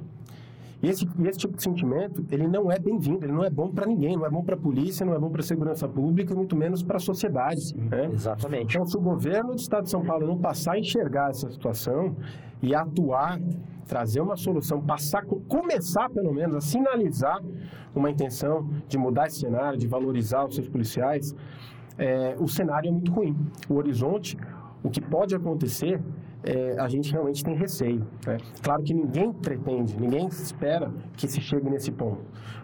E 0.83 0.89
esse, 0.89 1.09
esse 1.25 1.39
tipo 1.39 1.57
de 1.57 1.63
sentimento, 1.63 2.25
ele 2.31 2.47
não 2.47 2.71
é 2.71 2.79
bem-vindo, 2.79 3.25
ele 3.25 3.33
não 3.33 3.45
é 3.45 3.49
bom 3.51 3.71
para 3.71 3.87
ninguém, 3.87 4.17
não 4.17 4.27
é 4.27 4.31
bom 4.31 4.43
para 4.43 4.55
a 4.55 4.59
polícia, 4.59 5.05
não 5.07 5.15
é 5.15 5.19
bom 5.19 5.31
para 5.31 5.41
a 5.41 5.45
segurança 5.45 5.89
pública 5.89 6.35
muito 6.35 6.55
menos 6.55 6.83
para 6.83 6.97
a 6.97 7.01
sociedade. 7.01 7.75
né? 7.77 8.11
Exatamente. 8.13 8.75
Então, 8.77 8.87
se 8.87 8.97
o 8.97 9.01
governo 9.01 9.51
do 9.55 9.59
Estado 9.61 9.85
de 9.85 9.91
São 9.91 10.05
Paulo 10.05 10.27
não 10.27 10.39
passar 10.39 10.73
a 10.73 10.79
enxergar 10.79 11.31
essa 11.31 11.51
situação 11.51 12.17
e 12.63 12.75
atuar, 12.75 13.41
trazer 13.87 14.21
uma 14.21 14.37
solução, 14.37 14.81
passar, 14.81 15.25
co- 15.25 15.41
começar 15.49 16.11
pelo 16.11 16.33
menos 16.33 16.57
a 16.57 16.61
sinalizar 16.61 17.41
uma 17.95 18.11
intenção 18.11 18.69
de 18.89 18.99
mudar 18.99 19.27
esse 19.29 19.41
cenário, 19.41 19.79
de 19.79 19.87
valorizar 19.87 20.45
os 20.47 20.55
seus 20.55 20.69
policiais, 20.69 21.35
é, 21.97 22.35
o 22.39 22.49
cenário 22.49 22.89
é 22.89 22.91
muito 22.91 23.13
ruim. 23.13 23.37
O 23.69 23.75
horizonte, 23.75 24.37
o 24.83 24.91
que 24.91 25.01
pode 25.01 25.35
acontecer, 25.35 26.01
é, 26.45 26.79
a 26.79 26.89
gente 26.89 27.11
realmente 27.13 27.43
tem 27.43 27.55
receio. 27.55 28.07
né? 28.27 28.37
Claro 28.63 28.83
que 28.83 28.93
ninguém 28.95 29.33
pretende, 29.33 29.99
ninguém 29.99 30.27
espera 30.29 30.93
que 31.17 31.27
se 31.27 31.41
chegue 31.41 31.69
nesse 31.71 31.91
ponto, 31.91 32.21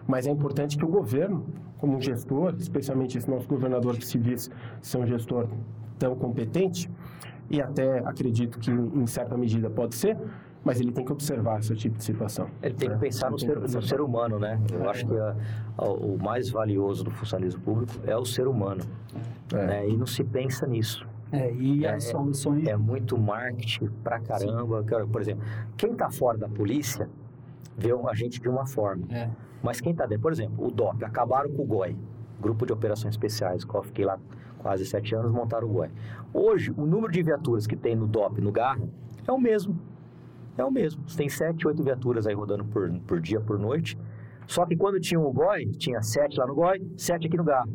mas 0.07 0.27
é 0.27 0.31
importante 0.31 0.77
que 0.77 0.85
o 0.85 0.87
governo, 0.87 1.45
como 1.79 1.97
um 1.97 2.01
gestor, 2.01 2.53
especialmente 2.57 3.17
esse 3.17 3.29
nosso 3.29 3.47
governador 3.47 3.97
que 3.97 4.05
se 4.05 4.17
diz 4.19 4.49
ser 4.81 4.97
um 4.99 5.05
gestor 5.07 5.47
tão 5.97 6.15
competente, 6.15 6.89
e 7.49 7.61
até 7.61 7.99
acredito 7.99 8.59
que 8.59 8.71
em 8.71 9.05
certa 9.07 9.35
medida 9.35 9.69
pode 9.69 9.95
ser, 9.95 10.17
mas 10.63 10.79
ele 10.79 10.91
tem 10.91 11.03
que 11.03 11.11
observar 11.11 11.59
esse 11.59 11.75
tipo 11.75 11.97
de 11.97 12.03
situação. 12.03 12.47
Ele 12.61 12.75
tem 12.75 12.87
que 12.87 12.93
né? 12.95 13.01
pensar 13.01 13.29
no 13.31 13.37
ser, 13.39 13.59
que 13.59 13.75
no 13.75 13.81
ser 13.81 13.99
humano, 13.99 14.37
né? 14.39 14.59
Eu 14.71 14.87
acho 14.89 15.05
que 15.07 15.17
a- 15.17 15.35
a- 15.77 15.89
o 15.89 16.17
mais 16.17 16.49
valioso 16.51 17.03
do 17.03 17.09
funcionalismo 17.11 17.59
público 17.61 17.93
é 18.05 18.15
o 18.15 18.23
ser 18.23 18.47
humano. 18.47 18.83
É. 19.53 19.65
né? 19.65 19.89
E 19.89 19.97
não 19.97 20.05
se 20.05 20.23
pensa 20.23 20.65
nisso. 20.67 21.05
É, 21.31 21.51
e 21.53 21.85
É, 21.85 21.93
as 21.93 22.05
soluções. 22.05 22.67
É 22.67 22.75
muito 22.75 23.17
marketing 23.17 23.87
pra 24.03 24.19
caramba. 24.19 24.83
Cara, 24.83 25.07
Por 25.07 25.21
exemplo, 25.21 25.43
quem 25.77 25.95
tá 25.95 26.09
fora 26.09 26.37
da 26.37 26.49
polícia 26.49 27.09
vê 27.77 27.91
a 27.91 28.13
gente 28.13 28.39
de 28.39 28.49
uma 28.49 28.65
forma. 28.65 29.05
É. 29.09 29.29
Mas 29.63 29.79
quem 29.79 29.93
tá 29.93 30.05
dentro, 30.05 30.23
por 30.23 30.31
exemplo, 30.31 30.65
o 30.65 30.71
DOP, 30.71 31.03
acabaram 31.03 31.49
com 31.51 31.61
o 31.61 31.65
GOI, 31.65 31.95
Grupo 32.39 32.65
de 32.65 32.73
Operações 32.73 33.13
Especiais, 33.13 33.63
qual 33.63 33.83
eu 33.83 33.87
fiquei 33.87 34.05
lá 34.05 34.19
quase 34.57 34.85
sete 34.85 35.15
anos, 35.15 35.31
montaram 35.31 35.67
o 35.67 35.71
GOI. 35.71 35.89
Hoje, 36.33 36.71
o 36.75 36.85
número 36.85 37.11
de 37.11 37.21
viaturas 37.21 37.65
que 37.65 37.75
tem 37.75 37.95
no 37.95 38.07
DOP, 38.07 38.41
no 38.41 38.51
Garra, 38.51 38.81
é 39.27 39.31
o 39.31 39.39
mesmo. 39.39 39.79
É 40.57 40.63
o 40.63 40.71
mesmo. 40.71 41.07
Você 41.07 41.17
tem 41.17 41.29
sete, 41.29 41.67
oito 41.67 41.83
viaturas 41.83 42.27
aí 42.27 42.33
rodando 42.33 42.65
por, 42.65 42.91
por 43.01 43.19
dia, 43.19 43.39
por 43.39 43.57
noite. 43.57 43.97
Só 44.47 44.65
que 44.65 44.75
quando 44.75 44.99
tinha 44.99 45.19
o 45.19 45.31
GOI, 45.31 45.65
tinha 45.77 46.01
sete 46.01 46.37
lá 46.37 46.45
no 46.45 46.55
GOI, 46.55 46.81
sete 46.97 47.27
aqui 47.27 47.37
no 47.37 47.43
Garra. 47.43 47.69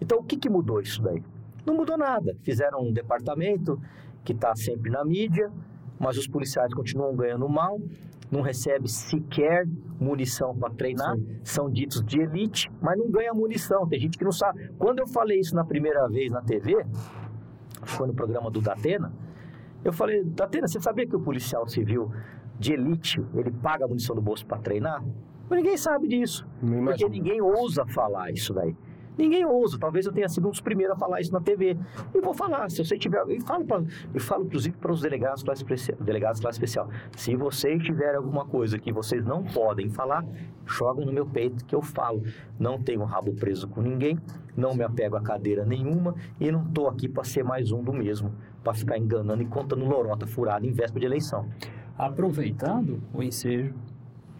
Então, 0.00 0.18
o 0.18 0.22
que, 0.24 0.36
que 0.36 0.50
mudou 0.50 0.80
isso 0.80 1.00
daí? 1.02 1.22
Não 1.64 1.74
mudou 1.74 1.96
nada. 1.96 2.36
Fizeram 2.42 2.80
um 2.80 2.92
departamento 2.92 3.80
que 4.24 4.32
está 4.32 4.54
sempre 4.54 4.90
na 4.90 5.04
mídia, 5.04 5.50
mas 5.98 6.16
os 6.16 6.26
policiais 6.26 6.72
continuam 6.74 7.14
ganhando 7.14 7.48
mal, 7.48 7.80
não 8.30 8.40
recebe 8.40 8.88
sequer 8.88 9.66
munição 10.00 10.56
para 10.56 10.72
treinar, 10.72 11.16
Sim. 11.16 11.40
são 11.44 11.70
ditos 11.70 12.02
de 12.02 12.20
elite, 12.20 12.70
mas 12.80 12.98
não 12.98 13.10
ganha 13.10 13.32
munição. 13.34 13.86
Tem 13.86 14.00
gente 14.00 14.16
que 14.16 14.24
não 14.24 14.32
sabe. 14.32 14.70
Quando 14.78 15.00
eu 15.00 15.06
falei 15.06 15.38
isso 15.38 15.54
na 15.54 15.64
primeira 15.64 16.08
vez 16.08 16.32
na 16.32 16.40
TV, 16.40 16.84
foi 17.84 18.06
no 18.06 18.14
programa 18.14 18.50
do 18.50 18.60
Datena, 18.60 19.12
eu 19.84 19.92
falei, 19.92 20.24
Datena, 20.24 20.66
você 20.66 20.80
sabia 20.80 21.06
que 21.06 21.16
o 21.16 21.20
policial 21.20 21.68
civil 21.68 22.10
de 22.58 22.72
elite, 22.72 23.20
ele 23.34 23.50
paga 23.50 23.84
a 23.84 23.88
munição 23.88 24.14
do 24.14 24.22
bolso 24.22 24.46
para 24.46 24.58
treinar? 24.58 25.04
Mas 25.50 25.58
ninguém 25.58 25.76
sabe 25.76 26.06
disso. 26.06 26.46
Porque 26.84 27.08
ninguém 27.08 27.40
ousa 27.40 27.84
falar 27.86 28.30
isso 28.30 28.54
daí. 28.54 28.76
Ninguém 29.16 29.44
ousa. 29.44 29.78
Talvez 29.78 30.06
eu 30.06 30.12
tenha 30.12 30.28
sido 30.28 30.46
um 30.46 30.50
dos 30.50 30.60
primeiros 30.60 30.96
a 30.96 30.98
falar 30.98 31.20
isso 31.20 31.32
na 31.32 31.40
TV. 31.40 31.76
E 32.14 32.20
vou 32.20 32.34
falar, 32.34 32.70
se 32.70 32.84
você 32.84 32.96
tiver. 32.98 33.22
E 33.28 33.40
falo, 33.40 33.64
pra, 33.64 33.82
eu 34.12 34.20
falo 34.20 34.44
inclusive 34.44 34.76
para 34.76 34.92
os 34.92 35.00
delegados 35.00 35.42
classe, 35.42 35.64
delegados 36.00 36.40
classe 36.40 36.56
especial. 36.56 36.88
Se 37.16 37.36
vocês 37.36 37.82
tiverem 37.82 38.16
alguma 38.16 38.44
coisa 38.46 38.78
que 38.78 38.92
vocês 38.92 39.24
não 39.24 39.44
podem 39.44 39.88
falar, 39.90 40.24
jogam 40.66 41.04
no 41.04 41.12
meu 41.12 41.26
peito 41.26 41.64
que 41.64 41.74
eu 41.74 41.82
falo. 41.82 42.22
Não 42.58 42.80
tenho 42.80 43.04
rabo 43.04 43.32
preso 43.34 43.68
com 43.68 43.80
ninguém, 43.82 44.18
não 44.56 44.74
me 44.74 44.82
apego 44.82 45.16
a 45.16 45.20
cadeira 45.20 45.64
nenhuma 45.64 46.14
e 46.40 46.50
não 46.50 46.64
estou 46.64 46.88
aqui 46.88 47.08
para 47.08 47.24
ser 47.24 47.42
mais 47.42 47.72
um 47.72 47.82
do 47.82 47.92
mesmo, 47.92 48.32
para 48.62 48.74
ficar 48.74 48.98
enganando 48.98 49.42
e 49.42 49.46
contando 49.46 49.84
lorota 49.84 50.26
furada 50.26 50.66
em 50.66 50.72
véspera 50.72 51.00
de 51.00 51.06
eleição. 51.06 51.48
Aproveitando 51.96 53.02
o 53.12 53.22
ensejo, 53.22 53.74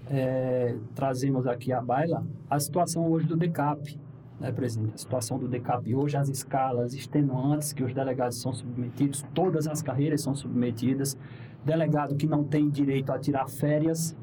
é, 0.06 0.76
trazemos 0.94 1.46
aqui 1.46 1.72
à 1.72 1.80
baila 1.80 2.24
a 2.48 2.58
situação 2.58 3.10
hoje 3.10 3.26
do 3.26 3.36
DECAP, 3.36 3.98
né? 4.42 4.90
A 4.94 4.98
situação 4.98 5.38
do 5.38 5.46
DECAP 5.48 5.94
hoje, 5.94 6.16
as 6.16 6.28
escalas 6.28 6.94
extenuantes 6.94 7.72
que 7.72 7.84
os 7.84 7.94
delegados 7.94 8.40
são 8.40 8.52
submetidos, 8.52 9.24
todas 9.32 9.66
as 9.66 9.80
carreiras 9.80 10.20
são 10.20 10.34
submetidas, 10.34 11.16
delegado 11.64 12.16
que 12.16 12.26
não 12.26 12.42
tem 12.42 12.68
direito 12.68 13.12
a 13.12 13.18
tirar 13.18 13.48
férias, 13.48 14.16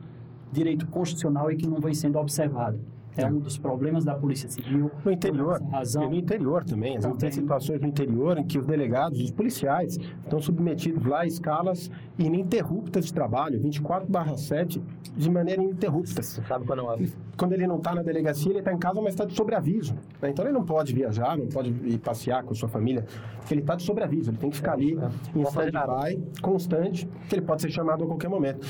direito 0.51 0.86
constitucional 0.88 1.51
e 1.51 1.55
que 1.55 1.67
não 1.67 1.80
vem 1.80 1.93
sendo 1.93 2.20
observado. 2.20 2.80
É, 3.18 3.26
um 3.26 3.39
dos 3.39 3.57
problemas 3.57 4.05
da 4.05 4.16
Polícia 4.16 4.49
Civil. 4.49 4.91
No 5.03 5.12
interior, 5.12 5.62
razão, 5.72 6.03
e 6.03 6.10
no 6.10 6.16
interior 6.16 6.64
também. 6.64 6.97
Vezes 6.97 7.18
tem 7.18 7.32
situações 7.32 7.82
no 7.82 7.88
interior 7.88 8.38
em 8.38 8.43
que 8.43 8.57
os 8.57 8.66
delegados, 8.66 9.20
os 9.20 9.32
policiais, 9.32 9.97
estão 10.24 10.39
submetidos 10.39 11.05
lá 11.05 11.22
a 11.22 11.26
escalas 11.26 11.91
ininterruptas 12.18 13.05
de 13.05 13.14
trabalho, 13.14 13.60
24/7, 13.60 14.82
de 15.16 15.30
maneira 15.30 15.62
ininterrupta. 15.62 16.22
Sabe 16.22 16.66
quando 16.66 16.84
uma, 16.84 16.95
Quando 17.38 17.53
ele 17.53 17.68
não 17.68 17.78
está 17.78 17.95
na 17.95 18.01
delegacia, 18.01 18.51
ele 18.51 18.60
está 18.60 18.74
em 18.74 18.78
casa, 18.78 19.01
mas 19.01 19.14
está 19.14 19.26
de 19.26 19.36
sobreaviso. 19.36 19.95
né? 20.22 20.30
Então 20.30 20.45
ele 20.45 20.53
não 20.53 20.64
pode 20.64 20.93
viajar, 20.93 21.38
não 21.38 21.47
pode 21.47 21.70
ir 21.70 21.97
passear 21.99 22.43
com 22.43 22.53
a 22.53 22.55
sua 22.55 22.70
família, 22.70 23.05
porque 23.38 23.53
ele 23.53 23.62
está 23.62 23.76
de 23.76 23.84
sobreaviso. 23.84 24.32
Ele 24.32 24.38
tem 24.38 24.49
que 24.49 24.57
ficar 24.57 24.74
ali 24.74 24.93
em 24.93 25.43
pode 25.43 25.53
fazer 25.53 25.72
nada. 25.72 25.93
stand-by, 25.93 26.41
constante, 26.41 27.10
que 27.28 27.36
ele 27.36 27.41
pode 27.41 27.62
ser 27.62 27.72
chamado 27.72 28.03
a 28.03 28.07
qualquer 28.07 28.30
momento. 28.30 28.66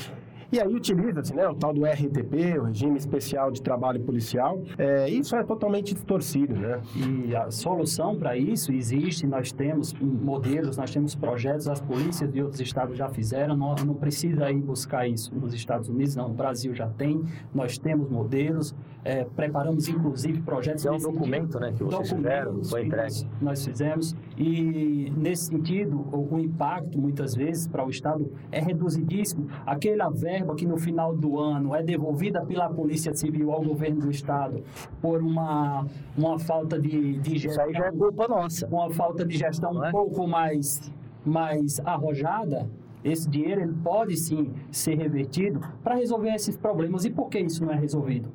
E 0.52 0.58
aí 0.58 0.74
utiliza-se 0.74 1.34
né, 1.34 1.46
o 1.48 1.54
tal 1.54 1.72
do 1.72 1.84
RTP, 1.84 2.58
o 2.58 2.64
Regime 2.64 2.96
Especial 2.96 3.52
de 3.52 3.62
Trabalho 3.62 4.00
Policial. 4.00 4.60
É, 4.76 5.08
isso 5.08 5.36
é 5.36 5.44
totalmente 5.44 5.94
distorcido, 5.94 6.54
né? 6.54 6.80
E 6.96 7.36
a 7.36 7.50
solução 7.52 8.16
para 8.16 8.36
isso 8.36 8.72
existe, 8.72 9.26
nós 9.26 9.52
temos 9.52 9.92
modelos, 9.92 10.76
nós 10.76 10.90
temos 10.90 11.14
projetos, 11.14 11.68
as 11.68 11.80
polícias 11.80 12.32
de 12.32 12.42
outros 12.42 12.60
estados 12.60 12.96
já 12.96 13.08
fizeram, 13.08 13.56
não, 13.56 13.74
não 13.76 13.94
precisa 13.94 14.50
ir 14.50 14.60
buscar 14.60 15.06
isso 15.06 15.32
nos 15.34 15.54
Estados 15.54 15.88
Unidos, 15.88 16.16
não, 16.16 16.30
o 16.30 16.34
Brasil 16.34 16.74
já 16.74 16.88
tem, 16.88 17.22
nós 17.54 17.78
temos 17.78 18.10
modelos, 18.10 18.74
é, 19.04 19.24
preparamos 19.24 19.88
inclusive 19.88 20.40
projetos... 20.42 20.84
é 20.84 20.90
um 20.90 20.98
documento, 20.98 21.52
sentido. 21.52 21.60
né, 21.60 21.72
que 21.72 21.84
vocês 21.84 22.12
fizeram, 22.12 22.64
foi 22.64 22.86
entregue. 22.86 23.00
Nós, 23.00 23.26
nós 23.40 23.64
fizemos 23.64 24.16
e 24.36 25.12
nesse 25.16 25.44
sentido 25.46 26.06
o, 26.12 26.38
impacto 26.38 26.98
muitas 26.98 27.34
vezes 27.34 27.66
para 27.66 27.84
o 27.84 27.90
Estado 27.90 28.30
é 28.50 28.60
reduzidíssimo. 28.60 29.48
Aquela 29.64 30.08
verba 30.40 30.54
que 30.54 30.66
no 30.66 30.76
final 30.76 31.14
do 31.14 31.38
ano 31.38 31.74
é 31.74 31.82
devolvida 31.82 32.44
pela 32.44 32.68
Polícia 32.68 33.14
Civil 33.14 33.52
ao 33.52 33.62
governo 33.62 34.00
do 34.00 34.10
Estado 34.10 34.62
por 35.00 35.20
uma, 35.22 35.86
uma 36.16 36.38
falta 36.38 36.78
de, 36.78 37.18
de 37.18 37.36
Isso 37.36 37.60
aí 37.60 37.72
já 37.72 37.86
é 37.86 37.92
culpa 37.92 38.26
nossa. 38.26 38.66
uma 38.66 38.90
falta 38.90 39.24
de 39.24 39.36
gestão 39.36 39.74
Não 39.74 39.84
é? 39.84 39.88
um 39.88 39.92
pouco 39.92 40.26
mais, 40.26 40.90
mais 41.24 41.78
arrojada, 41.80 42.68
esse 43.04 43.28
dinheiro 43.28 43.62
ele 43.62 43.74
pode 43.82 44.16
sim 44.16 44.52
ser 44.70 44.96
revertido 44.96 45.60
para 45.82 45.94
resolver 45.94 46.34
esses 46.34 46.56
problemas. 46.56 47.04
E 47.04 47.10
por 47.10 47.28
que 47.28 47.38
isso 47.38 47.64
não 47.64 47.72
é 47.72 47.76
resolvido? 47.76 48.30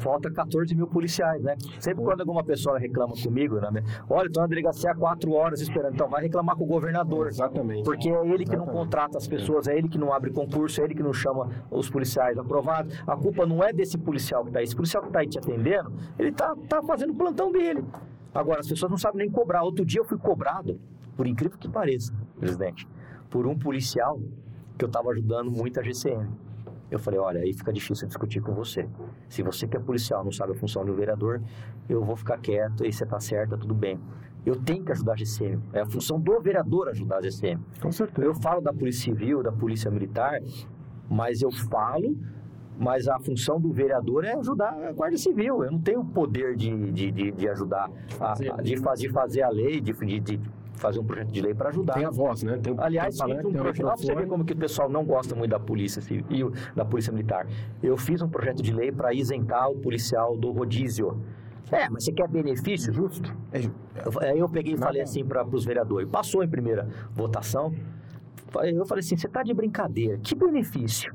Falta 0.00 0.30
14 0.30 0.74
mil 0.74 0.86
policiais, 0.86 1.42
né? 1.42 1.56
Sempre 1.78 2.04
quando 2.04 2.20
alguma 2.20 2.44
pessoa 2.44 2.78
reclama 2.78 3.14
comigo, 3.22 3.56
né? 3.60 3.82
Olha, 4.08 4.26
estou 4.26 4.42
na 4.42 4.48
delegacia 4.48 4.90
há 4.90 4.94
quatro 4.94 5.32
horas 5.32 5.60
esperando. 5.60 5.94
Então, 5.94 6.08
vai 6.08 6.22
reclamar 6.22 6.56
com 6.56 6.64
o 6.64 6.66
governador. 6.66 7.28
Exatamente. 7.28 7.84
Porque 7.84 8.08
é 8.08 8.28
ele 8.28 8.44
que 8.44 8.56
não 8.56 8.66
contrata 8.66 9.16
as 9.16 9.26
pessoas, 9.26 9.68
é 9.68 9.76
ele 9.76 9.88
que 9.88 9.98
não 9.98 10.12
abre 10.12 10.30
concurso, 10.30 10.80
é 10.80 10.84
ele 10.84 10.94
que 10.94 11.02
não 11.02 11.12
chama 11.12 11.48
os 11.70 11.88
policiais 11.88 12.36
aprovados. 12.36 12.94
A 13.06 13.16
culpa 13.16 13.46
não 13.46 13.62
é 13.62 13.72
desse 13.72 13.96
policial 13.96 14.42
que 14.42 14.50
está 14.50 14.58
aí. 14.58 14.64
Esse 14.64 14.76
policial 14.76 15.02
que 15.02 15.08
está 15.08 15.20
aí 15.20 15.28
te 15.28 15.38
atendendo, 15.38 15.92
ele 16.18 16.30
está 16.30 16.54
tá 16.68 16.82
fazendo 16.82 17.10
o 17.10 17.14
plantão 17.14 17.50
dele. 17.52 17.84
Agora, 18.34 18.60
as 18.60 18.68
pessoas 18.68 18.90
não 18.90 18.98
sabem 18.98 19.18
nem 19.18 19.30
cobrar. 19.30 19.62
Outro 19.62 19.84
dia 19.84 20.00
eu 20.00 20.04
fui 20.04 20.18
cobrado, 20.18 20.78
por 21.16 21.26
incrível 21.26 21.58
que 21.58 21.68
pareça, 21.68 22.12
presidente, 22.38 22.86
por 23.30 23.46
um 23.46 23.58
policial 23.58 24.20
que 24.76 24.84
eu 24.84 24.88
estava 24.88 25.10
ajudando 25.10 25.50
muito 25.50 25.80
a 25.80 25.82
GCM. 25.82 26.28
Eu 26.90 26.98
falei, 26.98 27.18
olha, 27.18 27.40
aí 27.40 27.52
fica 27.52 27.72
difícil 27.72 28.06
discutir 28.06 28.40
com 28.40 28.54
você. 28.54 28.88
Se 29.28 29.42
você 29.42 29.66
que 29.66 29.76
é 29.76 29.80
policial 29.80 30.24
não 30.24 30.32
sabe 30.32 30.52
a 30.52 30.54
função 30.54 30.84
do 30.84 30.94
vereador, 30.94 31.40
eu 31.88 32.04
vou 32.04 32.16
ficar 32.16 32.38
quieto 32.38 32.84
e 32.84 32.92
você 32.92 33.04
tá 33.04 33.18
certo, 33.18 33.56
tudo 33.56 33.74
bem. 33.74 33.98
Eu 34.44 34.54
tenho 34.54 34.84
que 34.84 34.92
ajudar 34.92 35.14
a 35.14 35.16
GCM. 35.16 35.60
É 35.72 35.80
a 35.80 35.86
função 35.86 36.20
do 36.20 36.40
vereador 36.40 36.88
ajudar 36.88 37.16
a 37.16 37.22
GCM. 37.22 37.60
Com 37.80 37.90
certeza. 37.90 38.26
Eu 38.26 38.34
falo 38.34 38.60
da 38.60 38.72
Polícia 38.72 39.04
Civil, 39.04 39.42
da 39.42 39.50
Polícia 39.50 39.90
Militar, 39.90 40.40
mas 41.10 41.42
eu 41.42 41.50
falo, 41.50 42.16
mas 42.78 43.08
a 43.08 43.18
função 43.18 43.60
do 43.60 43.72
vereador 43.72 44.24
é 44.24 44.34
ajudar 44.34 44.72
a 44.72 44.92
Guarda 44.92 45.16
Civil. 45.16 45.64
Eu 45.64 45.72
não 45.72 45.80
tenho 45.80 46.00
o 46.00 46.04
poder 46.04 46.54
de, 46.54 46.92
de, 46.92 47.10
de, 47.10 47.32
de 47.32 47.48
ajudar, 47.48 47.90
a, 48.20 48.62
de, 48.62 48.76
fazer, 48.76 49.10
fazer 49.10 49.42
a 49.42 49.48
lei, 49.48 49.80
de, 49.80 49.92
de, 49.92 50.20
de 50.20 50.40
fazer 50.76 51.00
um 51.00 51.04
projeto 51.04 51.30
de 51.30 51.40
lei 51.40 51.54
para 51.54 51.70
ajudar. 51.70 51.94
Tem 51.94 52.04
a 52.04 52.10
voz, 52.10 52.42
né? 52.42 52.58
Tem, 52.62 52.74
Aliás, 52.78 53.16
tem 53.16 53.38
um 53.46 53.52
projeto, 53.52 53.82
lá 53.82 53.96
você 53.96 54.14
ver 54.14 54.26
como 54.26 54.44
que 54.44 54.52
o 54.52 54.56
pessoal 54.56 54.88
não 54.88 55.04
gosta 55.04 55.34
muito 55.34 55.50
da 55.50 55.58
polícia 55.58 56.00
civil, 56.00 56.52
da 56.74 56.84
polícia 56.84 57.12
militar. 57.12 57.46
Eu 57.82 57.96
fiz 57.96 58.22
um 58.22 58.28
projeto 58.28 58.62
de 58.62 58.72
lei 58.72 58.92
para 58.92 59.12
isentar 59.12 59.70
o 59.70 59.76
policial 59.76 60.36
do 60.36 60.52
rodízio. 60.52 61.20
É, 61.70 61.88
mas 61.88 62.04
você 62.04 62.12
quer 62.12 62.28
benefício? 62.28 62.92
Justo. 62.92 63.34
É, 63.52 63.58
aí 64.28 64.38
eu 64.38 64.48
peguei 64.48 64.74
e 64.74 64.76
falei 64.76 65.02
assim 65.02 65.24
para 65.24 65.44
os 65.44 65.64
vereadores. 65.64 66.08
Passou 66.08 66.44
em 66.44 66.48
primeira 66.48 66.88
votação. 67.12 67.74
Eu 68.62 68.86
falei 68.86 69.00
assim: 69.00 69.16
você 69.16 69.26
está 69.26 69.42
de 69.42 69.52
brincadeira. 69.52 70.18
Que 70.18 70.34
benefício? 70.34 71.12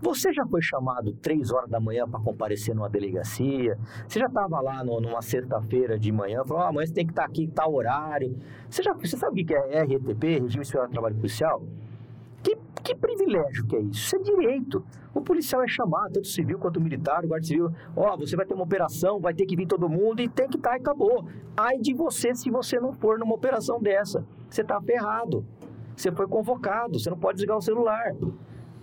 Você 0.00 0.32
já 0.32 0.46
foi 0.46 0.60
chamado 0.60 1.12
três 1.14 1.50
horas 1.50 1.70
da 1.70 1.80
manhã 1.80 2.06
para 2.06 2.20
comparecer 2.20 2.74
numa 2.74 2.88
delegacia? 2.88 3.78
Você 4.06 4.20
já 4.20 4.26
estava 4.26 4.60
lá 4.60 4.84
no, 4.84 5.00
numa 5.00 5.22
sexta-feira 5.22 5.98
de 5.98 6.12
manhã, 6.12 6.44
falou, 6.44 6.62
ah, 6.62 6.68
amanhã 6.68 6.86
você 6.86 6.92
tem 6.92 7.06
que 7.06 7.12
estar 7.12 7.22
tá 7.22 7.28
aqui 7.28 7.44
em 7.44 7.48
tal 7.48 7.74
horário. 7.74 8.36
Você, 8.68 8.82
já, 8.82 8.92
você 8.92 9.16
sabe 9.16 9.42
o 9.42 9.46
que 9.46 9.54
é 9.54 9.82
RTP, 9.82 10.22
Regime 10.22 10.62
Especial 10.62 10.86
de 10.86 10.92
Trabalho 10.92 11.14
Policial? 11.14 11.62
Que, 12.42 12.56
que 12.84 12.94
privilégio 12.94 13.66
que 13.66 13.76
é 13.76 13.80
isso? 13.80 13.92
Isso 13.92 14.16
é 14.16 14.18
direito. 14.18 14.84
O 15.14 15.22
policial 15.22 15.62
é 15.62 15.66
chamado, 15.66 16.12
tanto 16.12 16.28
civil 16.28 16.58
quanto 16.58 16.78
militar, 16.78 17.24
o 17.24 17.28
guarda 17.28 17.46
civil. 17.46 17.72
Ó, 17.96 18.12
oh, 18.12 18.18
você 18.18 18.36
vai 18.36 18.44
ter 18.44 18.52
uma 18.52 18.64
operação, 18.64 19.18
vai 19.18 19.32
ter 19.32 19.46
que 19.46 19.56
vir 19.56 19.66
todo 19.66 19.88
mundo 19.88 20.20
e 20.20 20.28
tem 20.28 20.46
que 20.46 20.58
estar 20.58 20.70
tá, 20.70 20.76
e 20.76 20.80
acabou. 20.80 21.24
Ai 21.56 21.78
de 21.78 21.94
você 21.94 22.34
se 22.34 22.50
você 22.50 22.78
não 22.78 22.92
for 22.92 23.18
numa 23.18 23.34
operação 23.34 23.80
dessa. 23.80 24.22
Você 24.50 24.60
está 24.60 24.78
ferrado. 24.78 25.42
Você 25.96 26.12
foi 26.12 26.28
convocado, 26.28 26.98
você 27.00 27.08
não 27.08 27.18
pode 27.18 27.36
desligar 27.36 27.56
o 27.56 27.62
celular. 27.62 28.14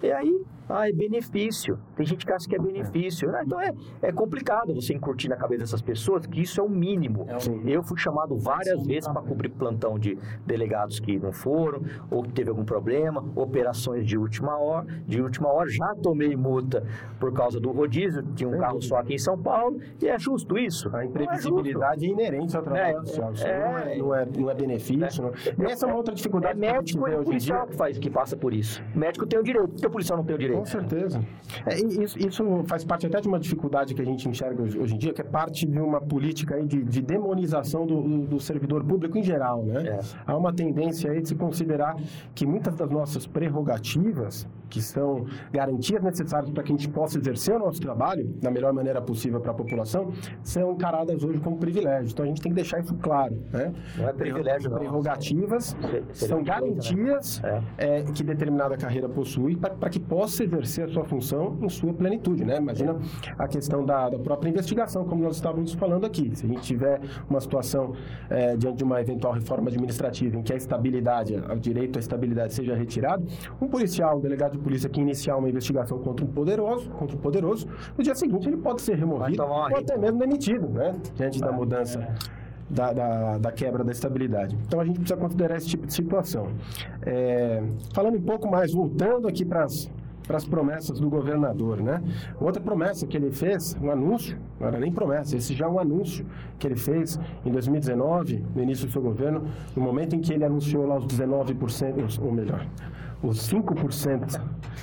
E 0.01 0.11
aí, 0.11 0.43
ah, 0.69 0.87
é 0.87 0.93
benefício. 0.93 1.77
Tem 1.95 2.05
gente 2.05 2.25
que 2.25 2.31
acha 2.31 2.47
que 2.47 2.55
é 2.55 2.59
benefício. 2.59 3.33
É. 3.35 3.43
Então 3.43 3.59
é, 3.59 3.73
é 4.01 4.11
complicado 4.11 4.73
você 4.73 4.93
incutir 4.93 5.29
na 5.29 5.35
cabeça 5.35 5.61
dessas 5.61 5.81
pessoas 5.81 6.25
que 6.25 6.41
isso 6.41 6.59
é 6.59 6.63
o 6.63 6.69
mínimo. 6.69 7.25
É 7.27 7.37
o 7.37 7.69
Eu 7.69 7.83
fui 7.83 7.97
chamado 7.97 8.37
várias 8.37 8.79
Sim, 8.81 8.87
vezes 8.87 9.07
para 9.07 9.21
cobrir 9.21 9.49
plantão 9.49 9.99
de 9.99 10.17
delegados 10.45 10.99
que 10.99 11.19
não 11.19 11.31
foram, 11.31 11.81
ou 12.09 12.23
que 12.23 12.31
teve 12.31 12.49
algum 12.49 12.65
problema, 12.65 13.23
operações 13.35 14.05
de 14.05 14.17
última 14.17 14.57
hora. 14.57 14.85
De 15.05 15.21
última 15.21 15.49
hora 15.49 15.69
já 15.69 15.93
tomei 15.95 16.35
multa 16.35 16.85
por 17.19 17.33
causa 17.33 17.59
do 17.59 17.71
rodízio, 17.71 18.23
tinha 18.35 18.49
um 18.49 18.57
carro 18.57 18.81
só 18.81 18.97
aqui 18.97 19.15
em 19.15 19.17
São 19.17 19.37
Paulo, 19.37 19.79
e 20.01 20.07
é 20.07 20.17
justo 20.17 20.57
isso. 20.57 20.93
A 20.95 21.05
imprevisibilidade 21.05 22.05
é, 22.05 22.09
é, 22.09 22.11
inerente 22.11 22.55
ao 22.55 22.63
trabalho 22.63 22.97
é, 22.97 23.05
social. 23.05 23.33
Isso 23.33 23.47
é, 23.47 23.59
não, 23.59 23.77
é, 23.77 23.97
não, 23.97 24.15
é, 24.15 24.25
não 24.37 24.49
é 24.49 24.55
benefício. 24.55 25.25
É. 25.25 25.55
Não. 25.57 25.65
Essa 25.69 25.85
é 25.85 25.89
uma 25.89 25.97
outra 25.97 26.13
dificuldade. 26.13 26.57
É 26.57 26.73
médico 26.73 27.07
e 27.07 27.23
policial 27.23 27.67
que, 27.67 27.75
faz, 27.75 27.97
que 27.97 28.09
passa 28.09 28.35
por 28.35 28.53
isso. 28.53 28.83
O 28.95 28.99
médico 28.99 29.25
tem 29.25 29.39
o 29.39 29.43
direito, 29.43 29.67
porque 29.69 29.87
o 29.87 29.89
policial 29.89 30.17
não 30.17 30.25
tem 30.25 30.35
o 30.35 30.39
direito. 30.39 30.52
Com 30.55 30.65
certeza. 30.65 31.21
É, 31.65 31.79
isso, 31.79 32.17
isso, 32.19 32.63
faz 32.65 32.83
parte 32.83 33.05
até 33.05 33.19
de 33.21 33.27
uma 33.27 33.39
dificuldade 33.39 33.93
que 33.93 34.01
a 34.01 34.05
gente 34.05 34.27
enxerga 34.27 34.63
hoje, 34.63 34.77
hoje 34.77 34.95
em 34.95 34.97
dia, 34.97 35.13
que 35.13 35.21
é 35.21 35.23
parte 35.23 35.65
de 35.65 35.79
uma 35.79 36.01
política 36.01 36.55
aí 36.55 36.65
de, 36.65 36.83
de 36.83 37.01
demonização 37.01 37.85
do, 37.85 38.25
do, 38.25 38.39
servidor 38.39 38.83
público 38.83 39.17
em 39.17 39.23
geral, 39.23 39.63
né? 39.63 39.87
É. 39.87 39.99
Há 40.25 40.35
uma 40.35 40.53
tendência 40.53 41.11
aí 41.11 41.21
de 41.21 41.29
se 41.29 41.35
considerar 41.35 41.95
que 42.33 42.45
muitas 42.45 42.75
das 42.75 42.89
nossas 42.89 43.25
prerrogativas, 43.25 44.47
que 44.73 44.81
são 44.81 45.25
garantias 45.51 46.01
necessárias 46.01 46.49
para 46.49 46.63
que 46.63 46.73
a 46.73 46.75
gente 46.75 46.89
possa 46.89 47.19
exercer 47.19 47.55
o 47.55 47.59
nosso 47.59 47.79
trabalho 47.79 48.25
da 48.41 48.49
melhor 48.49 48.73
maneira 48.73 48.99
possível 48.99 49.39
para 49.39 49.51
a 49.51 49.53
população, 49.53 50.11
são 50.41 50.71
encaradas 50.71 51.23
hoje 51.23 51.39
como 51.39 51.57
privilégios. 51.57 52.11
Então 52.11 52.25
a 52.25 52.27
gente 52.27 52.41
tem 52.41 52.51
que 52.51 52.55
deixar 52.55 52.79
isso 52.79 52.95
claro, 52.95 53.37
né? 53.51 53.71
Não 53.95 54.09
é 54.09 54.13
privilégio, 54.13 54.71
não. 54.71 54.79
Prerrogativas 54.79 55.77
são 56.11 56.43
garantias 56.43 57.39
né? 57.41 57.63
é. 57.77 57.99
É, 57.99 58.03
que 58.03 58.23
determinada 58.23 58.75
carreira 58.75 59.07
possui 59.07 59.55
para 59.55 59.89
que 59.89 59.99
possa 59.99 60.43
exercer 60.43 60.85
a 60.85 60.87
sua 60.87 61.03
função 61.03 61.55
em 61.61 61.69
sua 61.69 61.93
plenitude, 61.93 62.43
né? 62.43 62.57
Imagina 62.57 62.97
a 63.37 63.47
questão 63.47 63.85
da, 63.85 64.09
da 64.09 64.17
própria 64.17 64.49
investigação, 64.49 65.05
como 65.05 65.23
nós 65.23 65.35
estávamos 65.35 65.73
falando 65.73 66.05
aqui. 66.05 66.35
Se 66.35 66.45
a 66.47 66.49
gente 66.49 66.61
tiver 66.61 66.99
uma 67.29 67.39
situação 67.39 67.93
é, 68.27 68.57
diante 68.57 68.77
de 68.77 68.83
uma 68.83 68.99
eventual 68.99 69.33
reforma 69.33 69.69
administrativa 69.69 70.35
em 70.35 70.41
que 70.41 70.51
a 70.51 70.55
estabilidade, 70.55 71.35
o 71.35 71.59
direito 71.59 71.97
à 71.97 71.99
estabilidade 71.99 72.53
seja 72.53 72.75
retirado, 72.75 73.23
um 73.61 73.67
policial, 73.67 74.17
um 74.17 74.21
delegado 74.21 74.53
de 74.53 74.62
polícia 74.63 74.89
que 74.89 74.99
iniciar 74.99 75.37
uma 75.37 75.49
investigação 75.49 75.99
contra 75.99 76.25
um 76.25 76.29
poderoso, 76.29 76.89
contra 76.91 77.15
um 77.15 77.19
poderoso, 77.19 77.67
no 77.97 78.03
dia 78.03 78.15
seguinte 78.15 78.47
ele 78.47 78.57
pode 78.57 78.81
ser 78.81 78.95
removido 78.95 79.43
ou 79.43 79.77
até 79.77 79.97
mesmo 79.97 80.19
demitido, 80.19 80.67
né? 80.69 80.95
Diante 81.15 81.39
da 81.39 81.51
mudança. 81.51 81.99
É. 81.99 82.43
Da, 82.69 82.91
da, 82.91 83.37
da, 83.37 83.51
quebra 83.51 83.83
da 83.83 83.91
estabilidade. 83.91 84.57
Então 84.65 84.79
a 84.79 84.85
gente 84.85 84.97
precisa 84.97 85.19
considerar 85.19 85.57
esse 85.57 85.67
tipo 85.67 85.85
de 85.85 85.93
situação. 85.93 86.47
É, 87.05 87.61
falando 87.93 88.17
um 88.17 88.21
pouco 88.21 88.49
mais, 88.49 88.71
voltando 88.71 89.27
aqui 89.27 89.45
para 89.45 89.65
as 89.65 89.91
para 90.25 90.37
as 90.37 90.45
promessas 90.45 90.99
do 90.99 91.09
governador, 91.09 91.81
né? 91.81 92.01
Outra 92.39 92.61
promessa 92.61 93.05
que 93.05 93.15
ele 93.17 93.31
fez, 93.31 93.75
um 93.81 93.91
anúncio, 93.91 94.37
não 94.59 94.67
era 94.67 94.79
nem 94.79 94.91
promessa, 94.91 95.35
esse 95.35 95.53
já 95.53 95.65
é 95.65 95.69
um 95.69 95.79
anúncio 95.79 96.25
que 96.57 96.65
ele 96.65 96.75
fez 96.75 97.19
em 97.45 97.51
2019, 97.51 98.43
no 98.55 98.63
início 98.63 98.87
do 98.87 98.91
seu 98.91 99.01
governo, 99.01 99.43
no 99.75 99.81
momento 99.81 100.15
em 100.15 100.19
que 100.19 100.33
ele 100.33 100.45
anunciou 100.45 100.87
lá 100.87 100.97
os 100.97 101.05
19%, 101.05 102.19
ou 102.21 102.31
melhor, 102.31 102.65
os 103.23 103.49
5%, 103.49 104.41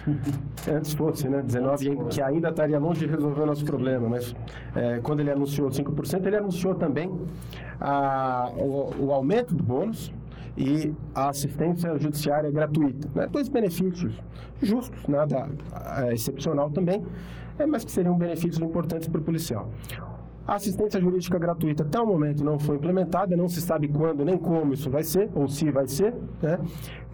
antes 0.69 0.95
fosse, 0.95 1.29
né, 1.29 1.43
19%, 1.43 2.09
que 2.09 2.23
ainda 2.23 2.49
estaria 2.49 2.79
longe 2.79 3.01
de 3.01 3.13
resolver 3.13 3.43
o 3.43 3.47
nosso 3.47 3.65
problema, 3.65 4.09
mas 4.09 4.35
é, 4.75 4.99
quando 5.01 5.21
ele 5.21 5.31
anunciou 5.31 5.69
os 5.69 5.79
5%, 5.79 6.27
ele 6.27 6.37
anunciou 6.37 6.75
também 6.75 7.13
a, 7.81 8.51
o, 8.57 9.07
o 9.07 9.13
aumento 9.13 9.55
do 9.55 9.63
bônus, 9.63 10.13
e 10.57 10.93
a 11.15 11.31
assistência 11.31 11.97
judiciária 11.99 12.51
gratuita. 12.51 13.09
Né? 13.15 13.27
Dois 13.27 13.49
benefícios 13.49 14.13
justos, 14.61 15.07
nada 15.07 15.49
é, 16.05 16.13
excepcional 16.13 16.71
também, 16.71 17.05
é, 17.59 17.65
mas 17.65 17.85
que 17.85 17.91
seriam 17.91 18.17
benefícios 18.17 18.59
importantes 18.59 19.09
para 19.09 19.21
o 19.21 19.25
policial. 19.25 19.71
A 20.51 20.57
assistência 20.57 21.01
jurídica 21.01 21.39
gratuita 21.39 21.85
até 21.85 22.01
o 22.01 22.05
momento 22.05 22.43
não 22.43 22.59
foi 22.59 22.75
implementada, 22.75 23.37
não 23.37 23.49
se 23.49 23.61
sabe 23.61 23.87
quando 23.87 24.25
nem 24.25 24.37
como 24.37 24.75
isso 24.75 24.91
vai 24.91 25.05
ser, 25.05 25.31
ou 25.33 25.47
se 25.47 25.71
vai 25.71 25.87
ser. 25.87 26.13
Né? 26.43 26.59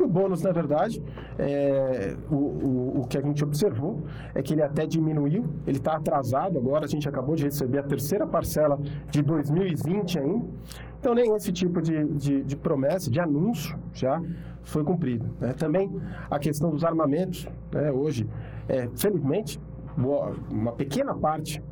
E 0.00 0.02
o 0.02 0.08
bônus, 0.08 0.40
na 0.40 0.52
verdade, 0.52 1.02
é, 1.38 2.16
o, 2.30 2.34
o, 2.34 3.00
o, 3.02 3.06
que 3.06 3.18
a 3.18 3.20
gente 3.20 3.44
observou 3.44 4.02
é 4.34 4.40
que 4.40 4.54
ele 4.54 4.62
até 4.62 4.86
diminuiu, 4.86 5.44
ele 5.66 5.76
está 5.76 5.96
atrasado 5.96 6.56
agora, 6.56 6.86
a 6.86 6.88
gente 6.88 7.06
acabou 7.06 7.36
de 7.36 7.44
receber 7.44 7.80
a 7.80 7.82
terceira 7.82 8.26
parcela 8.26 8.80
de 9.10 9.20
2020 9.20 10.18
ainda. 10.18 10.46
Então, 10.98 11.14
nem 11.14 11.36
esse 11.36 11.52
tipo 11.52 11.82
de, 11.82 12.06
de, 12.14 12.42
de 12.42 12.56
promessa, 12.56 13.10
de 13.10 13.20
anúncio, 13.20 13.78
já 13.92 14.18
foi 14.62 14.82
cumprido. 14.82 15.28
Né? 15.38 15.52
Também 15.52 15.94
a 16.30 16.38
questão 16.38 16.70
dos 16.70 16.84
armamentos, 16.84 17.46
né? 17.70 17.92
hoje, 17.92 18.26
é, 18.66 18.88
felizmente, 18.96 19.60
uma 20.50 20.72
pequena 20.72 21.14
parte 21.14 21.62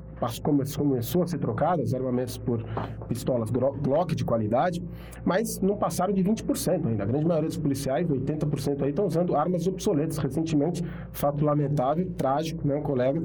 começou 0.77 1.23
a 1.23 1.27
ser 1.27 1.39
trocada, 1.39 1.83
os 1.83 1.95
armamentos 1.95 2.39
por 2.39 2.65
pistolas 3.09 3.51
Glock 3.51 4.15
de 4.15 4.25
qualidade, 4.25 4.83
mas 5.25 5.61
não 5.61 5.77
passaram 5.77 6.13
de 6.13 6.23
20% 6.23 6.87
ainda. 6.87 7.03
A 7.03 7.07
grande 7.07 7.27
maioria 7.27 7.49
dos 7.49 7.59
policiais, 7.59 8.09
80% 8.09 8.83
aí, 8.83 8.91
estão 8.91 9.07
usando 9.07 9.37
armas 9.37 9.67
obsoletas. 9.67 10.19
Recentemente, 10.19 10.85
fato 11.13 11.45
lamentável, 11.45 12.11
trágico, 12.17 12.67
né? 12.67 12.77
um 12.77 12.83
colega 12.83 13.23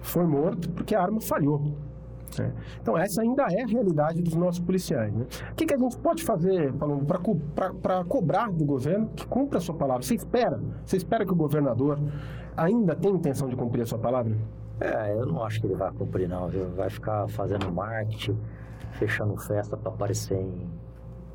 foi 0.00 0.24
morto 0.24 0.70
porque 0.70 0.94
a 0.94 1.02
arma 1.02 1.20
falhou. 1.20 1.72
É. 2.40 2.52
Então, 2.80 2.96
essa 2.96 3.22
ainda 3.22 3.44
é 3.50 3.62
a 3.62 3.66
realidade 3.66 4.22
dos 4.22 4.34
nossos 4.34 4.60
policiais. 4.60 5.12
Né? 5.12 5.26
O 5.50 5.54
que, 5.54 5.66
que 5.66 5.74
a 5.74 5.78
gente 5.78 5.96
pode 5.98 6.22
fazer 6.22 6.72
para 7.82 8.04
cobrar 8.04 8.52
do 8.52 8.64
governo 8.64 9.08
que 9.16 9.26
cumpra 9.26 9.58
a 9.58 9.60
sua 9.60 9.74
palavra? 9.74 10.02
Você 10.02 10.14
espera? 10.14 10.60
Você 10.84 10.96
espera 10.96 11.24
que 11.24 11.32
o 11.32 11.36
governador 11.36 11.98
ainda 12.56 12.94
tenha 12.94 13.14
intenção 13.14 13.48
de 13.48 13.56
cumprir 13.56 13.82
a 13.82 13.86
sua 13.86 13.98
palavra? 13.98 14.36
É, 14.80 15.12
eu 15.12 15.26
não 15.26 15.42
acho 15.44 15.60
que 15.60 15.66
ele 15.66 15.74
vai 15.74 15.90
cumprir, 15.92 16.28
não. 16.28 16.48
Viu? 16.48 16.68
Vai 16.70 16.90
ficar 16.90 17.28
fazendo 17.28 17.70
marketing, 17.72 18.38
fechando 18.92 19.36
festa 19.36 19.76
para 19.76 19.92
aparecer 19.92 20.38
em, 20.38 20.68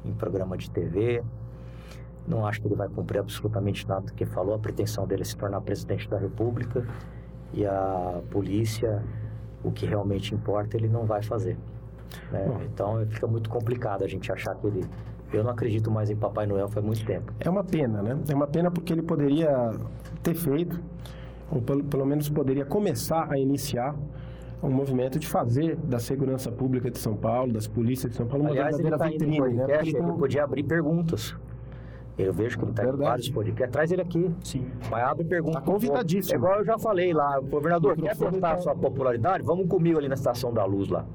em 0.06 0.14
programa 0.14 0.58
de 0.58 0.70
TV. 0.70 1.24
Não 2.28 2.46
acho 2.46 2.62
que 2.62 2.68
ele 2.68 2.76
vai 2.76 2.88
cumprir 2.88 3.20
absolutamente 3.20 3.88
nada 3.88 4.06
do 4.06 4.14
que 4.14 4.26
falou. 4.26 4.56
A 4.56 4.60
pretensão 4.60 5.06
dele 5.06 5.24
é 5.24 5.26
se 5.26 5.36
tornar 5.36 5.60
presidente 5.62 6.10
da 6.10 6.18
República 6.18 6.86
e 7.54 7.66
a 7.66 8.22
polícia 8.32 9.04
o 9.64 9.72
que 9.72 9.86
realmente 9.86 10.36
importa 10.36 10.76
ele 10.76 10.90
não 10.90 11.06
vai 11.06 11.24
fazer. 11.24 11.58
Né? 12.32 12.46
Então 12.66 13.06
fica 13.08 13.28
muito 13.28 13.50
complicado 13.50 14.04
a 14.04 14.08
gente 14.08 14.32
achar 14.32 14.56
que 14.56 14.68
ele. 14.68 14.82
Eu 15.32 15.44
não 15.44 15.52
acredito 15.52 15.90
mais 15.90 16.12
em 16.12 16.16
Papai 16.16 16.46
Noel 16.46 16.70
faz 16.70 16.86
muito 16.86 17.04
tempo. 17.06 17.34
É 17.40 17.50
uma 17.50 17.64
pena, 17.64 18.04
né? 18.04 18.20
É 18.30 18.36
uma 18.36 18.46
pena 18.46 18.70
porque 18.70 18.94
ele 18.94 19.02
poderia 19.02 19.72
ter 20.22 20.36
feito, 20.36 20.80
ou 21.54 21.62
pelo, 21.62 21.84
pelo 21.84 22.06
menos 22.06 22.30
poderia 22.30 22.66
começar 22.66 23.32
a 23.32 23.38
iniciar 23.38 23.96
um 24.62 24.72
movimento 24.72 25.20
de 25.20 25.28
fazer 25.28 25.76
da 25.76 26.00
segurança 26.00 26.52
pública 26.52 26.90
de 26.90 26.98
São 26.98 27.16
Paulo, 27.16 27.52
das 27.52 27.68
polícias 27.68 28.12
de 28.12 28.18
São 28.18 28.26
Paulo, 28.26 28.46
uma 28.46 28.52
Aliás, 28.52 28.78
verdadeira 28.78 28.96
ele 28.96 29.20
tá 29.20 29.26
vitrine, 29.26 29.54
né? 29.56 29.66
Podcast, 29.66 29.96
ele, 29.96 30.06
ele 30.06 30.14
podia 30.14 30.44
abrir 30.44 30.64
perguntas 30.64 31.36
Eu 32.18 32.32
vejo 32.32 32.58
que 32.58 32.64
ele 32.64 32.72
está 32.72 32.86
em 32.86 32.92
vários 32.96 33.30
podcasts. 33.30 33.72
Traz 33.72 33.92
ele 33.92 34.02
aqui. 34.02 34.32
Sim. 34.44 34.66
Mas 34.90 35.04
abre 35.04 35.26
pergunta. 35.26 35.60
Tá 35.60 35.66
convidadíssimo. 35.66 36.34
É 36.34 36.38
igual 36.38 36.60
eu 36.60 36.66
já 36.66 36.78
falei 36.78 37.14
lá, 37.14 37.40
governador, 37.40 37.96
quer 37.96 38.02
microfone 38.04 38.32
testar 38.32 38.50
tá- 38.50 38.56
a 38.56 38.62
sua 38.62 38.76
popularidade? 38.76 39.44
Vamos 39.44 39.68
comigo 39.68 39.98
ali 40.00 40.08
na 40.08 40.14
Estação 40.16 40.54
da 40.54 40.64
Luz 40.64 40.88
lá. 40.90 41.06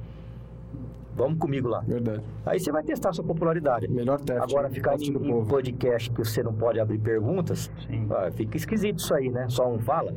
Vamos 1.19 1.39
comigo 1.39 1.69
lá. 1.69 1.81
Verdade. 1.81 2.23
Aí 2.47 2.61
você 2.61 2.71
vai 2.71 2.83
testar 2.85 3.09
a 3.11 3.13
sua 3.13 3.25
popularidade. 3.25 3.89
Melhor 3.89 4.21
teste. 4.21 4.41
Agora, 4.43 4.71
ficar 4.71 4.93
Teste 4.93 5.11
em, 5.11 5.17
em 5.31 5.45
podcast 5.45 6.11
que 6.11 6.19
você 6.25 6.43
não 6.45 6.55
pode 6.55 6.79
abrir 6.79 6.99
perguntas, 6.99 7.69
Sim. 7.89 8.07
ah, 8.11 8.31
fica 8.31 8.57
esquisito 8.57 9.01
isso 9.01 9.13
aí, 9.13 9.29
né? 9.29 9.47
Só 9.49 9.69
um 9.69 9.81
fala. 9.81 10.13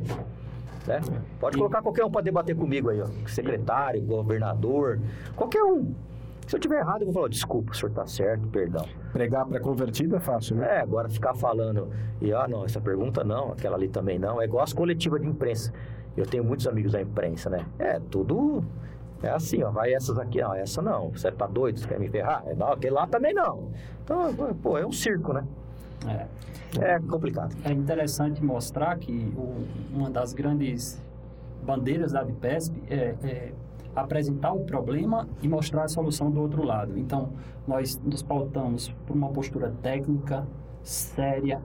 Né? 0.86 1.00
Pode 1.40 1.56
E- 1.56 1.58
colocar 1.58 1.82
qualquer 1.82 2.04
um 2.04 2.10
para 2.10 2.22
debater 2.22 2.54
comigo 2.54 2.88
aí, 2.88 3.00
ó. 3.00 3.06
Secretário, 3.26 4.00
governador, 4.02 5.00
qualquer 5.34 5.62
um. 5.64 5.92
Se 6.46 6.56
eu 6.56 6.60
tiver 6.60 6.78
errado, 6.80 7.02
eu 7.02 7.06
vou 7.06 7.14
falar, 7.14 7.28
desculpa, 7.28 7.72
o 7.72 7.74
senhor 7.74 7.92
tá 7.92 8.06
certo, 8.06 8.46
perdão. 8.48 8.84
Pregar 9.12 9.46
para 9.46 9.58
convertido 9.60 10.16
é 10.16 10.20
fácil, 10.20 10.56
né? 10.56 10.78
É, 10.78 10.80
agora 10.80 11.08
ficar 11.08 11.34
falando, 11.34 11.88
e 12.20 12.32
ah, 12.32 12.46
não, 12.48 12.64
essa 12.64 12.80
pergunta 12.80 13.22
não, 13.24 13.52
aquela 13.52 13.76
ali 13.76 13.88
também 13.88 14.18
não. 14.18 14.40
É 14.40 14.44
igual 14.44 14.62
as 14.62 14.72
coletivas 14.72 15.20
de 15.20 15.26
imprensa. 15.28 15.72
Eu 16.16 16.26
tenho 16.26 16.44
muitos 16.44 16.66
amigos 16.66 16.92
da 16.92 17.00
imprensa, 17.00 17.48
né? 17.48 17.64
É, 17.78 17.98
tudo. 18.10 18.64
É 19.22 19.30
assim, 19.30 19.62
ó, 19.62 19.70
vai 19.70 19.94
essas 19.94 20.18
aqui, 20.18 20.40
não, 20.40 20.54
essa 20.54 20.82
não. 20.82 21.10
Você 21.10 21.30
tá 21.30 21.46
doido, 21.46 21.78
você 21.78 21.86
quer 21.86 21.98
me 22.00 22.08
ferrar? 22.08 22.42
É, 22.46 22.54
não, 22.54 22.72
aquele 22.72 22.94
lá 22.94 23.06
também 23.06 23.32
não. 23.32 23.68
Então, 24.02 24.34
pô, 24.62 24.76
é 24.76 24.84
um 24.86 24.92
circo, 24.92 25.32
né? 25.32 25.44
É. 26.06 26.26
É 26.80 26.98
complicado. 26.98 27.54
É 27.64 27.70
interessante 27.70 28.42
mostrar 28.42 28.96
que 28.98 29.32
o- 29.36 29.64
uma 29.94 30.10
das 30.10 30.32
grandes 30.32 31.00
bandeiras 31.62 32.12
da 32.12 32.20
ABPESP 32.22 32.82
é, 32.90 33.14
é 33.22 33.52
apresentar 33.94 34.52
o 34.52 34.60
problema 34.60 35.28
e 35.42 35.48
mostrar 35.48 35.84
a 35.84 35.88
solução 35.88 36.30
do 36.30 36.40
outro 36.40 36.64
lado. 36.64 36.98
Então, 36.98 37.28
nós 37.68 38.00
nos 38.02 38.22
pautamos 38.22 38.88
por 39.06 39.14
uma 39.14 39.28
postura 39.28 39.72
técnica, 39.82 40.46
séria 40.82 41.60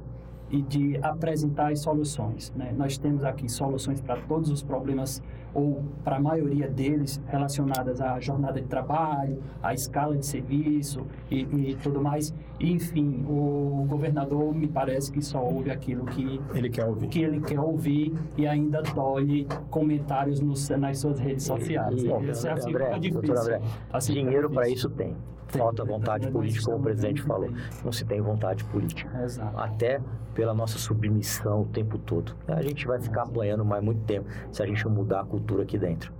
e 0.49 0.61
de 0.61 0.97
apresentar 1.01 1.71
as 1.71 1.79
soluções. 1.79 2.53
né? 2.55 2.73
Nós 2.77 2.97
temos 2.97 3.23
aqui 3.23 3.49
soluções 3.49 3.99
para 4.01 4.17
todos 4.17 4.49
os 4.51 4.61
problemas, 4.61 5.21
ou 5.57 5.81
para 6.03 6.17
a 6.17 6.19
maioria 6.19 6.67
deles, 6.67 7.19
relacionadas 7.27 7.99
à 7.99 8.19
jornada 8.19 8.61
de 8.61 8.67
trabalho, 8.67 9.41
à 9.61 9.73
escala 9.73 10.15
de 10.15 10.23
serviço 10.23 11.01
e, 11.31 11.39
e 11.71 11.77
tudo 11.81 11.99
mais. 11.99 12.31
E, 12.59 12.71
enfim, 12.71 13.25
o 13.27 13.83
governador 13.89 14.53
me 14.53 14.67
parece 14.67 15.11
que 15.11 15.19
só 15.19 15.43
ouve 15.43 15.71
aquilo 15.71 16.05
que 16.05 16.39
Ele 16.53 16.69
quer 16.69 16.85
ouvir. 16.85 17.07
que 17.07 17.23
ele 17.23 17.41
quer 17.41 17.59
ouvir 17.59 18.13
e 18.37 18.45
ainda 18.45 18.83
tolhe 18.83 19.47
comentários 19.71 20.39
nos, 20.39 20.69
nas 20.69 20.99
suas 20.99 21.19
redes 21.19 21.45
sociais. 21.45 22.03
E, 22.03 22.29
Isso 22.29 22.47
é 22.47 22.51
assim, 22.51 22.69
André, 22.69 22.85
fica 22.85 22.99
difícil. 22.99 23.21
doutor 23.21 23.41
André, 23.41 23.61
Assim 23.91 24.13
fica 24.13 24.25
dinheiro 24.25 24.49
para 24.51 24.69
isso 24.69 24.89
tem. 24.91 25.15
Tem. 25.51 25.61
Falta 25.61 25.85
vontade 25.85 26.29
política, 26.29 26.65
como 26.65 26.77
o 26.77 26.81
presidente 26.81 27.21
falou. 27.21 27.49
Não 27.83 27.89
se 27.91 28.03
tem 28.03 28.19
vontade 28.19 28.65
política. 28.65 29.09
Exato. 29.23 29.57
Até 29.57 30.01
pela 30.35 30.53
nossa 30.53 30.77
submissão 30.77 31.61
o 31.61 31.65
tempo 31.67 31.97
todo. 31.97 32.35
A 32.49 32.61
gente 32.61 32.85
vai 32.85 32.99
ficar 32.99 33.23
apanhando 33.23 33.63
mais 33.63 33.81
muito 33.81 34.01
tempo 34.01 34.27
se 34.51 34.61
a 34.61 34.65
gente 34.65 34.85
mudar 34.89 35.21
a 35.21 35.23
cultura 35.23 35.46
aqui 35.61 35.77
dentro. 35.77 36.11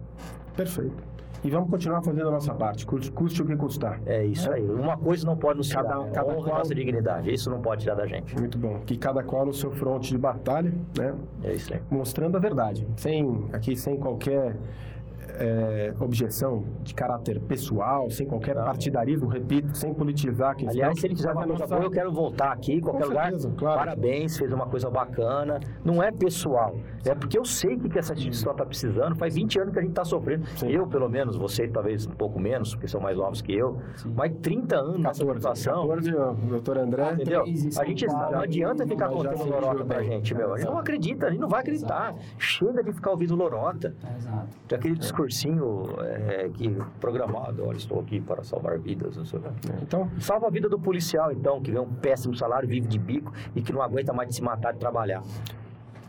Perfeito. 0.56 1.04
E 1.44 1.52
vamos 1.52 1.70
continuar 1.70 2.02
fazendo 2.02 2.28
a 2.28 2.32
nossa 2.32 2.52
parte, 2.54 2.86
custe, 2.86 3.42
o 3.42 3.46
que 3.46 3.56
custar. 3.56 4.02
É 4.08 4.26
isso 4.26 4.52
aí. 4.52 4.64
Uma 4.68 4.98
coisa 4.98 5.24
não 5.26 5.38
pode 5.38 5.58
nos 5.60 5.68
tirar. 5.68 5.84
Cada- 5.84 6.04
né? 6.04 6.12
cada 6.12 6.34
qual- 6.34 6.48
nossa 6.48 6.74
dignidade. 6.74 7.32
Isso 7.32 7.50
não 7.50 7.62
pode 7.62 7.84
tirar 7.84 7.94
da 7.96 8.08
gente. 8.08 8.36
Muito 8.38 8.58
bom. 8.58 8.80
Que 8.86 8.98
cada 8.98 9.22
qual 9.24 9.46
no 9.46 9.54
seu 9.54 9.72
fronte 9.72 10.10
de 10.10 10.18
batalha, 10.18 10.74
né? 10.98 11.14
É 11.44 11.54
isso 11.54 11.72
aí. 11.74 11.80
Mostrando 11.92 12.36
a 12.36 12.40
verdade. 12.40 12.88
Sem, 12.98 13.46
aqui 13.54 13.76
sem 13.76 13.98
qualquer 13.98 14.58
é, 15.40 15.94
objeção 16.00 16.64
de 16.84 16.94
caráter 16.94 17.40
pessoal, 17.42 18.10
sem 18.10 18.26
qualquer 18.28 18.56
Não. 18.56 18.64
partidarismo, 18.64 19.28
repito, 19.28 19.76
sem 19.78 19.94
politizar 19.94 20.56
questão. 20.56 20.74
Aliás, 20.74 21.00
se 21.00 21.08
ele 21.08 21.16
quiser 21.16 21.32
uma 21.32 21.44
coisa 21.46 21.60
nossa- 21.64 21.76
boa, 21.76 21.86
eu 21.88 21.92
quero 21.92 22.12
voltar 22.12 22.52
aqui, 22.52 22.82
qualquer 22.82 23.08
certeza, 23.08 23.48
lugar. 23.50 23.60
claro. 23.60 23.80
Parabéns, 23.80 24.38
fez 24.38 24.52
uma 24.52 24.66
coisa 24.68 24.90
bacana. 24.90 25.60
Não 25.84 26.02
é 26.02 26.12
pessoal. 26.12 26.76
É 27.06 27.16
porque 27.16 27.38
eu 27.38 27.46
sei 27.46 27.76
o 27.76 27.80
que 27.80 27.90
que 27.90 28.00
essa 28.00 28.14
instituição 28.14 28.52
está 28.52 28.66
precisando. 28.66 29.16
Faz 29.16 29.36
20 29.36 29.60
anos 29.60 29.74
que 29.74 29.80
a 29.80 29.82
gente 29.82 29.92
está 29.92 30.04
sofrendo. 30.04 30.46
Sim. 30.56 30.70
Eu, 30.70 30.88
pelo 30.88 31.10
menos, 31.10 31.38
você 31.38 31.68
talvez 31.68 32.06
um 32.06 32.12
pouco 32.12 32.40
menos, 32.40 32.74
porque 32.74 32.88
são 32.88 33.00
mais 33.00 33.18
novos 33.18 33.42
que 33.42 33.54
eu. 33.54 33.78
Sim. 33.96 34.14
Mas 34.16 34.34
30 34.42 34.76
anos 34.78 35.00
nessa 35.00 35.26
14, 35.26 35.36
situação. 35.40 35.88
14, 35.88 36.16
ó, 36.16 36.34
doutor 36.34 36.78
André. 36.78 37.14
Entendeu? 37.14 37.44
A 37.44 37.46
gente 37.86 38.06
Paulo, 38.08 38.32
não 38.32 38.40
adianta 38.42 38.86
ficar 38.88 39.10
contando 39.10 39.44
lorota 39.50 39.86
pra 39.86 40.04
gente, 40.04 40.34
meu. 40.36 40.54
A 40.54 40.58
gente 40.58 40.66
não 40.66 40.74
Exato. 40.74 40.78
acredita, 40.80 41.28
a 41.28 41.30
gente 41.30 41.40
não 41.40 41.48
vai 41.50 41.62
acreditar. 41.62 42.16
Chega 42.38 42.84
de 42.84 42.92
ficar 42.92 43.12
ouvindo 43.12 43.36
lorota. 43.36 43.96
Exato. 44.18 44.48
Daquele 44.68 44.96
discursinho 45.28 45.86
é, 46.02 46.50
que 46.54 46.76
programado, 47.00 47.66
olha, 47.66 47.78
estou 47.78 48.00
aqui 48.00 48.20
para 48.20 48.44
salvar 48.44 48.78
vidas, 48.80 49.18
não 49.18 49.26
sei 49.26 49.40
o 49.40 49.42
quê. 49.44 49.50
Então, 49.82 50.10
Salva 50.20 50.48
a 50.48 50.50
vida 50.50 50.68
do 50.70 50.80
policial, 50.80 51.32
então, 51.32 51.62
que 51.62 51.72
ganha 51.72 51.84
um 51.84 51.94
péssimo 51.94 52.36
salário, 52.36 52.68
vive 52.68 52.88
de 52.88 52.98
bico 52.98 53.32
e 53.56 53.62
que 53.62 53.72
não 53.74 53.82
aguenta 53.82 54.14
mais 54.14 54.30
de 54.30 54.36
se 54.36 54.42
matar 54.42 54.74
de 54.74 54.80
trabalhar. 54.80 55.22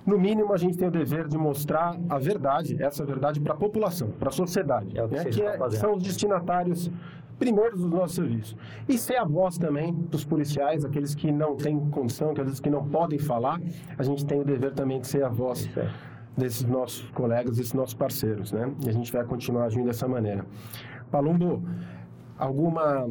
no 0.07 0.19
mínimo, 0.19 0.55
a 0.55 0.57
gente 0.57 0.79
tem 0.79 0.89
o 0.89 0.91
dever 0.91 1.29
de 1.29 1.37
mostrar 1.37 1.95
a 2.09 2.19
verdade, 2.19 2.83
essa 2.83 3.05
verdade 3.05 3.39
para 3.41 3.53
a 3.53 3.57
população, 3.57 4.09
para 4.19 4.31
a 4.31 4.33
sociedade, 4.33 4.97
É 4.99 5.05
o 5.05 5.09
que 5.09 5.15
né? 5.17 5.25
que 5.27 5.43
é- 5.43 5.71
são 5.73 5.97
os 5.97 6.03
destinatários 6.03 6.91
primeiros 7.39 7.83
do 7.83 7.89
nosso 7.89 8.15
serviço. 8.15 8.57
E 8.89 8.97
ser 8.97 9.17
a 9.17 9.25
voz 9.25 9.59
também 9.59 9.93
dos 9.93 10.25
policiais, 10.25 10.83
aqueles 10.85 11.15
que 11.15 11.31
não 11.31 11.57
têm 11.57 11.79
condição, 11.91 12.31
aqueles 12.31 12.59
que 12.59 12.71
não 12.71 12.89
podem 12.89 13.19
falar, 13.19 13.61
a 13.99 14.03
gente 14.03 14.25
tem 14.25 14.41
o 14.41 14.45
dever 14.45 14.73
também 14.73 14.99
de 15.01 15.07
ser 15.07 15.23
a 15.23 15.29
voz 15.29 15.69
aí. 15.77 15.89
Desses 16.39 16.65
nossos 16.65 17.11
colegas, 17.11 17.57
desses 17.57 17.75
nossos 17.75 17.95
parceiros, 17.95 18.53
né? 18.53 18.73
E 18.85 18.89
a 18.89 18.93
gente 18.93 19.13
vai 19.13 19.25
continuar 19.25 19.65
agindo 19.65 19.87
dessa 19.87 20.07
maneira. 20.07 20.47
Palumbo, 21.11 21.63
alguma 22.39 23.09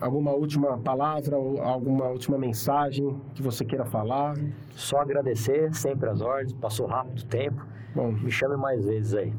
alguma 0.00 0.30
última 0.30 0.78
palavra 0.78 1.36
alguma 1.36 2.06
última 2.06 2.38
mensagem 2.38 3.20
que 3.34 3.42
você 3.42 3.66
queira 3.66 3.84
falar? 3.84 4.34
Só 4.70 4.98
agradecer, 4.98 5.74
sempre 5.74 6.08
as 6.08 6.22
ordens, 6.22 6.54
passou 6.54 6.86
rápido 6.86 7.20
o 7.20 7.26
tempo. 7.26 7.66
Bom, 7.94 8.12
Me 8.12 8.30
chame 8.30 8.56
mais 8.56 8.84
vezes 8.84 9.14
aí. 9.14 9.32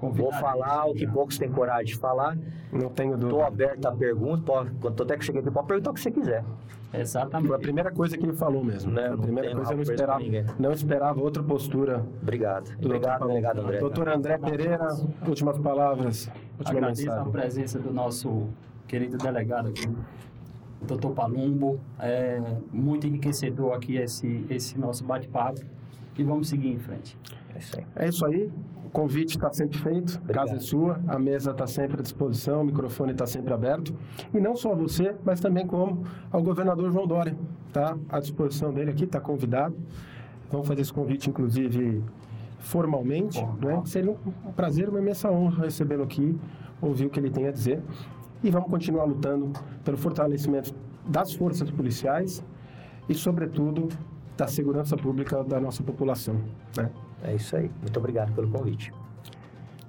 Vou 0.00 0.32
falar 0.32 0.86
o 0.86 0.94
que 0.94 1.06
poucos 1.06 1.38
têm 1.38 1.50
coragem 1.50 1.86
de 1.86 1.96
falar. 1.96 2.36
não 2.72 2.88
tenho 2.90 3.14
Estou 3.14 3.30
dúvida. 3.30 3.46
aberto 3.46 3.86
a 3.86 3.92
perguntas. 3.92 4.44
Pode, 4.44 4.70
quando 4.80 5.02
até 5.02 5.16
que 5.16 5.24
cheguei 5.24 5.40
aqui, 5.40 5.50
pode 5.50 5.66
perguntar 5.66 5.90
o 5.90 5.94
que 5.94 6.00
você 6.00 6.10
quiser. 6.10 6.44
Exatamente. 6.92 7.48
Foi 7.48 7.56
a 7.56 7.60
primeira 7.60 7.90
coisa 7.90 8.16
que 8.16 8.24
ele 8.24 8.34
falou 8.34 8.62
mesmo. 8.62 8.92
Né, 8.92 9.06
a 9.06 9.10
não 9.10 9.18
primeira 9.18 9.52
coisa 9.54 9.72
eu 9.72 9.76
não 9.76 9.82
esperava, 9.82 10.20
não 10.58 10.72
esperava 10.72 11.20
outra 11.20 11.42
postura 11.42 12.04
Obrigado. 12.22 12.76
do 12.76 12.86
Obrigado, 12.86 13.20
Dr. 13.20 13.26
delegado 13.28 13.60
André. 13.60 13.78
Doutor 13.78 14.08
André 14.08 14.38
Pereira, 14.38 14.88
últimas 15.26 15.58
palavras, 15.58 16.30
última 16.58 16.78
Agradeço 16.78 17.10
a 17.10 17.14
mensagem. 17.14 17.32
presença 17.32 17.78
do 17.80 17.92
nosso 17.92 18.48
querido 18.86 19.16
delegado 19.18 19.68
aqui, 19.70 19.88
Dr. 20.82 21.08
Palumbo. 21.14 21.80
É 21.98 22.40
muito 22.72 23.06
enriquecedor 23.08 23.72
aqui 23.74 23.96
esse, 23.96 24.44
esse 24.48 24.78
nosso 24.78 25.02
bate-papo. 25.04 25.62
E 26.16 26.22
vamos 26.22 26.48
seguir 26.48 26.68
em 26.68 26.78
frente. 26.78 27.18
É 27.54 27.58
isso 27.58 27.76
aí. 27.76 27.86
É 27.96 28.08
isso 28.08 28.24
aí. 28.26 28.52
Convite 28.94 29.34
está 29.34 29.52
sempre 29.52 29.76
feito, 29.76 30.18
a 30.18 30.20
Obrigado. 30.20 30.46
casa 30.46 30.56
é 30.56 30.60
sua, 30.60 31.00
a 31.08 31.18
mesa 31.18 31.50
está 31.50 31.66
sempre 31.66 31.98
à 31.98 32.02
disposição, 32.02 32.62
o 32.62 32.64
microfone 32.64 33.10
está 33.10 33.26
sempre 33.26 33.52
aberto. 33.52 33.92
E 34.32 34.38
não 34.38 34.54
só 34.54 34.72
você, 34.72 35.16
mas 35.24 35.40
também 35.40 35.66
como 35.66 36.04
ao 36.30 36.40
governador 36.40 36.92
João 36.92 37.04
Dória. 37.04 37.36
Está 37.66 37.98
à 38.08 38.20
disposição 38.20 38.72
dele 38.72 38.92
aqui, 38.92 39.02
está 39.02 39.20
convidado. 39.20 39.74
Vamos 40.48 40.68
fazer 40.68 40.82
esse 40.82 40.92
convite, 40.92 41.28
inclusive, 41.28 42.04
formalmente. 42.60 43.44
Né? 43.60 43.82
Seria 43.84 44.12
um 44.46 44.52
prazer, 44.52 44.88
uma 44.88 45.00
imensa 45.00 45.28
honra 45.28 45.64
recebê-lo 45.64 46.04
aqui, 46.04 46.38
ouvir 46.80 47.06
o 47.06 47.10
que 47.10 47.18
ele 47.18 47.30
tem 47.30 47.48
a 47.48 47.50
dizer. 47.50 47.82
E 48.44 48.48
vamos 48.48 48.70
continuar 48.70 49.06
lutando 49.06 49.52
pelo 49.84 49.96
fortalecimento 49.96 50.72
das 51.04 51.34
forças 51.34 51.68
policiais 51.68 52.44
e, 53.08 53.14
sobretudo, 53.14 53.88
da 54.36 54.46
segurança 54.46 54.96
pública 54.96 55.42
da 55.42 55.60
nossa 55.60 55.82
população. 55.82 56.36
Né? 56.76 56.88
É 57.24 57.34
isso 57.34 57.56
aí. 57.56 57.70
Muito 57.80 57.98
obrigado 57.98 58.32
pelo 58.34 58.48
convite. 58.48 58.92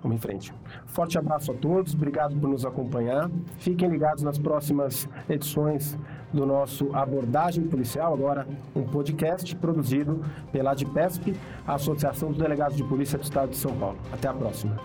Vamos 0.01 0.17
em 0.17 0.21
frente. 0.21 0.53
Forte 0.85 1.17
abraço 1.17 1.51
a 1.51 1.55
todos, 1.55 1.95
obrigado 1.95 2.35
por 2.39 2.47
nos 2.47 2.63
acompanhar. 2.63 3.29
Fiquem 3.57 3.89
ligados 3.89 4.21
nas 4.21 4.37
próximas 4.37 5.09
edições 5.27 5.97
do 6.31 6.45
nosso 6.45 6.95
Abordagem 6.95 7.63
Policial, 7.63 8.13
agora 8.13 8.47
um 8.75 8.83
podcast 8.83 9.55
produzido 9.55 10.23
pela 10.51 10.71
ADPESP, 10.71 11.35
Associação 11.65 12.29
dos 12.29 12.37
Delegados 12.37 12.77
de 12.77 12.83
Polícia 12.83 13.17
do 13.17 13.23
Estado 13.23 13.49
de 13.49 13.57
São 13.57 13.75
Paulo. 13.77 13.97
Até 14.13 14.27
a 14.27 14.33
próxima. 14.33 14.77